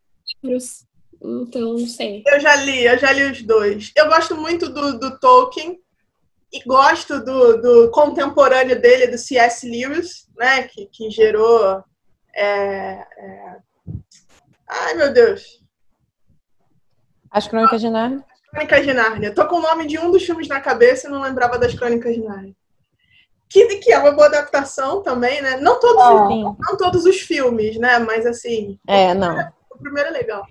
livros, 0.43 0.85
então 1.21 1.73
não 1.73 1.87
sei. 1.87 2.23
Eu 2.27 2.39
já 2.39 2.55
li, 2.57 2.85
eu 2.85 2.97
já 2.97 3.11
li 3.11 3.23
os 3.23 3.41
dois. 3.41 3.91
Eu 3.95 4.07
gosto 4.07 4.35
muito 4.35 4.69
do, 4.69 4.99
do 4.99 5.19
Tolkien 5.19 5.79
gosto 6.65 7.23
do, 7.23 7.61
do 7.61 7.91
contemporâneo 7.91 8.79
dele, 8.79 9.07
do 9.07 9.17
C.S. 9.17 9.69
Lewis, 9.69 10.27
né? 10.37 10.63
Que, 10.63 10.87
que 10.87 11.09
gerou. 11.09 11.83
É, 12.35 13.05
é... 13.17 13.57
Ai, 14.67 14.93
meu 14.95 15.13
Deus. 15.13 15.63
As 17.29 17.47
Crônicas 17.47 17.81
de 17.81 17.89
Nárnia? 17.89 18.23
As 18.31 18.49
Crônicas 18.49 18.85
de 18.85 18.93
Nárnia. 18.93 19.33
Tô 19.33 19.47
com 19.47 19.57
o 19.57 19.61
nome 19.61 19.85
de 19.85 19.99
um 19.99 20.11
dos 20.11 20.23
filmes 20.23 20.47
na 20.47 20.61
cabeça 20.61 21.07
e 21.07 21.11
não 21.11 21.21
lembrava 21.21 21.57
das 21.59 21.73
Crônicas 21.73 22.13
de 22.13 22.21
Nárnia 22.21 22.55
que, 23.49 23.77
que 23.77 23.91
é 23.91 23.97
uma 23.97 24.11
boa 24.11 24.27
adaptação 24.27 25.01
também, 25.01 25.41
né? 25.41 25.57
Não 25.57 25.79
todos, 25.79 26.03
é. 26.03 26.11
os, 26.11 26.57
não 26.59 26.77
todos 26.77 27.05
os 27.05 27.21
filmes, 27.21 27.77
né? 27.77 27.99
Mas 27.99 28.25
assim. 28.25 28.77
É, 28.87 29.13
não. 29.13 29.37
O 29.71 29.77
primeiro 29.77 30.09
é 30.09 30.11
legal. 30.11 30.45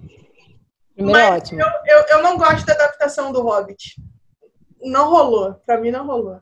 Primeiro 0.95 1.21
é 1.21 1.31
ótimo. 1.33 1.61
Eu, 1.61 1.67
eu, 1.87 2.05
eu, 2.09 2.23
não 2.23 2.39
gosto 2.39 2.65
da 2.65 2.73
adaptação 2.73 3.33
do 3.33 3.43
Hobbit. 3.43 3.97
Não 4.85 5.11
rolou. 5.11 5.55
Pra 5.67 5.79
mim 5.79 5.91
não 5.91 6.07
rolou. 6.07 6.39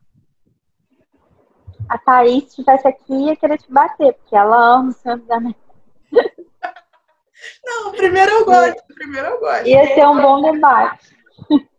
A 1.89 1.99
Thaís, 1.99 2.45
se 2.45 2.49
estivesse 2.49 2.89
aqui, 2.89 3.15
ia 3.15 3.37
querer 3.37 3.59
te 3.59 3.71
bater, 3.73 4.15
porque 4.15 4.37
ela 4.37 4.77
ama 4.77 4.91
o 4.91 4.93
Senhor 4.93 5.19
dos 5.19 5.31
Anéis. 5.31 5.57
Não, 7.65 7.93
primeiro 7.93 8.31
eu 8.31 8.45
gosto. 8.45 8.83
Primeiro 8.95 9.29
eu 9.29 9.41
gosto. 9.41 9.67
Ia 9.67 9.95
ser 9.95 10.07
um 10.07 10.21
bom 10.21 10.53
debate. 10.53 11.17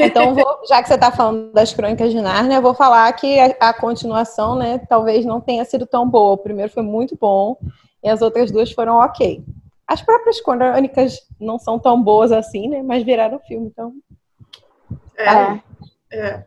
Então, 0.00 0.32
vou, 0.32 0.60
já 0.68 0.80
que 0.80 0.86
você 0.86 0.94
está 0.94 1.10
falando 1.10 1.52
das 1.52 1.74
Crônicas 1.74 2.12
de 2.12 2.20
Nárnia, 2.20 2.58
eu 2.58 2.62
vou 2.62 2.72
falar 2.72 3.12
que 3.14 3.40
a, 3.40 3.70
a, 3.70 3.74
continuação, 3.74 4.54
né, 4.54 4.78
talvez 4.88 5.24
não 5.24 5.40
tenha 5.40 5.64
sido 5.64 5.88
tão 5.88 6.08
boa. 6.08 6.34
O 6.34 6.38
primeiro 6.38 6.70
foi 6.70 6.84
muito 6.84 7.18
bom 7.20 7.58
e 8.00 8.08
as 8.08 8.22
outras 8.22 8.52
duas 8.52 8.70
foram 8.70 8.98
ok. 8.98 9.42
As 9.84 10.00
próprias 10.00 10.40
crônicas 10.40 11.18
não 11.40 11.58
são 11.58 11.80
tão 11.80 12.00
boas 12.00 12.30
assim, 12.30 12.68
né, 12.68 12.80
mas 12.80 13.02
viraram 13.02 13.40
filme, 13.40 13.66
então. 13.66 13.92
É. 15.16 15.28
é. 15.28 15.62
É. 16.12 16.44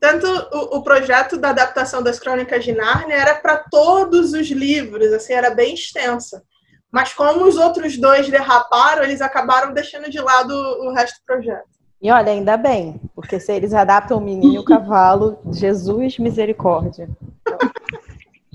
Tanto 0.00 0.26
o, 0.26 0.78
o, 0.78 0.82
projeto 0.82 1.36
da 1.36 1.50
adaptação 1.50 2.02
das 2.02 2.18
Crônicas 2.18 2.64
de 2.64 2.72
Nárnia 2.72 3.14
era 3.14 3.34
para 3.34 3.58
todos 3.58 4.32
os 4.32 4.48
livros, 4.50 5.12
assim, 5.12 5.32
era 5.32 5.50
bem 5.50 5.74
extensa. 5.74 6.42
Mas 6.90 7.12
como 7.12 7.44
os 7.44 7.56
outros 7.56 7.96
dois 7.96 8.28
derraparam, 8.28 9.04
eles 9.04 9.20
acabaram 9.20 9.72
deixando 9.72 10.10
de 10.10 10.20
lado 10.20 10.52
o 10.52 10.92
resto 10.92 11.20
do 11.20 11.24
projeto. 11.24 11.68
E 12.02 12.10
olha, 12.10 12.32
ainda 12.32 12.56
bem, 12.56 12.98
porque 13.14 13.38
se 13.38 13.52
eles 13.52 13.74
adaptam 13.74 14.18
o 14.18 14.20
menino 14.20 14.54
e 14.54 14.58
o 14.58 14.64
cavalo, 14.64 15.38
Jesus 15.52 16.18
misericórdia. 16.18 17.08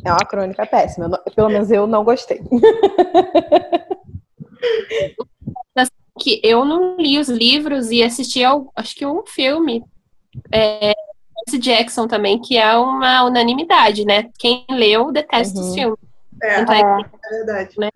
É 0.04 0.12
uma 0.12 0.26
crônica 0.28 0.66
péssima. 0.66 1.10
Pelo 1.36 1.50
menos 1.50 1.72
eu 1.72 1.86
não 1.88 2.04
gostei. 2.04 2.42
que 6.20 6.42
eu 6.44 6.66
não 6.66 6.98
li 6.98 7.20
os 7.20 7.30
livros 7.30 7.92
e 7.92 8.02
assisti 8.02 8.44
ao, 8.44 8.72
acho 8.76 8.96
que 8.96 9.06
um 9.06 9.26
filme 9.26 9.84
é, 10.52 10.94
Jackson 11.60 12.08
também, 12.08 12.40
que 12.42 12.58
é 12.58 12.76
uma 12.78 13.24
unanimidade, 13.24 14.06
né? 14.06 14.30
Quem 14.38 14.66
leu 14.70 15.12
detesta 15.12 15.60
uhum. 15.60 15.68
os 15.68 15.74
filmes. 15.74 16.00
É, 16.42 16.62
então, 16.62 16.76
é, 16.76 17.02
é 17.02 17.30
verdade. 17.30 17.80
Né? 17.80 17.90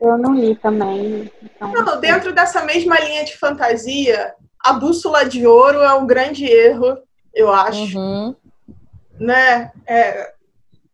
Eu 0.00 0.16
não 0.16 0.34
li 0.34 0.54
também. 0.54 1.30
Então... 1.42 1.72
Não, 1.72 2.00
dentro 2.00 2.32
dessa 2.32 2.64
mesma 2.64 2.98
linha 3.00 3.24
de 3.24 3.36
fantasia, 3.36 4.34
a 4.64 4.72
Bússola 4.72 5.24
de 5.24 5.46
Ouro 5.46 5.78
é 5.78 5.94
um 5.94 6.06
grande 6.06 6.44
erro, 6.46 6.98
eu 7.34 7.52
acho. 7.52 7.98
Uhum. 7.98 8.34
Né? 9.18 9.70
É, 9.86 10.32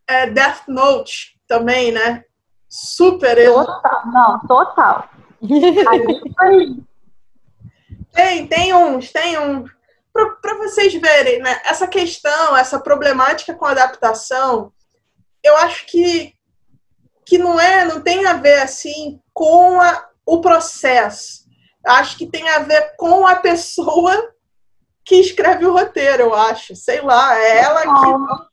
é 0.09 0.31
Death 0.31 0.67
Note 0.67 1.37
também, 1.47 1.93
né? 1.93 2.25
Super 2.69 3.39
erro. 3.39 3.65
Total, 3.65 4.07
não, 4.07 4.41
total. 4.41 5.09
tem, 8.13 8.47
tem 8.47 8.75
uns, 8.75 9.13
tem 9.13 9.39
uns. 9.39 9.71
Para 10.41 10.55
vocês 10.59 10.95
verem, 10.95 11.41
né? 11.41 11.61
Essa 11.65 11.87
questão, 11.87 12.57
essa 12.57 12.79
problemática 12.79 13.55
com 13.55 13.65
adaptação, 13.65 14.73
eu 15.43 15.57
acho 15.59 15.87
que, 15.87 16.35
que 17.25 17.39
não 17.39 17.61
é, 17.61 17.85
não 17.85 18.01
tem 18.01 18.27
a 18.27 18.35
ver 18.35 18.61
assim 18.61 19.21
com 19.33 19.81
a, 19.81 20.09
o 20.25 20.41
processo. 20.41 21.45
Acho 21.85 22.17
que 22.17 22.27
tem 22.27 22.49
a 22.49 22.61
ver 22.61 22.97
com 22.97 23.27
a 23.27 23.37
pessoa 23.37 24.33
que 25.05 25.17
escreve 25.17 25.65
o 25.65 25.73
roteiro, 25.73 26.25
eu 26.25 26.35
acho. 26.35 26.75
Sei 26.75 27.01
lá, 27.01 27.39
é 27.39 27.59
ela 27.59 27.83
que 27.83 28.47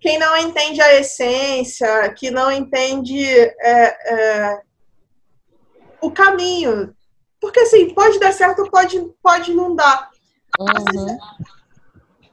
quem 0.00 0.18
não 0.18 0.36
entende 0.36 0.80
a 0.80 0.94
essência, 0.94 2.12
que 2.14 2.30
não 2.30 2.50
entende 2.50 3.18
é, 3.26 3.54
é, 4.14 4.60
o 6.00 6.12
caminho. 6.12 6.94
Porque 7.40 7.60
assim, 7.60 7.92
pode 7.92 8.20
dar 8.20 8.32
certo, 8.32 8.70
pode, 8.70 9.00
pode 9.20 9.52
não 9.52 9.74
dar. 9.74 10.10
Uhum. 10.58 11.18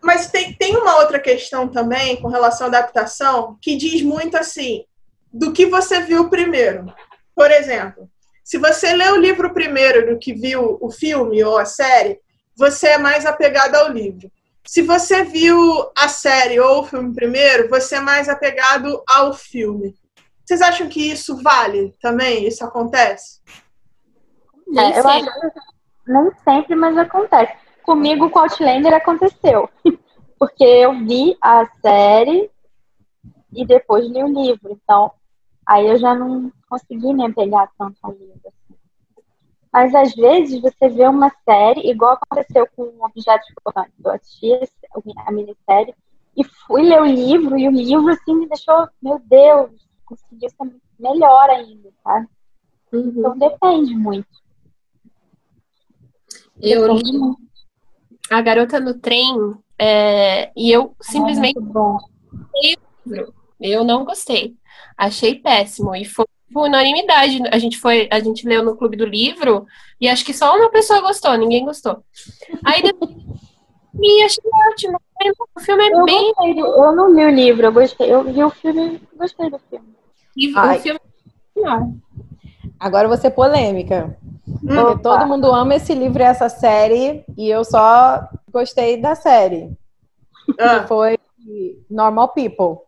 Mas 0.01 0.29
tem, 0.29 0.53
tem 0.53 0.75
uma 0.75 0.97
outra 0.97 1.19
questão 1.19 1.67
também 1.67 2.21
com 2.21 2.27
relação 2.27 2.67
à 2.67 2.69
adaptação 2.69 3.57
que 3.61 3.77
diz 3.77 4.01
muito 4.01 4.37
assim 4.37 4.85
do 5.31 5.51
que 5.53 5.65
você 5.65 6.01
viu 6.01 6.29
primeiro. 6.29 6.93
Por 7.35 7.49
exemplo, 7.49 8.09
se 8.43 8.57
você 8.57 8.93
lê 8.93 9.09
o 9.09 9.15
livro 9.15 9.53
primeiro 9.53 10.11
do 10.11 10.19
que 10.19 10.33
viu 10.33 10.77
o 10.81 10.91
filme 10.91 11.43
ou 11.43 11.57
a 11.57 11.65
série, 11.65 12.19
você 12.55 12.89
é 12.89 12.97
mais 12.97 13.25
apegado 13.25 13.75
ao 13.75 13.91
livro. 13.91 14.29
Se 14.65 14.81
você 14.81 15.23
viu 15.23 15.91
a 15.97 16.07
série 16.07 16.59
ou 16.59 16.81
o 16.81 16.85
filme 16.85 17.13
primeiro, 17.13 17.69
você 17.69 17.95
é 17.95 17.99
mais 17.99 18.29
apegado 18.29 19.01
ao 19.07 19.33
filme. 19.33 19.95
Vocês 20.45 20.61
acham 20.61 20.87
que 20.87 21.11
isso 21.11 21.41
vale 21.41 21.95
também? 22.01 22.45
Isso 22.45 22.63
acontece? 22.63 23.41
É, 24.77 24.99
eu 24.99 25.07
acho 25.07 25.25
que 25.25 26.11
nem 26.11 26.31
sempre, 26.43 26.75
mas 26.75 26.97
acontece. 26.97 27.62
Comigo, 27.83 28.29
com 28.29 28.39
Outlander 28.39 28.93
aconteceu. 28.93 29.69
Porque 30.39 30.63
eu 30.63 30.93
vi 31.05 31.37
a 31.41 31.65
série 31.81 32.49
e 33.53 33.65
depois 33.65 34.05
li 34.05 34.23
o 34.23 34.27
livro. 34.27 34.71
Então, 34.71 35.11
aí 35.65 35.87
eu 35.87 35.97
já 35.97 36.15
não 36.15 36.51
consegui 36.69 37.13
me 37.13 37.25
apegar 37.25 37.71
tanto 37.77 37.97
ao 38.01 38.11
livro. 38.11 38.41
Assim. 38.45 38.77
Mas 39.71 39.95
às 39.95 40.13
vezes 40.15 40.61
você 40.61 40.89
vê 40.89 41.07
uma 41.07 41.31
série, 41.45 41.89
igual 41.89 42.13
aconteceu 42.13 42.67
com 42.75 42.83
o 42.83 43.05
Objeto 43.05 43.51
Importante. 43.51 43.93
Eu 44.03 44.11
assisti 44.11 44.51
a 45.25 45.31
minissérie 45.31 45.95
e 46.35 46.43
fui 46.43 46.83
ler 46.83 47.01
o 47.01 47.05
livro, 47.05 47.57
e 47.57 47.67
o 47.67 47.71
livro 47.71 48.09
assim 48.09 48.35
me 48.35 48.47
deixou, 48.47 48.87
meu 49.01 49.19
Deus, 49.19 49.71
conseguiu 50.05 50.49
ser 50.49 50.75
melhor 50.99 51.49
ainda, 51.49 51.89
sabe? 52.03 52.27
Uhum. 52.91 53.13
Então 53.17 53.37
depende 53.37 53.95
muito. 53.95 54.27
Eu 56.61 56.93
li 56.93 57.19
A 58.29 58.41
Garota 58.41 58.79
no 58.79 58.93
Trem 58.99 59.53
é, 59.77 60.51
e 60.55 60.71
eu 60.71 60.95
simplesmente 61.01 61.59
é 61.59 62.75
eu 63.59 63.83
não 63.83 64.03
gostei. 64.03 64.55
Achei 64.97 65.35
péssimo. 65.35 65.95
E 65.95 66.05
foi 66.05 66.25
por 66.53 66.67
unanimidade. 66.67 67.41
A 67.51 67.57
gente 67.57 67.77
foi, 67.77 68.07
a 68.11 68.19
gente 68.19 68.47
leu 68.47 68.63
no 68.63 68.75
clube 68.75 68.97
do 68.97 69.05
livro 69.05 69.65
e 69.99 70.07
acho 70.07 70.25
que 70.25 70.33
só 70.33 70.55
uma 70.55 70.69
pessoa 70.69 71.01
gostou, 71.01 71.37
ninguém 71.37 71.65
gostou. 71.65 72.03
Aí 72.63 72.81
depois 72.81 73.11
e 73.99 74.23
achei 74.23 74.43
ótimo. 74.71 74.99
O 75.55 75.59
filme 75.59 75.83
é 75.83 75.93
eu 75.93 76.03
bem. 76.03 76.33
Gostei, 76.33 76.59
eu 76.59 76.95
não 76.95 77.13
li 77.13 77.23
o 77.23 77.29
livro, 77.29 77.65
eu 77.65 77.71
gostei. 77.71 78.13
Eu 78.13 78.23
vi 78.23 78.43
o 78.43 78.49
filme 78.49 79.01
gostei 79.15 79.49
do 79.49 79.59
filme. 79.69 79.95
E 80.35 80.53
o 80.53 80.79
filme 80.79 80.99
não. 81.55 82.01
Agora 82.83 83.07
você 83.07 83.29
polêmica. 83.29 84.17
Porque 84.59 85.01
todo 85.01 85.25
mundo 85.25 85.49
ama 85.49 85.75
esse 85.75 85.95
livro 85.95 86.21
e 86.21 86.25
essa 86.25 86.49
série, 86.49 87.23
e 87.37 87.49
eu 87.49 87.63
só 87.63 88.27
gostei 88.51 88.97
da 88.97 89.15
série. 89.15 89.71
Ah. 90.59 90.81
Que 90.81 90.87
foi 90.89 91.17
Normal 91.89 92.33
People. 92.33 92.85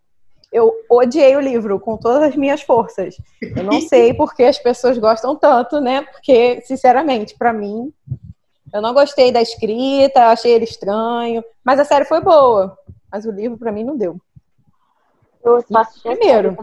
Eu 0.52 0.74
odiei 0.90 1.38
o 1.38 1.40
livro 1.40 1.80
com 1.80 1.96
todas 1.96 2.24
as 2.24 2.36
minhas 2.36 2.62
forças. 2.62 3.16
Eu 3.42 3.64
não 3.64 3.80
sei 3.88 4.14
porque 4.14 4.44
as 4.44 4.60
pessoas 4.60 4.98
gostam 4.98 5.34
tanto, 5.34 5.80
né? 5.80 6.02
Porque, 6.02 6.60
sinceramente, 6.66 7.38
para 7.38 7.54
mim, 7.54 7.94
eu 8.74 8.82
não 8.82 8.94
gostei 8.94 9.32
da 9.32 9.42
escrita, 9.42 10.26
achei 10.26 10.52
ele 10.52 10.66
estranho. 10.66 11.42
Mas 11.64 11.80
a 11.80 11.86
série 11.86 12.04
foi 12.04 12.20
boa. 12.20 12.78
Mas 13.10 13.26
o 13.26 13.32
livro, 13.32 13.58
para 13.58 13.72
mim, 13.72 13.86
não 13.86 13.96
deu. 13.96 14.18
Eu 15.42 15.64
primeiro. 16.04 16.58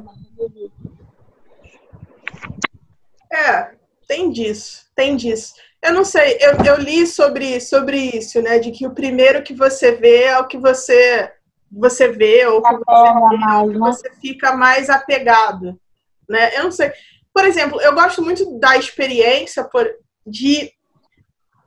É, 3.32 3.70
tem 4.06 4.30
disso, 4.30 4.86
tem 4.94 5.16
disso. 5.16 5.54
Eu 5.82 5.92
não 5.92 6.04
sei, 6.04 6.38
eu, 6.40 6.64
eu 6.64 6.76
li 6.76 7.06
sobre, 7.06 7.60
sobre 7.60 7.96
isso, 8.16 8.40
né? 8.40 8.58
De 8.58 8.70
que 8.70 8.86
o 8.86 8.94
primeiro 8.94 9.42
que 9.42 9.54
você 9.54 9.92
vê 9.92 10.24
é 10.24 10.38
o 10.38 10.46
que 10.46 10.58
você 10.58 11.32
você 11.74 12.08
vê 12.08 12.46
ou 12.46 12.62
que 12.62 12.70
você, 12.70 13.12
vê, 13.30 13.72
que 13.72 13.78
você 13.78 14.10
fica 14.20 14.52
mais 14.54 14.90
apegado, 14.90 15.80
né? 16.28 16.54
Eu 16.56 16.64
não 16.64 16.70
sei. 16.70 16.92
Por 17.32 17.46
exemplo, 17.46 17.80
eu 17.80 17.94
gosto 17.94 18.22
muito 18.22 18.58
da 18.58 18.76
experiência 18.76 19.64
por, 19.64 19.90
de 20.26 20.70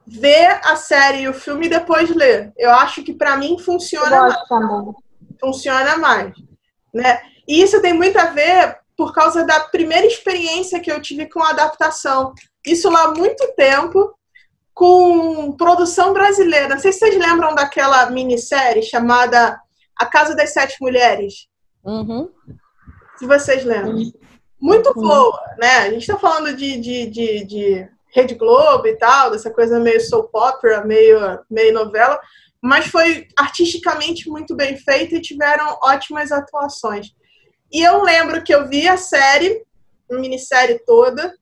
ver 0.06 0.62
a 0.64 0.76
série 0.76 1.22
e 1.22 1.28
o 1.28 1.34
filme 1.34 1.66
e 1.66 1.70
depois 1.70 2.10
ler. 2.12 2.54
Eu 2.56 2.72
acho 2.72 3.04
que 3.04 3.14
para 3.14 3.36
mim 3.36 3.58
funciona 3.58 4.22
mais. 4.22 4.36
Funciona 5.42 5.98
mais, 5.98 6.36
né? 6.94 7.22
E 7.48 7.62
isso 7.62 7.82
tem 7.82 7.94
muito 7.94 8.18
a 8.18 8.26
ver 8.26 8.78
por 8.96 9.14
causa 9.14 9.46
da 9.46 9.60
primeira 9.60 10.06
experiência 10.06 10.80
que 10.80 10.92
eu 10.92 11.02
tive 11.02 11.28
com 11.28 11.44
a 11.44 11.50
adaptação. 11.50 12.34
Isso 12.66 12.90
lá 12.90 13.04
há 13.04 13.12
muito 13.14 13.46
tempo, 13.56 14.14
com 14.74 15.52
produção 15.54 16.14
brasileira. 16.14 16.70
Não 16.70 16.80
sei 16.80 16.92
se 16.92 17.00
vocês 17.00 17.18
lembram 17.18 17.54
daquela 17.54 18.10
minissérie 18.10 18.84
chamada 18.84 19.60
A 19.98 20.06
Casa 20.06 20.36
das 20.36 20.52
Sete 20.52 20.78
Mulheres. 20.82 21.48
Uhum. 21.84 22.30
Se 23.18 23.26
vocês 23.26 23.64
lembram. 23.64 24.12
Muito 24.60 24.88
uhum. 24.96 25.08
boa, 25.08 25.42
né? 25.58 25.78
A 25.78 25.90
gente 25.92 26.02
está 26.02 26.18
falando 26.18 26.56
de, 26.56 26.78
de, 26.78 27.06
de, 27.08 27.46
de 27.46 27.90
Rede 28.16 28.36
Globo 28.36 28.88
e 28.88 28.96
tal, 28.96 29.32
dessa 29.32 29.52
coisa 29.52 29.80
meio 29.80 30.00
soap 30.02 30.34
opera, 30.34 30.84
meio, 30.86 31.20
meio 31.50 31.74
novela, 31.74 32.20
mas 32.62 32.88
foi 32.88 33.28
artisticamente 33.38 34.30
muito 34.30 34.56
bem 34.56 34.78
feita 34.78 35.16
e 35.16 35.22
tiveram 35.22 35.78
ótimas 35.84 36.32
atuações. 36.32 37.14
E 37.76 37.82
eu 37.82 38.02
lembro 38.04 38.42
que 38.42 38.56
eu 38.56 38.70
vi 38.70 38.88
a 38.88 38.96
série, 38.96 39.62
a 40.10 40.16
minissérie 40.16 40.80
toda, 40.86 41.38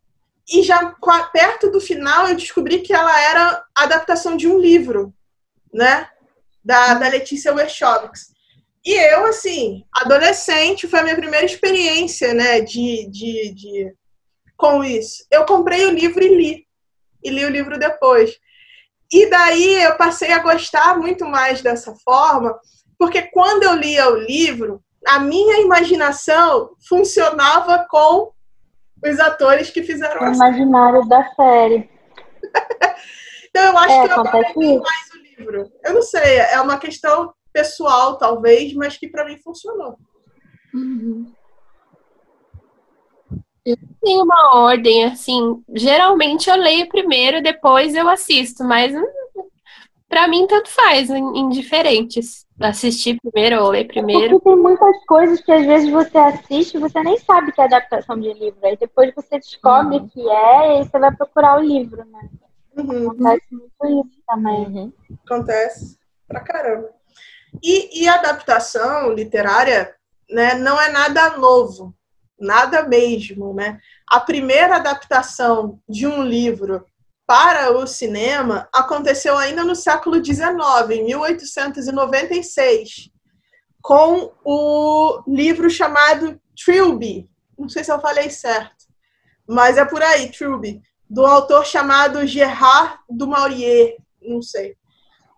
e 0.51 0.63
já 0.63 0.95
perto 1.31 1.69
do 1.69 1.79
final 1.79 2.27
eu 2.27 2.33
descobri 2.33 2.79
que 2.79 2.91
ela 2.91 3.21
era 3.21 3.63
adaptação 3.75 4.35
de 4.35 4.47
um 4.47 4.57
livro, 4.57 5.13
né? 5.71 6.09
Da, 6.65 6.95
da 6.95 7.07
Letícia 7.07 7.53
Wershovics. 7.53 8.33
E 8.83 8.93
eu, 9.13 9.27
assim, 9.27 9.85
adolescente, 9.93 10.87
foi 10.87 11.01
a 11.01 11.03
minha 11.03 11.15
primeira 11.15 11.45
experiência, 11.45 12.33
né, 12.33 12.61
de, 12.61 13.07
de, 13.11 13.53
de, 13.53 13.95
com 14.57 14.83
isso. 14.83 15.27
Eu 15.29 15.45
comprei 15.45 15.85
o 15.85 15.91
livro 15.91 16.23
e 16.23 16.35
li. 16.35 16.67
E 17.23 17.29
li 17.29 17.45
o 17.45 17.51
livro 17.51 17.77
depois. 17.77 18.39
E 19.11 19.29
daí 19.29 19.83
eu 19.83 19.95
passei 19.97 20.31
a 20.31 20.39
gostar 20.39 20.97
muito 20.97 21.27
mais 21.27 21.61
dessa 21.61 21.93
forma, 22.03 22.59
porque 22.97 23.21
quando 23.21 23.61
eu 23.61 23.75
lia 23.75 24.09
o 24.09 24.17
livro, 24.17 24.83
a 25.07 25.19
minha 25.19 25.61
imaginação 25.61 26.71
funcionava 26.87 27.85
com 27.89 28.31
os 29.05 29.19
atores 29.19 29.69
que 29.69 29.83
fizeram 29.83 30.21
o 30.21 30.33
imaginário 30.33 31.07
da 31.07 31.23
série. 31.35 31.89
então 33.49 33.63
eu 33.63 33.77
acho 33.77 33.93
é, 33.93 34.07
que 34.07 34.13
eu 34.13 34.21
aprendi 34.21 34.79
mais 34.79 35.09
o 35.13 35.17
livro. 35.17 35.71
Eu 35.83 35.93
não 35.93 36.01
sei, 36.01 36.37
é 36.37 36.59
uma 36.61 36.77
questão 36.77 37.33
pessoal 37.51 38.17
talvez, 38.17 38.73
mas 38.73 38.97
que 38.97 39.07
para 39.07 39.25
mim 39.25 39.37
funcionou. 39.37 39.97
Uhum. 40.73 41.31
Eu 43.65 43.77
tenho 44.01 44.23
uma 44.23 44.57
ordem, 44.57 45.05
assim, 45.05 45.63
geralmente 45.73 46.49
eu 46.49 46.55
leio 46.57 46.89
primeiro, 46.89 47.41
depois 47.41 47.95
eu 47.95 48.09
assisto, 48.09 48.63
mas 48.63 48.93
Para 50.13 50.27
mim, 50.27 50.45
tanto 50.45 50.69
faz, 50.69 51.09
indiferentes. 51.09 52.45
Assistir 52.61 53.17
primeiro 53.19 53.63
ou 53.63 53.71
ler 53.71 53.87
primeiro. 53.87 54.39
Porque 54.39 54.51
tem 54.51 54.55
muitas 54.55 55.03
coisas 55.07 55.41
que 55.41 55.51
às 55.51 55.65
vezes 55.65 55.89
você 55.89 56.15
assiste 56.15 56.75
e 56.75 56.79
você 56.79 57.01
nem 57.01 57.17
sabe 57.17 57.51
que 57.51 57.59
é 57.59 57.63
adaptação 57.63 58.19
de 58.19 58.31
livro. 58.31 58.59
Aí 58.63 58.77
depois 58.77 59.11
você 59.15 59.39
descobre 59.39 59.97
uhum. 59.97 60.07
que 60.07 60.21
é 60.21 60.79
e 60.79 60.85
você 60.85 60.99
vai 60.99 61.15
procurar 61.15 61.57
o 61.57 61.63
livro, 61.63 62.05
né? 62.05 62.29
Uhum. 62.77 63.09
Acontece 63.09 63.47
muito 63.49 64.07
isso 64.07 64.21
também. 64.27 64.65
Uhum. 64.67 64.93
Acontece 65.25 65.97
pra 66.27 66.41
caramba. 66.41 66.91
E, 67.63 68.03
e 68.03 68.07
adaptação 68.07 69.11
literária 69.13 69.95
né, 70.29 70.53
não 70.53 70.79
é 70.79 70.91
nada 70.91 71.37
novo, 71.37 71.91
nada 72.39 72.83
mesmo, 72.83 73.51
né? 73.55 73.79
A 74.07 74.19
primeira 74.19 74.75
adaptação 74.75 75.79
de 75.89 76.05
um 76.05 76.21
livro 76.21 76.85
para 77.25 77.71
o 77.71 77.87
cinema 77.87 78.67
aconteceu 78.73 79.37
ainda 79.37 79.63
no 79.63 79.75
século 79.75 80.23
XIX, 80.23 80.49
em 80.91 81.05
1896, 81.05 83.09
com 83.81 84.33
o 84.43 85.23
livro 85.27 85.69
chamado 85.69 86.39
Trilby. 86.55 87.29
Não 87.57 87.69
sei 87.69 87.83
se 87.83 87.91
eu 87.91 87.99
falei 87.99 88.29
certo, 88.29 88.85
mas 89.47 89.77
é 89.77 89.85
por 89.85 90.01
aí, 90.01 90.31
Trilby, 90.31 90.81
do 91.09 91.25
autor 91.25 91.65
chamado 91.65 92.25
Gerard 92.25 92.99
du 93.09 93.27
Maurier, 93.27 93.97
não 94.21 94.41
sei. 94.41 94.75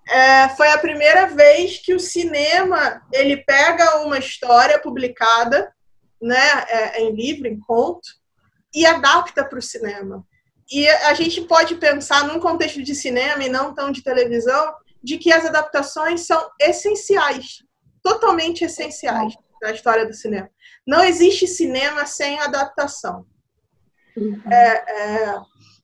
É, 0.08 0.50
foi 0.50 0.70
a 0.70 0.78
primeira 0.78 1.28
vez 1.28 1.78
que 1.78 1.94
o 1.94 2.00
cinema 2.00 3.02
ele 3.12 3.38
pega 3.38 4.02
uma 4.02 4.20
história 4.20 4.80
publicada, 4.80 5.74
né, 6.22 6.66
é, 6.70 7.02
em 7.02 7.16
livro, 7.16 7.48
em 7.48 7.60
conto, 7.60 8.08
e 8.74 8.86
adapta 8.86 9.44
para 9.44 9.58
o 9.58 9.62
cinema. 9.62 10.24
E 10.72 10.88
a 10.88 11.14
gente 11.14 11.42
pode 11.42 11.76
pensar 11.76 12.28
num 12.28 12.40
contexto 12.40 12.82
de 12.82 12.96
cinema 12.96 13.44
e 13.44 13.50
não 13.50 13.74
tão 13.74 13.92
de 13.92 14.04
televisão, 14.04 14.74
de 15.04 15.18
que 15.18 15.32
as 15.32 15.46
adaptações 15.46 16.22
são 16.22 16.50
essenciais, 16.60 17.64
totalmente 18.02 18.64
essenciais 18.64 19.36
na 19.62 19.72
história 19.72 20.06
do 20.06 20.14
cinema. 20.14 20.50
Não 20.86 21.04
existe 21.04 21.46
cinema 21.46 22.06
sem 22.06 22.40
adaptação. 22.40 23.26
Uhum. 24.18 24.42
É, 24.52 24.94
é, 25.28 25.36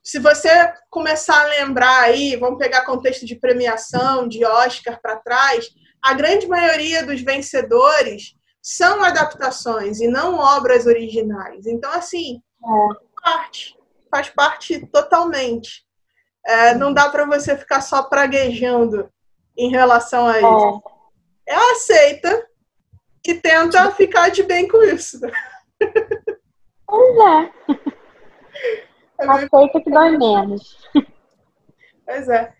se 0.03 0.17
você 0.17 0.49
começar 0.89 1.39
a 1.39 1.47
lembrar 1.47 2.01
aí, 2.01 2.35
vamos 2.35 2.57
pegar 2.57 2.85
contexto 2.85 3.25
de 3.25 3.35
premiação, 3.35 4.27
de 4.27 4.43
Oscar 4.43 4.99
para 4.99 5.17
trás, 5.17 5.69
a 6.01 6.15
grande 6.15 6.47
maioria 6.47 7.05
dos 7.05 7.21
vencedores 7.21 8.33
são 8.59 9.03
adaptações 9.03 9.99
e 9.99 10.07
não 10.07 10.35
obras 10.39 10.87
originais. 10.87 11.67
Então, 11.67 11.91
assim, 11.91 12.41
é. 12.63 13.21
parte 13.21 13.80
faz 14.11 14.29
parte 14.29 14.85
totalmente. 14.87 15.85
É, 16.45 16.75
não 16.75 16.93
dá 16.93 17.09
para 17.09 17.25
você 17.25 17.57
ficar 17.57 17.81
só 17.81 18.03
praguejando 18.03 19.09
em 19.57 19.71
relação 19.71 20.27
a 20.27 20.37
isso. 20.37 20.83
É, 21.47 21.53
é 21.53 21.71
aceita 21.71 22.47
e 23.25 23.33
tenta 23.35 23.91
ficar 23.91 24.29
de 24.29 24.43
bem 24.43 24.67
com 24.67 24.83
isso. 24.83 25.19
Pois 26.85 27.17
é. 27.17 27.51
é 29.21 29.29
aceita 29.29 29.81
que 29.81 29.89
dói 29.89 30.17
menos. 30.17 30.77
Pois 32.05 32.27
é. 32.27 32.53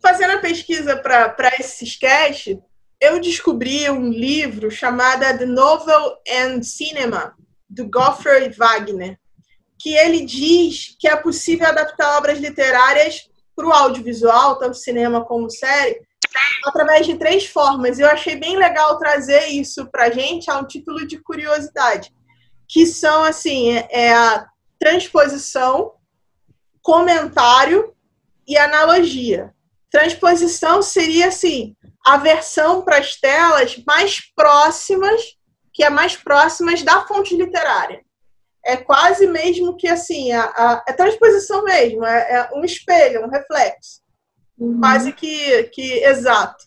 Fazendo 0.00 0.34
a 0.34 0.40
pesquisa 0.40 0.96
para 0.96 1.52
esse 1.58 1.84
sketch, 1.84 2.56
eu 3.00 3.20
descobri 3.20 3.90
um 3.90 4.10
livro 4.10 4.70
chamado 4.70 5.20
The 5.20 5.44
Novel 5.44 6.16
and 6.28 6.62
Cinema, 6.62 7.34
do 7.68 7.90
Goffrey 7.90 8.50
Wagner 8.50 9.18
que 9.78 9.94
ele 9.94 10.24
diz 10.24 10.96
que 10.98 11.06
é 11.06 11.16
possível 11.16 11.68
adaptar 11.68 12.18
obras 12.18 12.38
literárias 12.38 13.30
para 13.54 13.66
o 13.66 13.72
audiovisual, 13.72 14.58
tanto 14.58 14.76
cinema 14.76 15.24
como 15.24 15.50
série, 15.50 16.00
através 16.64 17.06
de 17.06 17.16
três 17.16 17.46
formas. 17.46 17.98
Eu 17.98 18.08
achei 18.08 18.36
bem 18.36 18.56
legal 18.56 18.98
trazer 18.98 19.46
isso 19.48 19.86
para 19.86 20.06
a 20.06 20.10
gente 20.10 20.50
a 20.50 20.58
um 20.58 20.66
título 20.66 21.06
de 21.06 21.18
curiosidade, 21.18 22.12
que 22.68 22.84
são 22.86 23.24
assim 23.24 23.72
é, 23.72 23.88
é 23.90 24.12
a 24.12 24.46
transposição, 24.78 25.92
comentário 26.82 27.94
e 28.46 28.56
analogia. 28.56 29.54
Transposição 29.90 30.82
seria 30.82 31.28
assim 31.28 31.76
a 32.04 32.16
versão 32.16 32.82
para 32.82 32.98
as 32.98 33.16
telas 33.16 33.80
mais 33.86 34.20
próximas, 34.34 35.20
que 35.72 35.84
é 35.84 35.90
mais 35.90 36.16
próximas 36.16 36.82
da 36.82 37.06
fonte 37.06 37.36
literária 37.36 38.02
é 38.64 38.76
quase 38.76 39.26
mesmo 39.26 39.76
que 39.76 39.88
assim, 39.88 40.32
a, 40.32 40.44
a, 40.44 40.84
é 40.88 40.92
transposição 40.92 41.64
mesmo, 41.64 42.04
é, 42.04 42.32
é, 42.32 42.50
um 42.54 42.64
espelho, 42.64 43.24
um 43.24 43.30
reflexo. 43.30 44.02
Uhum. 44.58 44.80
Quase 44.80 45.12
que, 45.12 45.64
que 45.64 46.04
exato. 46.04 46.64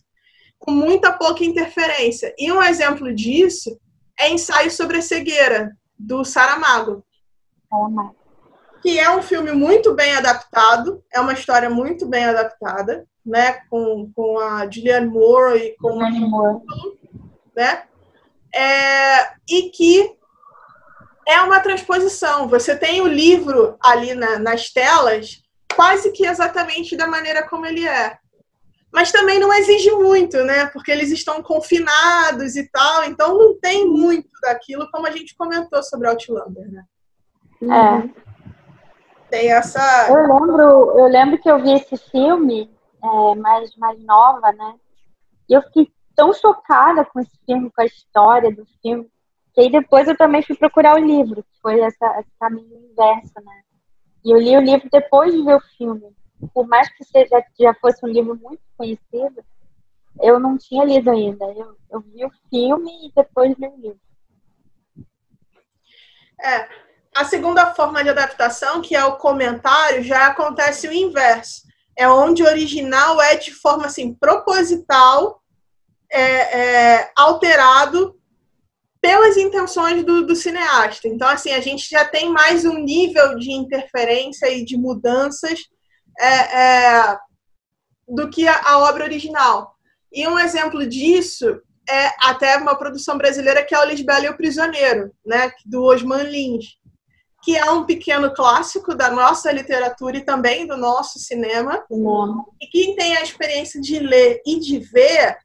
Com 0.58 0.70
muita 0.70 1.12
pouca 1.12 1.44
interferência. 1.44 2.34
E 2.38 2.50
um 2.50 2.62
exemplo 2.62 3.14
disso 3.14 3.78
é 4.18 4.30
ensaio 4.30 4.70
sobre 4.70 4.98
a 4.98 5.02
cegueira, 5.02 5.70
do 5.98 6.24
Saramago. 6.24 7.04
Uhum. 7.70 8.10
Que 8.82 8.98
é 8.98 9.14
um 9.14 9.22
filme 9.22 9.52
muito 9.52 9.94
bem 9.94 10.14
adaptado, 10.14 11.04
é 11.12 11.20
uma 11.20 11.32
história 11.32 11.70
muito 11.70 12.06
bem 12.06 12.24
adaptada, 12.24 13.06
né? 13.24 13.60
Com, 13.70 14.10
com 14.14 14.38
a 14.38 14.68
Julianne 14.68 15.06
Moore 15.06 15.58
e 15.58 15.76
com 15.76 15.92
Julianne 15.92 16.26
Moore. 16.26 16.62
né? 17.54 17.84
É, 18.54 19.32
e 19.48 19.70
que 19.70 20.16
é 21.26 21.40
uma 21.42 21.60
transposição. 21.60 22.48
Você 22.48 22.76
tem 22.76 23.00
o 23.00 23.06
livro 23.06 23.76
ali 23.80 24.14
na, 24.14 24.38
nas 24.38 24.70
telas, 24.70 25.42
quase 25.74 26.12
que 26.12 26.26
exatamente 26.26 26.96
da 26.96 27.06
maneira 27.06 27.46
como 27.48 27.66
ele 27.66 27.86
é. 27.86 28.18
Mas 28.92 29.10
também 29.10 29.38
não 29.38 29.52
exige 29.52 29.90
muito, 29.92 30.36
né? 30.44 30.66
Porque 30.66 30.90
eles 30.90 31.10
estão 31.10 31.42
confinados 31.42 32.56
e 32.56 32.68
tal, 32.70 33.04
então 33.04 33.38
não 33.38 33.58
tem 33.58 33.88
muito 33.88 34.28
daquilo, 34.42 34.90
como 34.90 35.06
a 35.06 35.10
gente 35.10 35.34
comentou 35.34 35.82
sobre 35.82 36.08
Outlander, 36.08 36.70
né? 36.70 36.84
É. 37.62 38.22
Tem 39.30 39.50
essa. 39.50 40.08
Eu 40.08 40.26
lembro, 40.26 40.98
eu 40.98 41.06
lembro 41.06 41.38
que 41.38 41.50
eu 41.50 41.58
vi 41.62 41.72
esse 41.72 41.96
filme 42.10 42.70
é, 43.02 43.34
mais, 43.36 43.74
mais 43.76 43.98
nova, 44.04 44.52
né? 44.52 44.74
E 45.48 45.54
eu 45.54 45.62
fiquei 45.62 45.90
tão 46.14 46.34
chocada 46.34 47.04
com 47.04 47.18
esse 47.20 47.32
filme, 47.46 47.70
com 47.74 47.80
a 47.80 47.86
história 47.86 48.54
do 48.54 48.66
filme 48.82 49.10
que 49.54 49.60
aí 49.60 49.70
depois 49.70 50.08
eu 50.08 50.16
também 50.16 50.42
fui 50.42 50.56
procurar 50.56 50.94
o 50.94 51.04
livro, 51.04 51.42
que 51.42 51.60
foi 51.60 51.80
essa, 51.80 52.20
esse 52.20 52.30
caminho 52.40 52.90
inverso, 52.90 53.32
né? 53.44 53.62
E 54.24 54.30
eu 54.30 54.38
li 54.38 54.56
o 54.56 54.60
livro 54.60 54.88
depois 54.90 55.32
de 55.32 55.42
ver 55.42 55.56
o 55.56 55.60
filme. 55.76 56.16
Por 56.54 56.66
mais 56.66 56.88
que 56.96 57.04
seja, 57.04 57.44
já 57.60 57.74
fosse 57.74 58.04
um 58.04 58.08
livro 58.08 58.34
muito 58.34 58.62
conhecido, 58.76 59.44
eu 60.20 60.38
não 60.40 60.56
tinha 60.56 60.84
lido 60.84 61.10
ainda. 61.10 61.44
Eu, 61.52 61.76
eu 61.90 62.00
vi 62.00 62.24
o 62.24 62.30
filme 62.48 63.06
e 63.06 63.12
depois 63.14 63.54
li 63.58 63.66
o 63.66 63.76
livro. 63.76 64.00
É. 66.40 66.68
A 67.14 67.26
segunda 67.26 67.74
forma 67.74 68.02
de 68.02 68.08
adaptação, 68.08 68.80
que 68.80 68.96
é 68.96 69.04
o 69.04 69.18
comentário, 69.18 70.02
já 70.02 70.28
acontece 70.28 70.88
o 70.88 70.92
inverso. 70.92 71.62
É 71.94 72.08
onde 72.08 72.42
o 72.42 72.46
original 72.46 73.20
é 73.20 73.36
de 73.36 73.52
forma 73.52 73.84
assim 73.84 74.14
proposital, 74.14 75.42
é, 76.10 76.22
é, 77.00 77.12
alterado 77.14 78.18
pelas 79.02 79.36
intenções 79.36 80.04
do, 80.04 80.24
do, 80.24 80.36
cineasta. 80.36 81.08
Então, 81.08 81.28
assim, 81.28 81.50
a 81.50 81.60
gente 81.60 81.90
já 81.90 82.04
tem 82.04 82.30
mais 82.30 82.64
um 82.64 82.78
nível 82.78 83.36
de 83.36 83.50
interferência 83.50 84.48
e 84.48 84.64
de 84.64 84.76
mudanças 84.76 85.58
é, 86.20 86.26
é, 86.28 87.18
do 88.08 88.30
que 88.30 88.46
a, 88.46 88.60
a, 88.64 88.78
obra 88.78 89.02
original. 89.02 89.74
E 90.12 90.24
um 90.28 90.38
exemplo 90.38 90.86
disso 90.86 91.60
é 91.90 92.12
até 92.20 92.56
uma 92.56 92.76
produção 92.76 93.18
brasileira 93.18 93.64
que 93.64 93.74
é 93.74 93.80
o 93.80 93.84
Lisbela 93.84 94.26
e 94.26 94.28
o 94.28 94.36
Prisioneiro, 94.36 95.10
né, 95.26 95.50
do 95.66 95.82
Osman 95.82 96.22
Lins, 96.22 96.76
que 97.42 97.56
é 97.56 97.68
um 97.72 97.84
pequeno 97.84 98.32
clássico 98.32 98.94
da 98.94 99.10
nossa 99.10 99.50
literatura 99.50 100.18
e 100.18 100.24
também 100.24 100.64
do 100.64 100.76
nosso 100.76 101.18
cinema. 101.18 101.84
Uhum. 101.90 102.44
E 102.60 102.68
quem 102.68 102.94
tem 102.94 103.16
a 103.16 103.22
experiência 103.22 103.80
de 103.80 103.98
ler 103.98 104.40
e 104.46 104.60
de 104.60 104.78
ver 104.78 105.38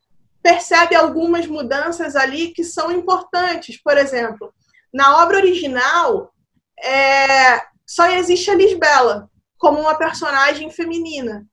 percebe 0.48 0.95
algumas 0.95 1.45
mudanças 1.45 2.16
ali 2.16 2.54
que 2.54 2.64
são 2.64 2.89
importantes. 2.89 3.82
Por 3.84 3.98
exemplo, 3.98 4.54
na 4.93 5.22
obra 5.22 5.39
original, 5.39 6.32
é, 6.82 7.62
só 7.86 8.10
existe 8.12 8.50
a 8.50 8.56
Lisbela 8.56 9.30
como 9.58 9.82
uma 9.82 9.95
personagem 9.95 10.72
feminina. 10.72 11.45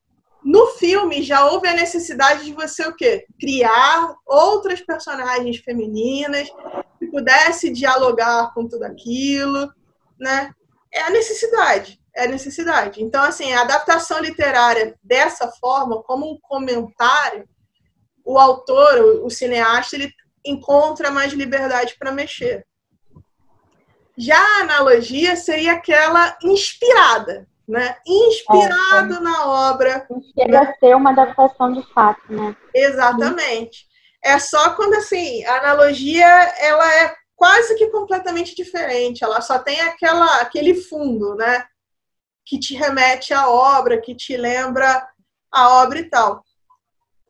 No 0.44 0.68
filme 0.78 1.24
já 1.24 1.44
houve 1.44 1.66
a 1.66 1.74
necessidade 1.74 2.44
de 2.44 2.52
você 2.52 2.86
o 2.86 2.94
quê? 2.94 3.26
Criar 3.40 4.14
outras 4.24 4.80
personagens 4.80 5.56
femininas 5.56 6.48
que 7.00 7.08
pudesse 7.08 7.72
dialogar 7.72 8.54
com 8.54 8.68
tudo 8.68 8.84
aquilo, 8.84 9.72
né? 10.20 10.52
É 10.92 11.00
a 11.00 11.10
necessidade, 11.10 11.98
é 12.14 12.26
a 12.26 12.28
necessidade. 12.28 13.02
Então, 13.02 13.24
assim, 13.24 13.52
a 13.54 13.62
adaptação 13.62 14.20
literária 14.20 14.94
dessa 15.02 15.50
forma, 15.50 16.00
como 16.04 16.30
um 16.30 16.38
comentário, 16.40 17.48
o 18.24 18.38
autor, 18.38 19.22
o, 19.22 19.30
cineasta, 19.30 19.96
ele 19.96 20.12
encontra 20.44 21.10
mais 21.10 21.32
liberdade 21.32 21.94
para 21.98 22.12
mexer. 22.12 22.66
Já 24.16 24.38
a 24.38 24.62
analogia 24.62 25.36
seria 25.36 25.72
aquela 25.72 26.36
inspirada, 26.42 27.46
né? 27.68 27.96
Inspirado 28.06 29.14
é, 29.14 29.16
é. 29.16 29.20
na 29.20 29.46
obra. 29.46 30.06
Chega 30.38 30.60
né? 30.62 30.68
a 30.68 30.78
ser 30.78 30.96
uma 30.96 31.10
adaptação 31.10 31.72
de 31.72 31.82
fato, 31.92 32.32
né? 32.32 32.56
Exatamente. 32.74 33.86
É 34.22 34.38
só 34.38 34.74
quando 34.74 34.94
assim, 34.94 35.44
a 35.44 35.58
analogia 35.58 36.26
ela 36.26 36.94
é 37.02 37.14
quase 37.36 37.74
que 37.76 37.88
completamente 37.88 38.54
diferente. 38.54 39.24
Ela 39.24 39.40
só 39.40 39.58
tem 39.58 39.80
aquela, 39.80 40.40
aquele 40.40 40.74
fundo, 40.74 41.34
né? 41.34 41.64
Que 42.46 42.58
te 42.58 42.74
remete 42.74 43.34
à 43.34 43.48
obra, 43.48 44.00
que 44.00 44.14
te 44.14 44.36
lembra 44.36 45.06
a 45.52 45.82
obra 45.82 45.98
e 45.98 46.08
tal. 46.08 46.44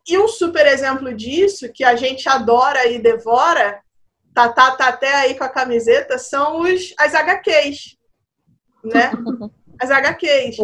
E 0.06 0.18
um 0.18 0.28
super 0.28 0.66
exemplo 0.66 1.14
disso, 1.14 1.72
que 1.72 1.82
a 1.82 1.96
gente 1.96 2.28
adora 2.28 2.86
e 2.86 2.98
devora, 2.98 3.80
tá, 4.34 4.48
tá, 4.48 4.72
tá 4.72 4.88
até 4.88 5.14
aí 5.14 5.34
com 5.34 5.44
a 5.44 5.48
camiseta, 5.48 6.18
são 6.18 6.60
os, 6.60 6.94
as 6.98 7.14
HQs. 7.14 7.96
Né? 8.82 9.10
As 9.80 9.90
HQs. 9.90 10.56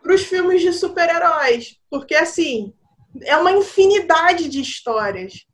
Para 0.00 0.14
os 0.14 0.22
filmes 0.22 0.62
de 0.62 0.72
super-heróis. 0.72 1.76
Porque, 1.90 2.14
assim, 2.14 2.72
é 3.24 3.36
uma 3.36 3.50
infinidade 3.50 4.48
de 4.48 4.60
histórias. 4.60 5.44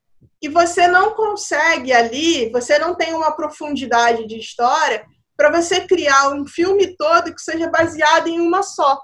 E 0.43 0.49
você 0.49 0.87
não 0.87 1.15
consegue 1.15 1.95
ali, 1.95 2.51
você 2.51 2.79
não 2.79 2.95
tem 2.95 3.15
uma 3.15 3.33
profundidade 3.33 4.27
de 4.27 4.39
história 4.39 5.07
para 5.37 5.51
você 5.51 5.87
criar 5.87 6.31
um 6.35 6.47
filme 6.47 6.97
todo 6.97 7.35
que 7.35 7.41
seja 7.41 7.71
baseado 7.71 8.29
em 8.29 8.39
uma 8.41 8.63
só. 8.63 9.01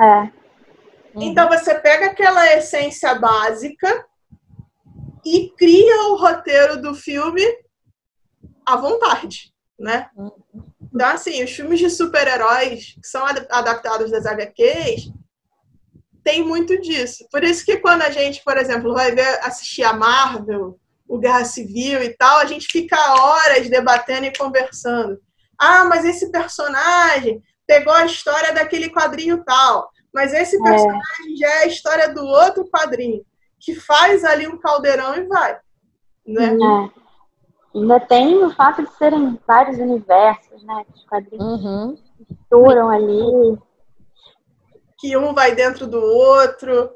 É. 0.00 0.37
Uhum. 1.14 1.22
Então 1.22 1.48
você 1.48 1.74
pega 1.74 2.06
aquela 2.06 2.54
essência 2.54 3.14
básica 3.14 4.06
e 5.24 5.50
cria 5.56 6.04
o 6.04 6.16
roteiro 6.16 6.80
do 6.80 6.94
filme 6.94 7.44
à 8.64 8.76
vontade, 8.76 9.52
né? 9.78 10.10
Uhum. 10.16 10.32
Então, 10.94 11.08
assim, 11.08 11.42
os 11.44 11.50
filmes 11.50 11.78
de 11.78 11.90
super-heróis 11.90 12.94
que 13.00 13.06
são 13.06 13.24
adaptados 13.24 14.10
das 14.10 14.26
HQs 14.26 15.12
tem 16.24 16.44
muito 16.44 16.80
disso. 16.80 17.26
Por 17.30 17.44
isso 17.44 17.64
que 17.64 17.78
quando 17.78 18.02
a 18.02 18.10
gente, 18.10 18.42
por 18.44 18.56
exemplo, 18.56 18.92
vai 18.94 19.12
ver, 19.12 19.38
assistir 19.42 19.82
a 19.82 19.92
Marvel, 19.92 20.78
o 21.06 21.18
Guerra 21.18 21.44
Civil 21.44 22.02
e 22.02 22.10
tal, 22.16 22.38
a 22.38 22.44
gente 22.44 22.66
fica 22.70 22.96
horas 23.14 23.68
debatendo 23.68 24.26
e 24.26 24.36
conversando. 24.36 25.18
Ah, 25.58 25.84
mas 25.84 26.04
esse 26.04 26.30
personagem 26.30 27.42
pegou 27.66 27.92
a 27.92 28.04
história 28.04 28.52
daquele 28.52 28.90
quadrinho 28.90 29.42
tal. 29.44 29.90
Mas 30.12 30.32
esse 30.32 30.56
é. 30.56 30.62
personagem 30.62 31.34
é. 31.34 31.36
já 31.36 31.48
é 31.48 31.62
a 31.62 31.66
história 31.66 32.12
do 32.12 32.24
outro 32.24 32.68
quadrinho, 32.68 33.24
que 33.60 33.74
faz 33.74 34.24
ali 34.24 34.46
um 34.46 34.58
caldeirão 34.58 35.14
e 35.16 35.26
vai. 35.26 35.58
Né? 36.26 36.54
É. 36.54 36.98
Ainda 37.74 38.00
tem 38.00 38.42
o 38.44 38.54
fato 38.54 38.82
de 38.82 38.92
serem 38.96 39.38
vários 39.46 39.78
universos, 39.78 40.62
né? 40.64 40.84
Os 40.94 41.04
quadrinhos 41.04 41.64
uhum. 41.64 41.98
misturam 42.28 42.90
ali. 42.90 43.58
Que 44.98 45.16
um 45.16 45.32
vai 45.32 45.54
dentro 45.54 45.86
do 45.86 46.00
outro. 46.00 46.90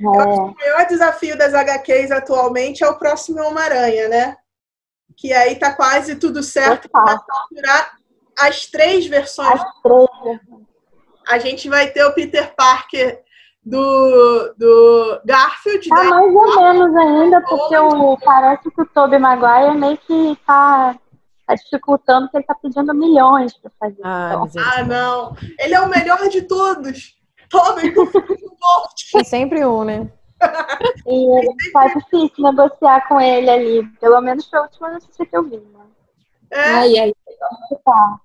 É. 0.00 0.04
Eu 0.04 0.20
acho 0.20 0.34
que 0.34 0.40
o 0.40 0.54
maior 0.54 0.86
desafio 0.86 1.36
das 1.36 1.54
HQs 1.54 2.10
atualmente 2.10 2.84
é 2.84 2.88
o 2.88 2.98
próximo 2.98 3.40
Homem-Aranha, 3.42 4.08
né? 4.08 4.36
Que 5.16 5.32
aí 5.32 5.56
tá 5.56 5.74
quase 5.74 6.14
tudo 6.16 6.42
certo 6.42 6.88
para 6.88 7.18
capturar 7.18 7.98
as 8.38 8.66
três 8.66 9.06
versões. 9.06 9.60
As 9.60 9.82
três. 9.82 10.40
A 11.28 11.38
gente 11.38 11.68
vai 11.68 11.88
ter 11.88 12.04
o 12.04 12.12
Peter 12.12 12.54
Parker 12.54 13.22
do, 13.64 14.54
do 14.56 15.20
Garfield. 15.24 15.88
Tá 15.88 16.04
né? 16.04 16.10
mais 16.10 16.34
ou 16.34 16.56
menos 16.56 16.96
ainda, 16.96 17.40
porque 17.42 17.76
o, 17.76 18.16
parece 18.18 18.70
que 18.70 18.80
o 18.80 18.86
Tobey 18.86 19.18
Maguire 19.18 19.76
meio 19.76 19.98
que 19.98 20.38
tá, 20.46 20.96
tá 21.46 21.54
dificultando, 21.54 22.26
porque 22.26 22.38
ele 22.38 22.46
tá 22.46 22.54
pedindo 22.54 22.94
milhões 22.94 23.54
para 23.58 23.70
fazer. 23.78 24.00
Ah, 24.02 24.46
então. 24.46 24.62
ah, 24.62 24.84
não. 24.84 25.36
Ele 25.58 25.74
é 25.74 25.80
o 25.80 25.88
melhor 25.88 26.28
de 26.28 26.42
todos. 26.42 27.16
Tobey 27.50 27.94
Tem 29.12 29.24
sempre 29.24 29.64
um, 29.64 29.84
né? 29.84 30.10
E 31.06 31.72
tá 31.72 31.88
difícil 31.88 32.44
negociar 32.44 33.08
com 33.08 33.20
ele 33.20 33.50
ali. 33.50 33.86
Pelo 33.98 34.20
menos 34.20 34.48
foi 34.48 34.58
a 34.58 34.62
última 34.62 34.90
notícia 34.90 35.26
que 35.26 35.36
eu 35.36 35.42
vi, 35.42 35.56
né? 35.56 35.84
É. 36.50 36.60
Ai, 36.60 36.98
ai. 36.98 37.12
Tá. 37.84 38.20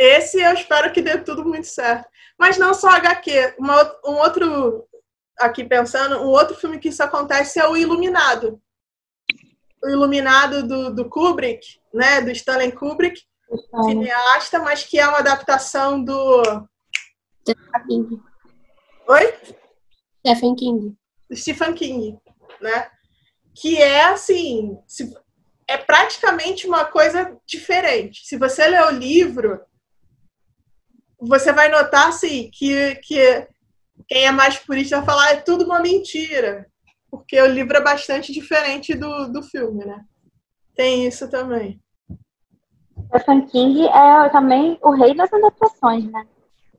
Esse 0.00 0.40
eu 0.40 0.54
espero 0.54 0.90
que 0.94 1.02
dê 1.02 1.18
tudo 1.18 1.44
muito 1.44 1.66
certo. 1.66 2.08
Mas 2.38 2.56
não 2.56 2.72
só 2.72 2.88
HQ. 2.88 3.56
Uma, 3.58 3.82
um 4.02 4.14
outro, 4.14 4.88
aqui 5.38 5.62
pensando, 5.62 6.22
um 6.22 6.28
outro 6.28 6.56
filme 6.56 6.78
que 6.78 6.88
isso 6.88 7.02
acontece 7.02 7.60
é 7.60 7.68
o 7.68 7.76
Iluminado. 7.76 8.58
O 9.84 9.88
Iluminado 9.90 10.66
do, 10.66 10.94
do 10.94 11.06
Kubrick, 11.06 11.78
né? 11.92 12.22
Do 12.22 12.30
Stanley 12.30 12.72
Kubrick, 12.72 13.20
uhum. 13.50 13.82
cineasta, 13.84 14.58
mas 14.60 14.84
que 14.84 14.98
é 14.98 15.06
uma 15.06 15.18
adaptação 15.18 16.02
do. 16.02 16.42
Stephen 17.42 17.86
King. 17.86 18.22
Oi? 19.06 19.34
Stephen 20.26 20.56
King. 20.56 20.96
Stephen 21.34 21.74
King, 21.74 22.18
né? 22.58 22.90
Que 23.54 23.76
é 23.82 24.04
assim, 24.04 24.78
é 25.68 25.76
praticamente 25.76 26.66
uma 26.66 26.86
coisa 26.86 27.38
diferente. 27.44 28.26
Se 28.26 28.38
você 28.38 28.66
ler 28.66 28.82
o 28.84 28.90
livro, 28.90 29.60
você 31.20 31.52
vai 31.52 31.68
notar 31.68 32.08
assim, 32.08 32.50
que, 32.52 32.94
que 32.96 33.48
quem 34.08 34.26
é 34.26 34.32
mais 34.32 34.58
purista 34.58 34.96
vai 34.96 35.06
falar 35.06 35.30
é 35.32 35.36
tudo 35.36 35.64
uma 35.64 35.80
mentira. 35.80 36.66
Porque 37.10 37.40
o 37.40 37.46
livro 37.46 37.76
é 37.76 37.82
bastante 37.82 38.32
diferente 38.32 38.94
do, 38.94 39.28
do 39.28 39.42
filme, 39.42 39.84
né? 39.84 40.04
Tem 40.74 41.06
isso 41.06 41.28
também. 41.28 41.80
Stephen 43.08 43.46
King 43.46 43.86
é 43.88 44.28
também 44.28 44.78
o 44.82 44.90
rei 44.90 45.14
das 45.14 45.32
adaptações, 45.32 46.04
né? 46.10 46.26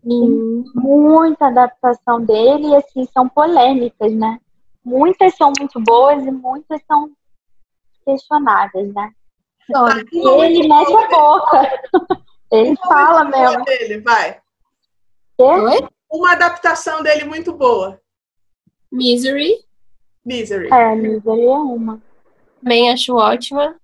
Tem 0.02 0.64
muita 0.74 1.48
adaptação 1.48 2.24
dele 2.24 2.70
e 2.70 2.76
assim, 2.76 3.06
são 3.14 3.28
polêmicas, 3.28 4.14
né? 4.14 4.39
Muitas 4.84 5.36
são 5.36 5.52
muito 5.60 5.80
boas 5.82 6.26
e 6.26 6.32
muitas 6.32 6.82
são 6.88 7.12
questionadas, 8.06 8.94
né? 8.94 9.12
E 10.12 10.28
ele 10.44 10.68
mete 10.68 10.94
a 10.94 11.08
boca. 11.10 12.22
Ele 12.52 12.76
fala 12.78 13.24
mesmo. 13.26 13.64
Dele, 13.64 14.02
vai. 14.02 14.39
Oi? 15.38 15.88
Uma 16.12 16.34
adaptação 16.34 17.02
dele 17.02 17.24
muito 17.26 17.54
boa. 17.54 17.99
Misery. 18.91 19.64
Misery. 20.26 20.68
É, 20.72 20.93
Misery 20.95 21.45
é 21.45 21.49
uma. 21.58 22.02
Também 22.62 22.91
acho 22.91 23.16
ótima. 23.16 23.76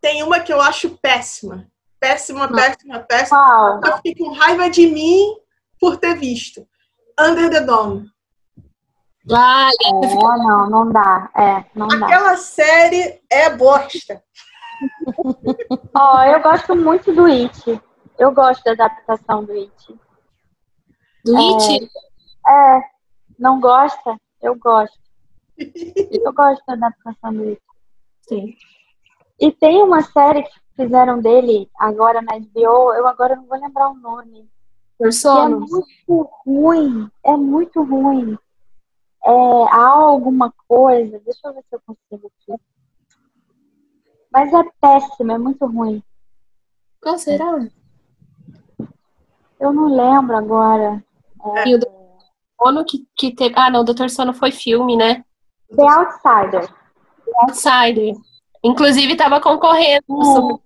Tem 0.00 0.22
uma 0.22 0.40
que 0.40 0.52
eu 0.52 0.60
acho 0.60 0.90
péssima. 0.98 1.70
Péssima, 2.00 2.48
péssima, 2.48 3.00
péssima. 3.00 3.80
Eu 3.84 3.96
fiquei 3.96 4.14
com 4.14 4.32
raiva 4.32 4.70
de 4.70 4.86
mim 4.86 5.36
por 5.78 5.98
ter 5.98 6.18
visto. 6.18 6.66
Under 7.18 7.50
the 7.50 7.60
Dome. 7.60 8.08
Ah, 9.30 9.68
é, 9.84 9.90
não, 9.92 10.70
não 10.70 10.90
dá. 10.90 11.30
É, 11.36 11.64
não 11.74 11.86
Aquela 11.86 12.30
dá. 12.30 12.36
série 12.38 13.20
é 13.30 13.50
bosta. 13.50 14.22
Ó, 15.94 16.16
oh, 16.16 16.22
eu 16.22 16.42
gosto 16.42 16.76
muito 16.76 17.12
do 17.12 17.26
It. 17.26 17.80
Eu 18.18 18.32
gosto 18.32 18.62
da 18.64 18.72
adaptação 18.72 19.44
do 19.44 19.52
It. 19.52 19.98
Do 21.24 21.36
é, 21.36 21.72
It? 21.74 21.90
É, 22.48 22.80
não 23.38 23.60
gosta? 23.60 24.16
Eu 24.42 24.56
gosto. 24.56 24.98
Eu 25.56 26.32
gosto 26.32 26.64
da 26.66 26.72
adaptação 26.74 27.32
do 27.32 27.42
It. 27.44 27.62
Sim. 28.28 28.56
E 29.40 29.50
tem 29.52 29.82
uma 29.82 30.02
série 30.02 30.42
que 30.42 30.52
fizeram 30.76 31.20
dele 31.20 31.70
agora 31.78 32.22
na 32.22 32.38
HBO, 32.38 32.94
eu 32.94 33.06
agora 33.06 33.36
não 33.36 33.46
vou 33.46 33.58
lembrar 33.58 33.90
o 33.90 33.94
nome. 33.94 34.48
Persona. 34.98 35.56
É 35.56 35.58
muito 35.58 36.30
ruim, 36.44 37.10
é 37.24 37.36
muito 37.36 37.82
ruim. 37.82 38.38
É, 39.24 39.30
há 39.70 39.88
alguma 39.88 40.52
coisa, 40.68 41.20
deixa 41.20 41.48
eu 41.48 41.54
ver 41.54 41.62
se 41.62 41.74
eu 41.74 41.80
consigo 41.86 42.30
aqui. 42.38 42.62
Mas 44.32 44.52
é 44.52 44.62
péssimo, 44.80 45.32
é 45.32 45.38
muito 45.38 45.66
ruim. 45.66 46.02
Qual 47.02 47.18
será? 47.18 47.58
Eu 49.58 49.72
não 49.72 49.88
lembro 49.88 50.36
agora. 50.36 51.02
É... 51.56 51.68
E 51.68 51.74
o 51.74 51.80
Sono 52.62 52.84
que, 52.84 53.06
que 53.16 53.34
teve. 53.34 53.54
Ah, 53.56 53.70
não, 53.70 53.80
o 53.80 53.84
Doutor 53.84 54.08
Sono 54.10 54.32
foi 54.32 54.50
filme, 54.50 54.96
né? 54.96 55.24
The 55.74 55.82
Outsider. 55.82 56.68
The 56.68 57.32
Outsider. 57.42 58.14
Inclusive 58.62 59.12
estava 59.12 59.40
concorrendo 59.40 60.04
no, 60.08 60.60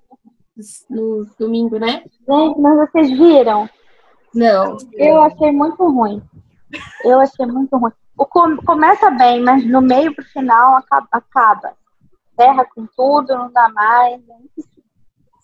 no 0.91 1.27
domingo, 1.39 1.79
né? 1.79 2.05
Gente, 2.29 2.61
mas 2.61 2.91
vocês 2.91 3.11
viram? 3.11 3.69
Não. 4.35 4.77
Eu 4.95 5.23
achei 5.23 5.53
muito 5.53 5.89
ruim. 5.89 6.23
Eu 7.05 7.21
achei 7.21 7.47
muito 7.47 7.77
ruim. 7.77 7.93
O 8.17 8.27
com, 8.27 8.57
começa 8.59 9.11
bem, 9.11 9.41
mas 9.41 9.65
no 9.65 9.81
meio 9.81 10.15
pro 10.15 10.25
final 10.25 10.77
acaba. 10.77 11.09
acaba 11.12 11.84
terra 12.37 12.64
com 12.64 12.87
tudo, 12.97 13.35
não 13.35 13.53
dá 13.53 13.68
mais. 13.68 14.20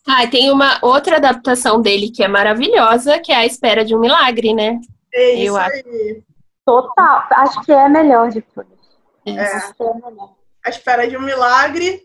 Ah, 0.09 0.27
tem 0.27 0.51
uma 0.51 0.79
outra 0.83 1.17
adaptação 1.17 1.81
dele 1.81 2.11
que 2.11 2.23
é 2.23 2.29
maravilhosa, 2.29 3.19
que 3.21 3.33
é 3.33 3.37
A 3.37 3.47
Espera 3.47 3.85
de 3.85 3.95
um 3.95 4.01
Milagre, 4.01 4.55
né? 4.55 4.81
É 5.13 5.35
isso 5.35 5.47
Eu 5.47 5.57
aí. 5.57 5.71
Acho. 5.71 6.31
Total, 6.65 7.27
acho 7.31 7.63
que 7.63 7.73
é 7.73 7.85
a 7.85 7.89
melhor 7.89 8.31
de 8.31 8.43
todas. 8.43 8.79
É. 9.27 9.33
é. 9.33 9.61
A 10.65 10.71
Espera 10.71 11.09
de 11.09 11.17
um 11.17 11.23
Milagre 11.23 12.03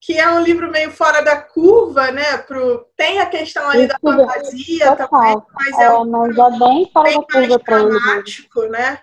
que 0.00 0.18
é 0.18 0.30
um 0.30 0.40
livro 0.40 0.70
meio 0.70 0.90
fora 0.90 1.22
da 1.22 1.40
curva, 1.40 2.10
né? 2.12 2.38
Pro... 2.38 2.86
Tem 2.96 3.18
a 3.18 3.26
questão 3.26 3.68
ali 3.68 3.86
Isso, 3.86 3.88
da 3.88 3.98
fantasia 3.98 4.96
também, 4.96 5.42
mas 5.52 5.78
é, 5.78 5.84
é, 5.84 5.92
um 5.92 6.10
mas 6.10 6.38
é 6.38 6.58
bem 6.58 6.90
fora 6.92 7.10
bem 7.10 7.48
da 7.48 7.58
curva 7.58 7.58
dramático, 7.58 8.62
ele. 8.62 8.70
né? 8.70 9.00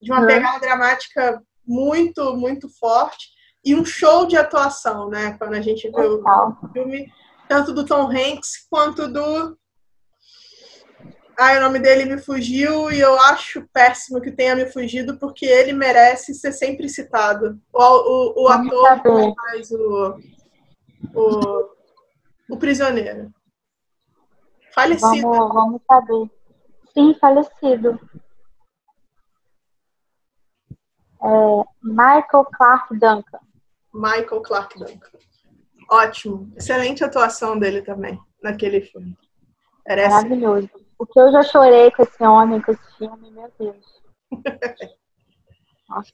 De 0.00 0.10
uma 0.10 0.20
uhum. 0.20 0.26
pegada 0.26 0.60
dramática 0.60 1.42
muito, 1.66 2.36
muito 2.36 2.68
forte. 2.68 3.28
E 3.64 3.74
um 3.74 3.84
show 3.84 4.26
de 4.26 4.36
atuação, 4.36 5.08
né? 5.08 5.36
Quando 5.38 5.54
a 5.54 5.60
gente 5.60 5.90
vê 5.90 6.06
o 6.06 6.22
filme, 6.72 7.10
tanto 7.48 7.72
do 7.72 7.84
Tom 7.84 8.10
Hanks 8.10 8.66
quanto 8.68 9.08
do 9.08 9.56
ah, 11.36 11.58
o 11.58 11.60
nome 11.60 11.80
dele 11.80 12.04
me 12.04 12.20
fugiu 12.20 12.92
e 12.92 13.00
eu 13.00 13.18
acho 13.18 13.66
péssimo 13.72 14.20
que 14.20 14.30
tenha 14.30 14.54
me 14.54 14.66
fugido 14.66 15.18
porque 15.18 15.44
ele 15.44 15.72
merece 15.72 16.32
ser 16.32 16.52
sempre 16.52 16.88
citado. 16.88 17.60
O, 17.72 17.82
o, 17.82 18.44
o 18.44 18.48
ator 18.48 19.02
que 19.02 19.34
faz 19.34 19.70
o, 19.72 20.18
o, 21.12 21.70
o 22.50 22.56
prisioneiro. 22.56 23.32
Falecido. 24.72 25.28
Vamos, 25.28 25.54
vamos 25.54 25.82
saber. 25.86 26.30
Sim, 26.92 27.14
falecido. 27.20 27.98
É, 31.20 31.64
Michael 31.82 32.44
Clark 32.52 32.94
Duncan. 32.94 33.43
Michael 33.94 34.42
Clark 34.42 34.76
Duncan. 34.78 35.18
Ótimo. 35.90 36.52
Excelente 36.56 37.04
atuação 37.04 37.58
dele 37.58 37.80
também 37.82 38.18
naquele 38.42 38.80
filme. 38.80 39.16
Merece. 39.86 40.14
Maravilhoso. 40.14 40.70
O 40.98 41.06
que 41.06 41.20
eu 41.20 41.30
já 41.30 41.42
chorei 41.42 41.90
com 41.92 42.02
esse 42.02 42.24
homem, 42.24 42.60
com 42.60 42.72
esse 42.72 42.96
filme, 42.98 43.30
meu 43.30 43.50
Deus. 43.58 44.02
Nossa. 45.88 46.12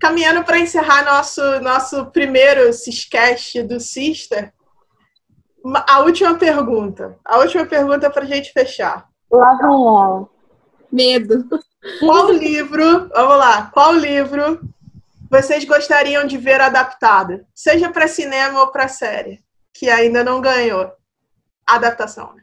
Caminhando 0.00 0.44
para 0.44 0.58
encerrar 0.58 1.04
nosso, 1.04 1.60
nosso 1.60 2.06
primeiro 2.06 2.72
Ciscast 2.72 3.62
do 3.62 3.78
Sister, 3.78 4.52
a 5.88 6.00
última 6.00 6.36
pergunta. 6.36 7.16
A 7.24 7.38
última 7.38 7.64
pergunta 7.66 8.10
para 8.10 8.22
a 8.24 8.26
gente 8.26 8.52
fechar. 8.52 9.08
Lá 9.30 9.54
vem 9.54 9.66
ela. 9.66 10.28
Medo. 10.90 11.48
Qual 12.00 12.30
livro, 12.30 13.08
vamos 13.08 13.38
lá, 13.38 13.70
qual 13.72 13.94
livro 13.94 14.60
vocês 15.32 15.64
gostariam 15.64 16.26
de 16.26 16.36
ver 16.36 16.60
adaptado? 16.60 17.40
Seja 17.54 17.90
para 17.90 18.06
cinema 18.06 18.60
ou 18.60 18.66
para 18.66 18.86
série, 18.86 19.42
que 19.72 19.88
ainda 19.88 20.22
não 20.22 20.42
ganhou 20.42 20.92
adaptação, 21.66 22.34
né? 22.34 22.42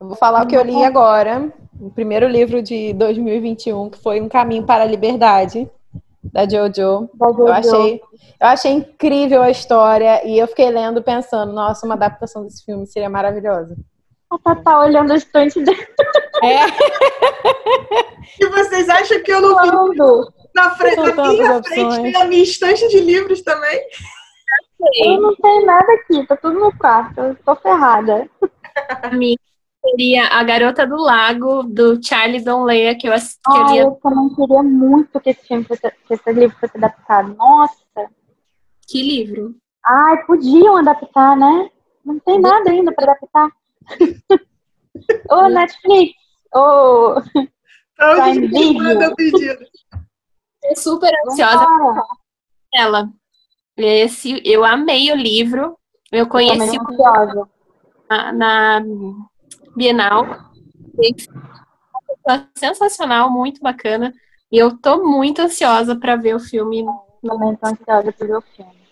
Eu 0.00 0.08
vou 0.08 0.16
falar 0.16 0.42
o 0.42 0.46
que 0.48 0.56
eu 0.56 0.62
li 0.62 0.82
agora, 0.82 1.52
o 1.80 1.88
primeiro 1.88 2.26
livro 2.26 2.60
de 2.60 2.92
2021, 2.94 3.90
que 3.90 3.98
foi 3.98 4.20
Um 4.20 4.28
Caminho 4.28 4.66
para 4.66 4.82
a 4.82 4.86
Liberdade, 4.86 5.70
da 6.24 6.42
Jojo. 6.42 7.08
Da 7.14 7.28
Jojo. 7.28 7.42
Eu 7.42 7.52
achei, 7.52 8.00
eu 8.40 8.46
achei 8.48 8.72
incrível 8.72 9.40
a 9.40 9.50
história 9.50 10.26
e 10.26 10.36
eu 10.36 10.48
fiquei 10.48 10.68
lendo 10.68 11.00
pensando, 11.00 11.52
nossa, 11.52 11.86
uma 11.86 11.94
adaptação 11.94 12.42
desse 12.42 12.64
filme 12.64 12.84
seria 12.88 13.08
maravilhosa. 13.08 13.76
A 14.28 14.36
Tatá 14.36 14.80
olhando 14.80 15.12
a 15.12 15.16
estante 15.16 15.62
dele. 15.62 15.86
É. 16.42 16.66
e 18.40 18.48
vocês 18.48 18.88
acham 18.88 19.22
que 19.22 19.32
eu 19.32 19.40
não 19.40 19.90
vi? 19.90 19.98
Na 20.54 20.70
frente, 20.70 20.96
na 20.96 21.28
minha 21.28 21.62
frente 21.62 22.02
tem 22.02 22.16
a 22.16 22.24
minha 22.24 22.42
estante 22.42 22.88
de 22.88 23.00
livros 23.00 23.42
também. 23.42 23.80
Eu 24.94 25.20
não 25.20 25.34
tenho 25.36 25.66
nada 25.66 25.92
aqui, 25.92 26.26
tá 26.26 26.36
tudo 26.36 26.58
no 26.58 26.76
quarto. 26.78 27.20
Eu 27.20 27.36
tô 27.36 27.56
ferrada. 27.56 28.28
A 29.02 29.10
minha 29.10 29.36
seria 29.84 30.26
A 30.28 30.42
Garota 30.42 30.86
do 30.86 30.96
Lago, 30.96 31.62
do 31.62 32.02
Charlie 32.02 32.42
Donlea, 32.42 32.96
que 32.96 33.08
eu 33.08 33.12
assisti. 33.12 33.40
Ah, 33.46 33.76
eu 33.76 33.92
também 34.02 34.34
queria 34.34 34.62
muito 34.62 35.20
que 35.20 35.30
esse, 35.30 35.46
filme 35.46 35.64
fosse, 35.64 35.80
que 35.80 36.14
esse 36.14 36.32
livro 36.32 36.56
fosse 36.58 36.76
adaptado. 36.76 37.34
Nossa! 37.36 37.76
Que 38.86 39.02
livro? 39.02 39.54
Ai, 39.84 40.24
podiam 40.24 40.76
adaptar, 40.76 41.36
né? 41.36 41.70
Não 42.04 42.18
tem 42.18 42.40
nada 42.40 42.70
ainda 42.70 42.92
para 42.92 43.12
adaptar. 43.12 43.50
Ô, 45.30 45.48
Netflix! 45.48 46.25
Ô! 46.56 47.20
Prime 47.96 48.46
Video! 48.46 49.58
Tô 50.62 50.76
super 50.76 51.12
ansiosa 51.28 51.66
ela. 52.74 53.10
Esse, 53.76 54.40
eu 54.42 54.64
amei 54.64 55.12
o 55.12 55.16
livro. 55.16 55.78
Eu 56.10 56.26
conheci 56.26 56.76
eu 56.76 57.48
na, 58.08 58.32
na 58.32 58.82
Bienal. 59.76 60.26
Sensacional, 62.56 63.30
muito 63.30 63.60
bacana. 63.60 64.14
E 64.50 64.56
eu 64.56 64.78
tô 64.78 65.04
muito 65.04 65.42
ansiosa 65.42 65.94
para 65.94 66.16
ver 66.16 66.34
o 66.34 66.40
filme. 66.40 66.86
Também 67.22 67.54
tô 67.56 67.66
ansiosa 67.66 68.12
para 68.12 68.26
ver 68.26 68.36
o 68.36 68.42
filme. 68.42 68.85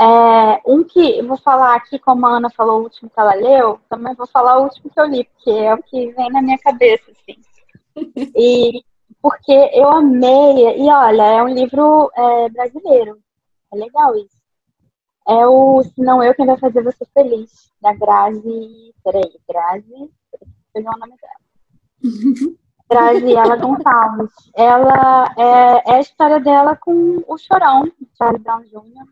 É, 0.00 0.60
um 0.66 0.82
que 0.82 1.18
eu 1.18 1.26
vou 1.26 1.36
falar 1.36 1.76
aqui, 1.76 1.98
como 1.98 2.26
a 2.26 2.36
Ana 2.36 2.50
falou, 2.50 2.80
o 2.80 2.82
último 2.84 3.08
que 3.08 3.20
ela 3.20 3.34
leu, 3.34 3.78
também 3.88 4.14
vou 4.14 4.26
falar 4.26 4.58
o 4.58 4.64
último 4.64 4.90
que 4.90 5.00
eu 5.00 5.06
li, 5.06 5.24
porque 5.24 5.50
é 5.50 5.74
o 5.74 5.82
que 5.82 6.12
vem 6.12 6.30
na 6.30 6.42
minha 6.42 6.58
cabeça, 6.58 7.10
assim. 7.10 7.40
E 8.36 8.84
porque 9.22 9.70
eu 9.72 9.88
amei, 9.88 10.80
e 10.80 10.90
olha, 10.90 11.22
é 11.22 11.42
um 11.42 11.48
livro 11.48 12.10
é, 12.14 12.48
brasileiro. 12.50 13.18
É 13.72 13.76
legal 13.76 14.16
isso. 14.16 14.36
É 15.26 15.46
o 15.46 15.82
Se 15.82 16.02
Não 16.02 16.22
Eu 16.22 16.34
Quem 16.34 16.44
Vai 16.44 16.58
Fazer 16.58 16.82
Você 16.82 17.06
Feliz, 17.14 17.70
da 17.80 17.94
Grazi. 17.94 18.94
Peraí, 19.02 19.40
Grazi. 19.48 20.10
Pegar 20.72 20.94
o 20.94 20.98
nome 20.98 21.14
dela. 21.16 22.54
Graziela 22.90 23.56
Gonçalves. 23.56 24.32
Ela 24.54 25.34
é, 25.38 25.90
é, 25.90 25.94
a 25.94 26.00
história 26.00 26.38
dela 26.40 26.76
com 26.76 27.24
o 27.26 27.38
Chorão, 27.38 27.90
Charlie 28.18 28.42
Brown 28.42 28.62
Jr. 28.64 29.08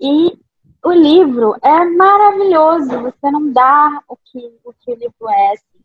E 0.00 0.38
o 0.84 0.92
livro 0.92 1.54
é 1.62 1.84
maravilhoso. 1.84 3.02
Você 3.02 3.30
não 3.30 3.52
dá 3.52 4.02
o 4.08 4.16
que 4.16 4.38
o, 4.64 4.72
que 4.72 4.92
o 4.92 4.94
livro 4.94 5.28
é. 5.28 5.52
Assim. 5.52 5.78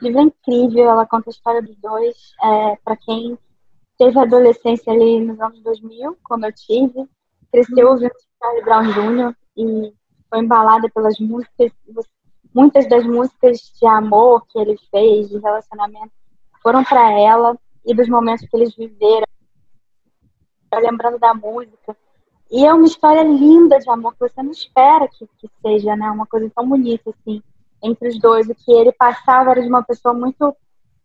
O 0.00 0.04
livro 0.04 0.20
é 0.20 0.22
incrível. 0.22 0.90
Ela 0.90 1.06
conta 1.06 1.28
a 1.28 1.32
história 1.32 1.62
dos 1.62 1.76
dois. 1.76 2.34
É, 2.42 2.76
Para 2.84 2.96
quem 2.96 3.38
teve 3.98 4.18
adolescência 4.18 4.92
ali 4.92 5.20
nos 5.20 5.40
anos 5.40 5.60
2000, 5.62 6.16
como 6.22 6.46
eu 6.46 6.52
tive, 6.52 7.08
cresceu 7.50 7.88
ouvindo 7.88 8.12
Charlie 8.40 8.64
Brown 8.64 8.92
Jr. 8.92 9.36
e 9.56 9.92
foi 10.30 10.38
embalada 10.38 10.88
pelas 10.90 11.18
músicas, 11.18 11.72
muitas 12.54 12.88
das 12.88 13.04
músicas 13.04 13.58
de 13.78 13.86
amor 13.86 14.46
que 14.46 14.58
ele 14.58 14.78
fez, 14.90 15.28
de 15.28 15.38
relacionamento, 15.38 16.12
foram 16.62 16.84
para 16.84 17.10
ela 17.10 17.58
e 17.84 17.94
dos 17.94 18.08
momentos 18.08 18.46
que 18.46 18.56
eles 18.56 18.74
viveram, 18.76 19.26
lembrando 20.74 21.18
da 21.18 21.34
música. 21.34 21.96
E 22.50 22.64
é 22.64 22.72
uma 22.72 22.86
história 22.86 23.22
linda 23.22 23.78
de 23.78 23.90
amor 23.90 24.14
que 24.14 24.20
você 24.20 24.42
não 24.42 24.50
espera 24.50 25.08
que, 25.08 25.26
que 25.38 25.50
seja, 25.60 25.94
né? 25.96 26.10
Uma 26.10 26.26
coisa 26.26 26.50
tão 26.54 26.68
bonita 26.68 27.10
assim 27.10 27.42
entre 27.82 28.08
os 28.08 28.18
dois. 28.18 28.48
O 28.48 28.54
que 28.54 28.72
ele 28.72 28.92
passava 28.92 29.50
era 29.50 29.62
de 29.62 29.68
uma 29.68 29.82
pessoa 29.82 30.14
muito 30.14 30.56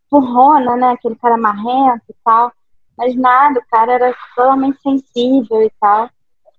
burrona, 0.10 0.76
né? 0.76 0.92
Aquele 0.92 1.16
cara 1.16 1.38
marrento 1.38 2.06
e 2.10 2.16
tal. 2.24 2.52
Mas 2.98 3.16
nada, 3.16 3.60
o 3.60 3.68
cara 3.70 3.94
era 3.94 4.16
totalmente 4.36 4.82
sensível 4.82 5.62
e 5.62 5.72
tal 5.80 6.10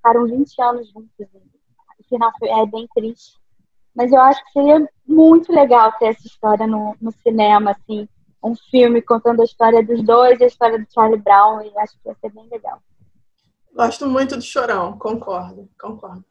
ficaram 0.05 0.26
20 0.26 0.62
anos 0.62 0.89
juntos. 0.91 1.11
O 1.99 2.05
final 2.07 2.30
é 2.43 2.66
bem 2.66 2.87
triste. 2.95 3.39
Mas 3.95 4.12
eu 4.12 4.20
acho 4.20 4.45
que 4.45 4.53
seria 4.53 4.87
muito 5.07 5.51
legal 5.51 5.93
ter 5.93 6.07
essa 6.07 6.26
história 6.26 6.66
no, 6.66 6.95
no 7.01 7.11
cinema, 7.11 7.70
assim. 7.70 8.07
Um 8.43 8.55
filme 8.55 9.01
contando 9.01 9.41
a 9.41 9.45
história 9.45 9.82
dos 9.82 10.03
dois 10.03 10.39
e 10.39 10.45
a 10.45 10.47
história 10.47 10.78
do 10.78 10.87
Charlie 10.93 11.20
Brown. 11.20 11.62
E 11.62 11.72
acho 11.78 11.95
que 12.03 12.09
ia 12.09 12.14
ser 12.20 12.30
bem 12.32 12.47
legal. 12.51 12.78
Gosto 13.75 14.07
muito 14.07 14.37
do 14.37 14.43
Chorão, 14.43 14.99
concordo, 14.99 15.68
concordo. 15.81 16.25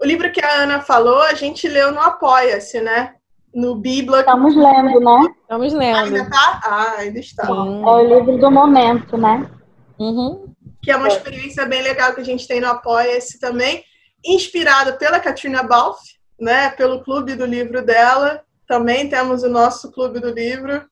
O 0.00 0.04
livro 0.04 0.32
que 0.32 0.44
a 0.44 0.62
Ana 0.62 0.80
falou, 0.80 1.22
a 1.22 1.34
gente 1.34 1.68
leu 1.68 1.92
no 1.92 2.00
Apoia-se, 2.00 2.80
né? 2.80 3.14
No 3.54 3.76
Bíblia. 3.76 4.20
Estamos 4.20 4.56
lendo, 4.56 5.00
né? 5.00 5.34
Estamos 5.42 5.72
lendo. 5.72 5.96
Ainda 5.96 6.30
tá? 6.30 6.60
Ah, 6.64 6.94
ainda 6.98 7.18
está. 7.20 7.46
Sim. 7.46 7.82
É 7.82 7.86
o 7.86 8.02
livro 8.02 8.38
do 8.38 8.50
momento, 8.50 9.16
né? 9.16 9.50
Uhum 9.98 10.50
que 10.82 10.90
é 10.90 10.96
uma 10.96 11.08
experiência 11.08 11.66
bem 11.66 11.82
legal 11.82 12.14
que 12.14 12.20
a 12.20 12.24
gente 12.24 12.46
tem 12.48 12.60
no 12.60 12.68
Apoia-se 12.68 13.38
também, 13.38 13.84
inspirado 14.24 14.96
pela 14.96 15.20
Katrina 15.20 15.62
Balfe, 15.62 16.18
né, 16.38 16.70
pelo 16.70 17.02
clube 17.02 17.34
do 17.34 17.44
livro 17.44 17.84
dela. 17.84 18.42
Também 18.66 19.08
temos 19.08 19.42
o 19.42 19.48
nosso 19.48 19.92
clube 19.92 20.20
do 20.20 20.30
livro 20.30 20.84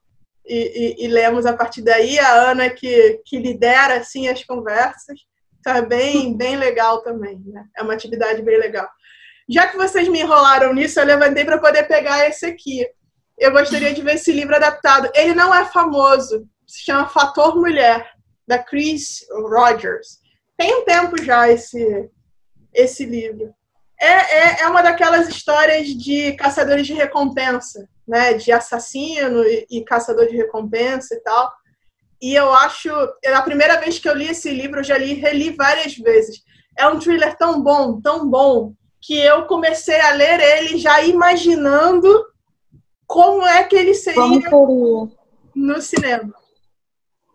e, 0.47 0.97
e, 1.01 1.05
e 1.05 1.09
lemos 1.09 1.47
a 1.47 1.55
partir 1.55 1.83
daí. 1.83 2.19
A 2.19 2.51
Ana 2.51 2.69
que, 2.69 3.21
que 3.25 3.39
lidera 3.39 3.99
assim 3.99 4.29
as 4.29 4.45
conversas. 4.45 5.21
É 5.67 5.83
bem, 5.83 6.37
bem 6.37 6.57
legal 6.57 7.03
também. 7.03 7.43
Né? 7.47 7.65
É 7.77 7.83
uma 7.83 7.95
atividade 7.95 8.43
bem 8.43 8.59
legal. 8.59 8.89
Já 9.49 9.67
que 9.67 9.77
vocês 9.77 10.09
me 10.09 10.21
enrolaram 10.21 10.75
nisso, 10.75 11.01
eu 11.01 11.07
levantei 11.07 11.45
para 11.45 11.59
poder 11.59 11.85
pegar 11.85 12.29
esse 12.29 12.47
aqui. 12.47 12.87
Eu 13.39 13.53
gostaria 13.53 13.95
de 13.95 14.03
ver 14.03 14.15
esse 14.15 14.33
livro 14.33 14.55
adaptado. 14.55 15.11
Ele 15.15 15.35
não 15.35 15.55
é 15.55 15.65
famoso, 15.65 16.47
se 16.67 16.83
chama 16.83 17.09
Fator 17.09 17.57
Mulher 17.57 18.13
da 18.47 18.59
Chris 18.59 19.27
Rogers. 19.31 20.19
Tem 20.57 20.75
um 20.75 20.85
tempo 20.85 21.23
já 21.23 21.49
esse, 21.49 22.11
esse 22.75 23.05
livro. 23.05 23.55
É, 24.01 24.07
é, 24.07 24.61
é 24.63 24.69
uma 24.69 24.83
daquelas 24.83 25.29
histórias 25.29 25.89
de 25.89 26.33
caçadores 26.33 26.87
de 26.87 26.93
recompensa, 26.93 27.89
né? 28.07 28.35
De 28.35 28.53
assassino 28.53 29.45
e, 29.45 29.67
e 29.71 29.85
caçador 29.85 30.27
de 30.27 30.37
recompensa 30.37 31.15
e 31.15 31.21
tal. 31.21 31.53
E 32.21 32.35
eu 32.35 32.53
acho, 32.53 32.91
a 33.27 33.43
primeira 33.43 33.79
vez 33.81 33.99
que 33.99 34.09
eu 34.09 34.14
li 34.14 34.29
esse 34.29 34.51
livro, 34.51 34.81
eu 34.81 34.85
já 34.85 34.99
li, 34.99 35.14
reli 35.14 35.51
várias 35.51 35.97
vezes. 35.97 36.43
É 36.77 36.87
um 36.87 36.99
thriller 36.99 37.37
tão 37.37 37.62
bom, 37.62 38.01
tão 38.01 38.29
bom, 38.29 38.73
que 39.01 39.19
eu 39.19 39.47
comecei 39.47 40.01
a 40.01 40.12
ler 40.12 40.41
ele 40.41 40.79
já 40.79 41.03
imaginando 41.03 42.27
como 43.07 43.47
é 43.47 43.64
que 43.64 43.77
ele 43.77 43.95
seria, 43.95 44.23
seria? 44.23 44.51
no 45.55 45.81
cinema. 45.81 46.35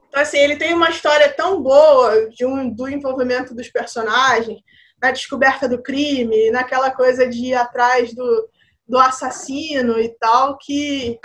Então, 0.07 0.21
assim, 0.21 0.37
ele 0.37 0.57
tem 0.57 0.73
uma 0.73 0.89
história 0.89 1.27
tão 1.33 1.61
boa 1.61 2.29
de 2.29 2.45
um, 2.45 2.69
do 2.69 2.87
envolvimento 2.87 3.55
dos 3.55 3.69
personagens, 3.69 4.59
na 5.01 5.11
descoberta 5.11 5.67
do 5.67 5.81
crime, 5.81 6.51
naquela 6.51 6.91
coisa 6.91 7.27
de 7.27 7.47
ir 7.47 7.53
atrás 7.55 8.13
do, 8.13 8.49
do 8.87 8.97
assassino 8.99 9.99
e 9.99 10.09
tal, 10.19 10.57
que 10.59 11.19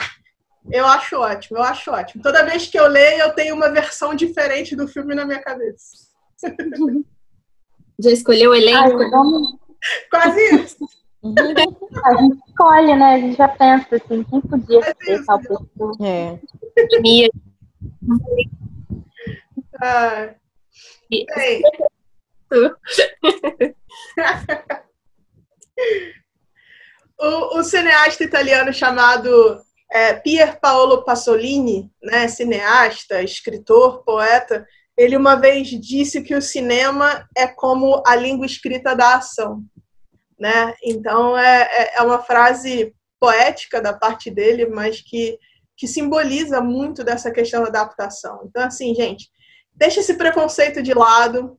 eu 0.70 0.86
acho 0.86 1.16
ótimo, 1.16 1.58
eu 1.58 1.62
acho 1.62 1.90
ótimo. 1.90 2.22
Toda 2.22 2.44
vez 2.44 2.66
que 2.66 2.78
eu 2.78 2.86
leio, 2.86 3.22
eu 3.22 3.34
tenho 3.34 3.54
uma 3.54 3.70
versão 3.70 4.14
diferente 4.14 4.76
do 4.76 4.86
filme 4.88 5.14
na 5.14 5.24
minha 5.24 5.40
cabeça. 5.40 6.08
Já 7.98 8.10
escolheu 8.10 8.50
o 8.50 8.54
elenco? 8.54 9.00
Ai, 9.00 9.10
vamos... 9.10 9.56
Quase 10.10 10.40
isso. 10.54 10.76
A 12.04 12.14
gente 12.16 12.38
escolhe, 12.48 12.96
né? 12.96 13.14
A 13.14 13.18
gente 13.18 13.36
já 13.36 13.48
pensa 13.48 13.96
assim, 13.96 14.22
quem 14.24 14.40
podia 14.40 14.80
é 14.80 14.94
ser 15.04 15.24
tal 15.24 15.38
pessoa. 15.38 15.96
É. 16.00 16.38
Minha. 17.00 17.28
Ah. 19.82 20.34
Bem. 21.10 21.62
o, 27.18 27.58
o 27.58 27.64
cineasta 27.64 28.24
italiano 28.24 28.72
chamado 28.72 29.60
é, 29.90 30.12
Pier 30.14 30.60
Paolo 30.60 31.04
Pasolini, 31.04 31.90
né, 32.02 32.28
cineasta, 32.28 33.22
escritor, 33.22 34.04
poeta, 34.04 34.66
ele 34.96 35.16
uma 35.16 35.36
vez 35.36 35.68
disse 35.68 36.22
que 36.22 36.34
o 36.34 36.42
cinema 36.42 37.26
é 37.36 37.46
como 37.46 38.02
a 38.06 38.16
língua 38.16 38.44
escrita 38.44 38.94
da 38.94 39.14
ação. 39.16 39.62
Né? 40.38 40.74
Então, 40.82 41.38
é, 41.38 41.62
é, 41.62 41.98
é 41.98 42.02
uma 42.02 42.22
frase 42.22 42.94
poética 43.18 43.80
da 43.80 43.92
parte 43.92 44.30
dele, 44.30 44.66
mas 44.66 45.00
que, 45.00 45.38
que 45.76 45.86
simboliza 45.86 46.60
muito 46.60 47.02
dessa 47.02 47.30
questão 47.30 47.62
da 47.62 47.68
adaptação. 47.68 48.42
Então, 48.44 48.62
assim, 48.62 48.94
gente, 48.94 49.30
deixa 49.74 50.00
esse 50.00 50.14
preconceito 50.14 50.82
de 50.82 50.92
lado, 50.92 51.56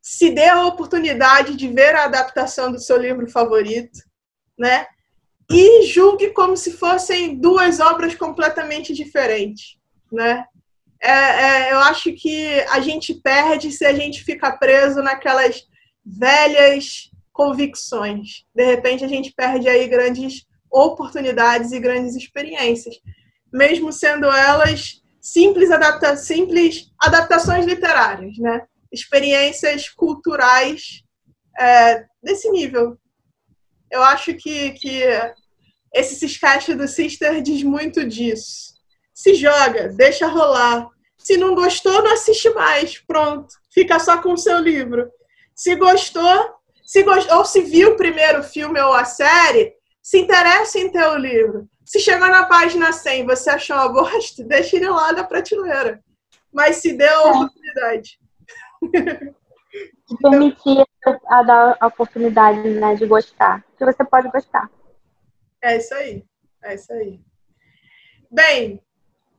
se 0.00 0.30
dê 0.30 0.48
a 0.48 0.66
oportunidade 0.66 1.54
de 1.54 1.68
ver 1.68 1.94
a 1.94 2.04
adaptação 2.04 2.72
do 2.72 2.78
seu 2.78 2.96
livro 2.96 3.30
favorito, 3.30 3.98
né? 4.58 4.86
E 5.50 5.82
julgue 5.86 6.30
como 6.30 6.56
se 6.56 6.72
fossem 6.72 7.36
duas 7.36 7.80
obras 7.80 8.14
completamente 8.14 8.94
diferentes, 8.94 9.76
né? 10.10 10.44
É, 11.02 11.10
é, 11.10 11.72
eu 11.72 11.78
acho 11.80 12.12
que 12.12 12.60
a 12.70 12.80
gente 12.80 13.12
perde 13.14 13.72
se 13.72 13.84
a 13.84 13.92
gente 13.92 14.22
fica 14.22 14.56
preso 14.56 15.02
naquelas 15.02 15.66
velhas 16.04 17.10
convicções. 17.32 18.44
De 18.54 18.64
repente, 18.64 19.04
a 19.04 19.08
gente 19.08 19.32
perde 19.32 19.68
aí 19.68 19.88
grandes 19.88 20.46
oportunidades 20.70 21.72
e 21.72 21.80
grandes 21.80 22.14
experiências, 22.14 22.94
mesmo 23.52 23.92
sendo 23.92 24.26
elas 24.26 25.02
simples, 25.20 25.70
adapta 25.70 26.16
simples 26.16 26.90
adaptações 27.00 27.66
literárias, 27.66 28.38
né? 28.38 28.62
Experiências 28.90 29.88
culturais 29.88 31.02
é, 31.58 32.04
desse 32.22 32.50
nível, 32.50 32.98
eu 33.92 34.02
acho 34.02 34.34
que, 34.34 34.72
que 34.72 35.04
esse 35.94 36.16
Ciscast 36.16 36.74
do 36.74 36.88
Sister 36.88 37.42
diz 37.42 37.62
muito 37.62 38.04
disso. 38.04 38.72
Se 39.14 39.34
joga, 39.34 39.88
deixa 39.90 40.26
rolar. 40.26 40.88
Se 41.18 41.36
não 41.36 41.54
gostou, 41.54 42.02
não 42.02 42.12
assiste 42.12 42.48
mais. 42.50 42.98
Pronto. 42.98 43.54
Fica 43.70 43.98
só 44.00 44.20
com 44.20 44.32
o 44.32 44.38
seu 44.38 44.58
livro. 44.58 45.08
Se 45.54 45.76
gostou, 45.76 46.54
se 46.84 47.04
ou 47.30 47.44
se 47.44 47.60
viu 47.60 47.90
o 47.90 47.96
primeiro 47.96 48.42
filme 48.42 48.80
ou 48.80 48.94
a 48.94 49.04
série, 49.04 49.74
se 50.02 50.18
interessa 50.18 50.78
em 50.78 50.90
ter 50.90 51.06
o 51.08 51.16
livro. 51.16 51.68
Se 51.84 52.00
chegou 52.00 52.28
na 52.28 52.46
página 52.46 52.92
100 52.92 53.26
você 53.26 53.50
achou 53.50 53.76
uma 53.76 53.92
bosta, 53.92 54.42
deixa 54.48 54.76
ele 54.76 54.88
lá 54.88 55.12
na 55.12 55.24
prateleira. 55.24 56.02
Mas 56.50 56.76
se 56.76 56.94
deu 56.94 57.26
a 57.26 57.48
é. 57.94 58.02
oportunidade. 60.10 60.20
Permitir 60.20 60.84
a 61.28 61.42
dar 61.42 61.76
a 61.80 61.86
oportunidade 61.86 62.68
né, 62.68 62.94
de 62.94 63.06
gostar. 63.06 63.64
Que 63.76 63.84
você 63.84 64.04
pode 64.04 64.30
gostar. 64.30 64.70
É 65.62 65.76
isso 65.76 65.94
aí. 65.94 66.24
É 66.62 66.74
isso 66.74 66.92
aí. 66.92 67.20
Bem, 68.30 68.80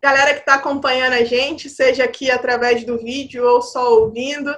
galera 0.02 0.34
que 0.34 0.42
está 0.42 0.56
acompanhando 0.56 1.14
a 1.14 1.24
gente, 1.24 1.70
seja 1.70 2.04
aqui 2.04 2.30
através 2.30 2.84
do 2.84 2.98
vídeo 2.98 3.46
ou 3.46 3.62
só 3.62 3.94
ouvindo, 4.00 4.54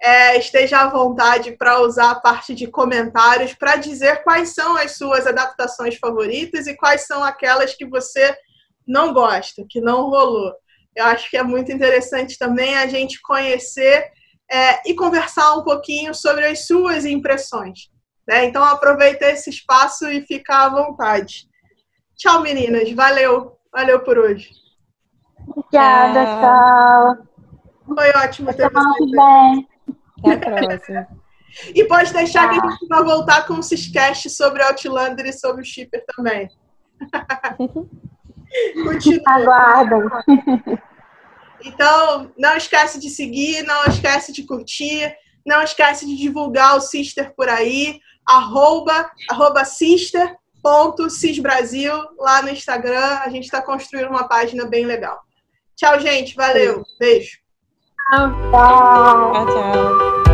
é, 0.00 0.38
esteja 0.38 0.80
à 0.80 0.88
vontade 0.88 1.52
para 1.52 1.80
usar 1.80 2.10
a 2.10 2.20
parte 2.20 2.54
de 2.54 2.66
comentários 2.66 3.54
para 3.54 3.76
dizer 3.76 4.22
quais 4.22 4.50
são 4.50 4.76
as 4.76 4.96
suas 4.96 5.26
adaptações 5.26 5.96
favoritas 5.96 6.66
e 6.66 6.76
quais 6.76 7.06
são 7.06 7.24
aquelas 7.24 7.74
que 7.74 7.86
você 7.86 8.36
não 8.86 9.12
gosta, 9.12 9.64
que 9.68 9.80
não 9.80 10.10
rolou. 10.10 10.52
Eu 10.94 11.06
acho 11.06 11.28
que 11.30 11.36
é 11.36 11.42
muito 11.42 11.72
interessante 11.72 12.38
também 12.38 12.76
a 12.76 12.86
gente 12.86 13.20
conhecer 13.22 14.12
é, 14.50 14.88
e 14.88 14.94
conversar 14.94 15.54
um 15.54 15.62
pouquinho 15.62 16.14
sobre 16.14 16.46
as 16.46 16.66
suas 16.66 17.04
impressões. 17.04 17.90
Né? 18.26 18.46
Então 18.46 18.62
aproveita 18.64 19.26
esse 19.26 19.50
espaço 19.50 20.08
e 20.08 20.22
fica 20.22 20.64
à 20.64 20.68
vontade. 20.68 21.46
Tchau, 22.16 22.40
meninas. 22.40 22.90
Valeu. 22.92 23.58
Valeu 23.72 24.00
por 24.00 24.18
hoje. 24.18 24.50
Obrigada, 25.46 26.24
tchau. 26.24 27.26
Foi 27.86 28.10
ótimo 28.22 28.54
ter 28.54 28.70
vocês. 28.70 29.10
Bem. 29.10 29.68
Até 30.24 30.48
a 30.48 30.66
próxima. 30.66 31.06
E 31.74 31.84
pode 31.84 32.12
deixar 32.12 32.48
que 32.50 32.58
a 32.58 32.70
gente 32.70 32.88
vai 32.88 33.04
voltar 33.04 33.46
com 33.46 33.54
um 33.54 33.62
Ciscast 33.62 34.30
sobre 34.30 34.62
Outlander 34.62 35.26
e 35.26 35.32
sobre 35.32 35.62
o 35.62 35.64
Shipper 35.64 36.04
também. 36.16 36.48
Continua. 38.84 39.22
Aguardem. 39.26 40.78
Então, 41.64 42.30
não 42.38 42.56
esquece 42.56 43.00
de 43.00 43.08
seguir, 43.08 43.64
não 43.64 43.86
esquece 43.86 44.32
de 44.32 44.44
curtir, 44.44 45.12
não 45.46 45.62
esquece 45.62 46.04
de 46.06 46.16
divulgar 46.16 46.76
o 46.76 46.80
Sister 46.80 47.34
por 47.34 47.48
aí, 47.48 48.00
arroba, 48.26 49.10
arroba 49.28 49.64
sister.cisbrasil 49.64 51.94
lá 52.18 52.42
no 52.42 52.50
Instagram. 52.50 53.20
A 53.24 53.28
gente 53.28 53.44
está 53.44 53.62
construindo 53.62 54.08
uma 54.08 54.26
página 54.28 54.66
bem 54.66 54.84
legal. 54.84 55.20
Tchau, 55.76 56.00
gente. 56.00 56.34
Valeu. 56.34 56.82
Beijo. 56.98 57.38
Tchau. 58.10 58.32
Tchau, 58.50 59.46
tchau. 59.46 60.33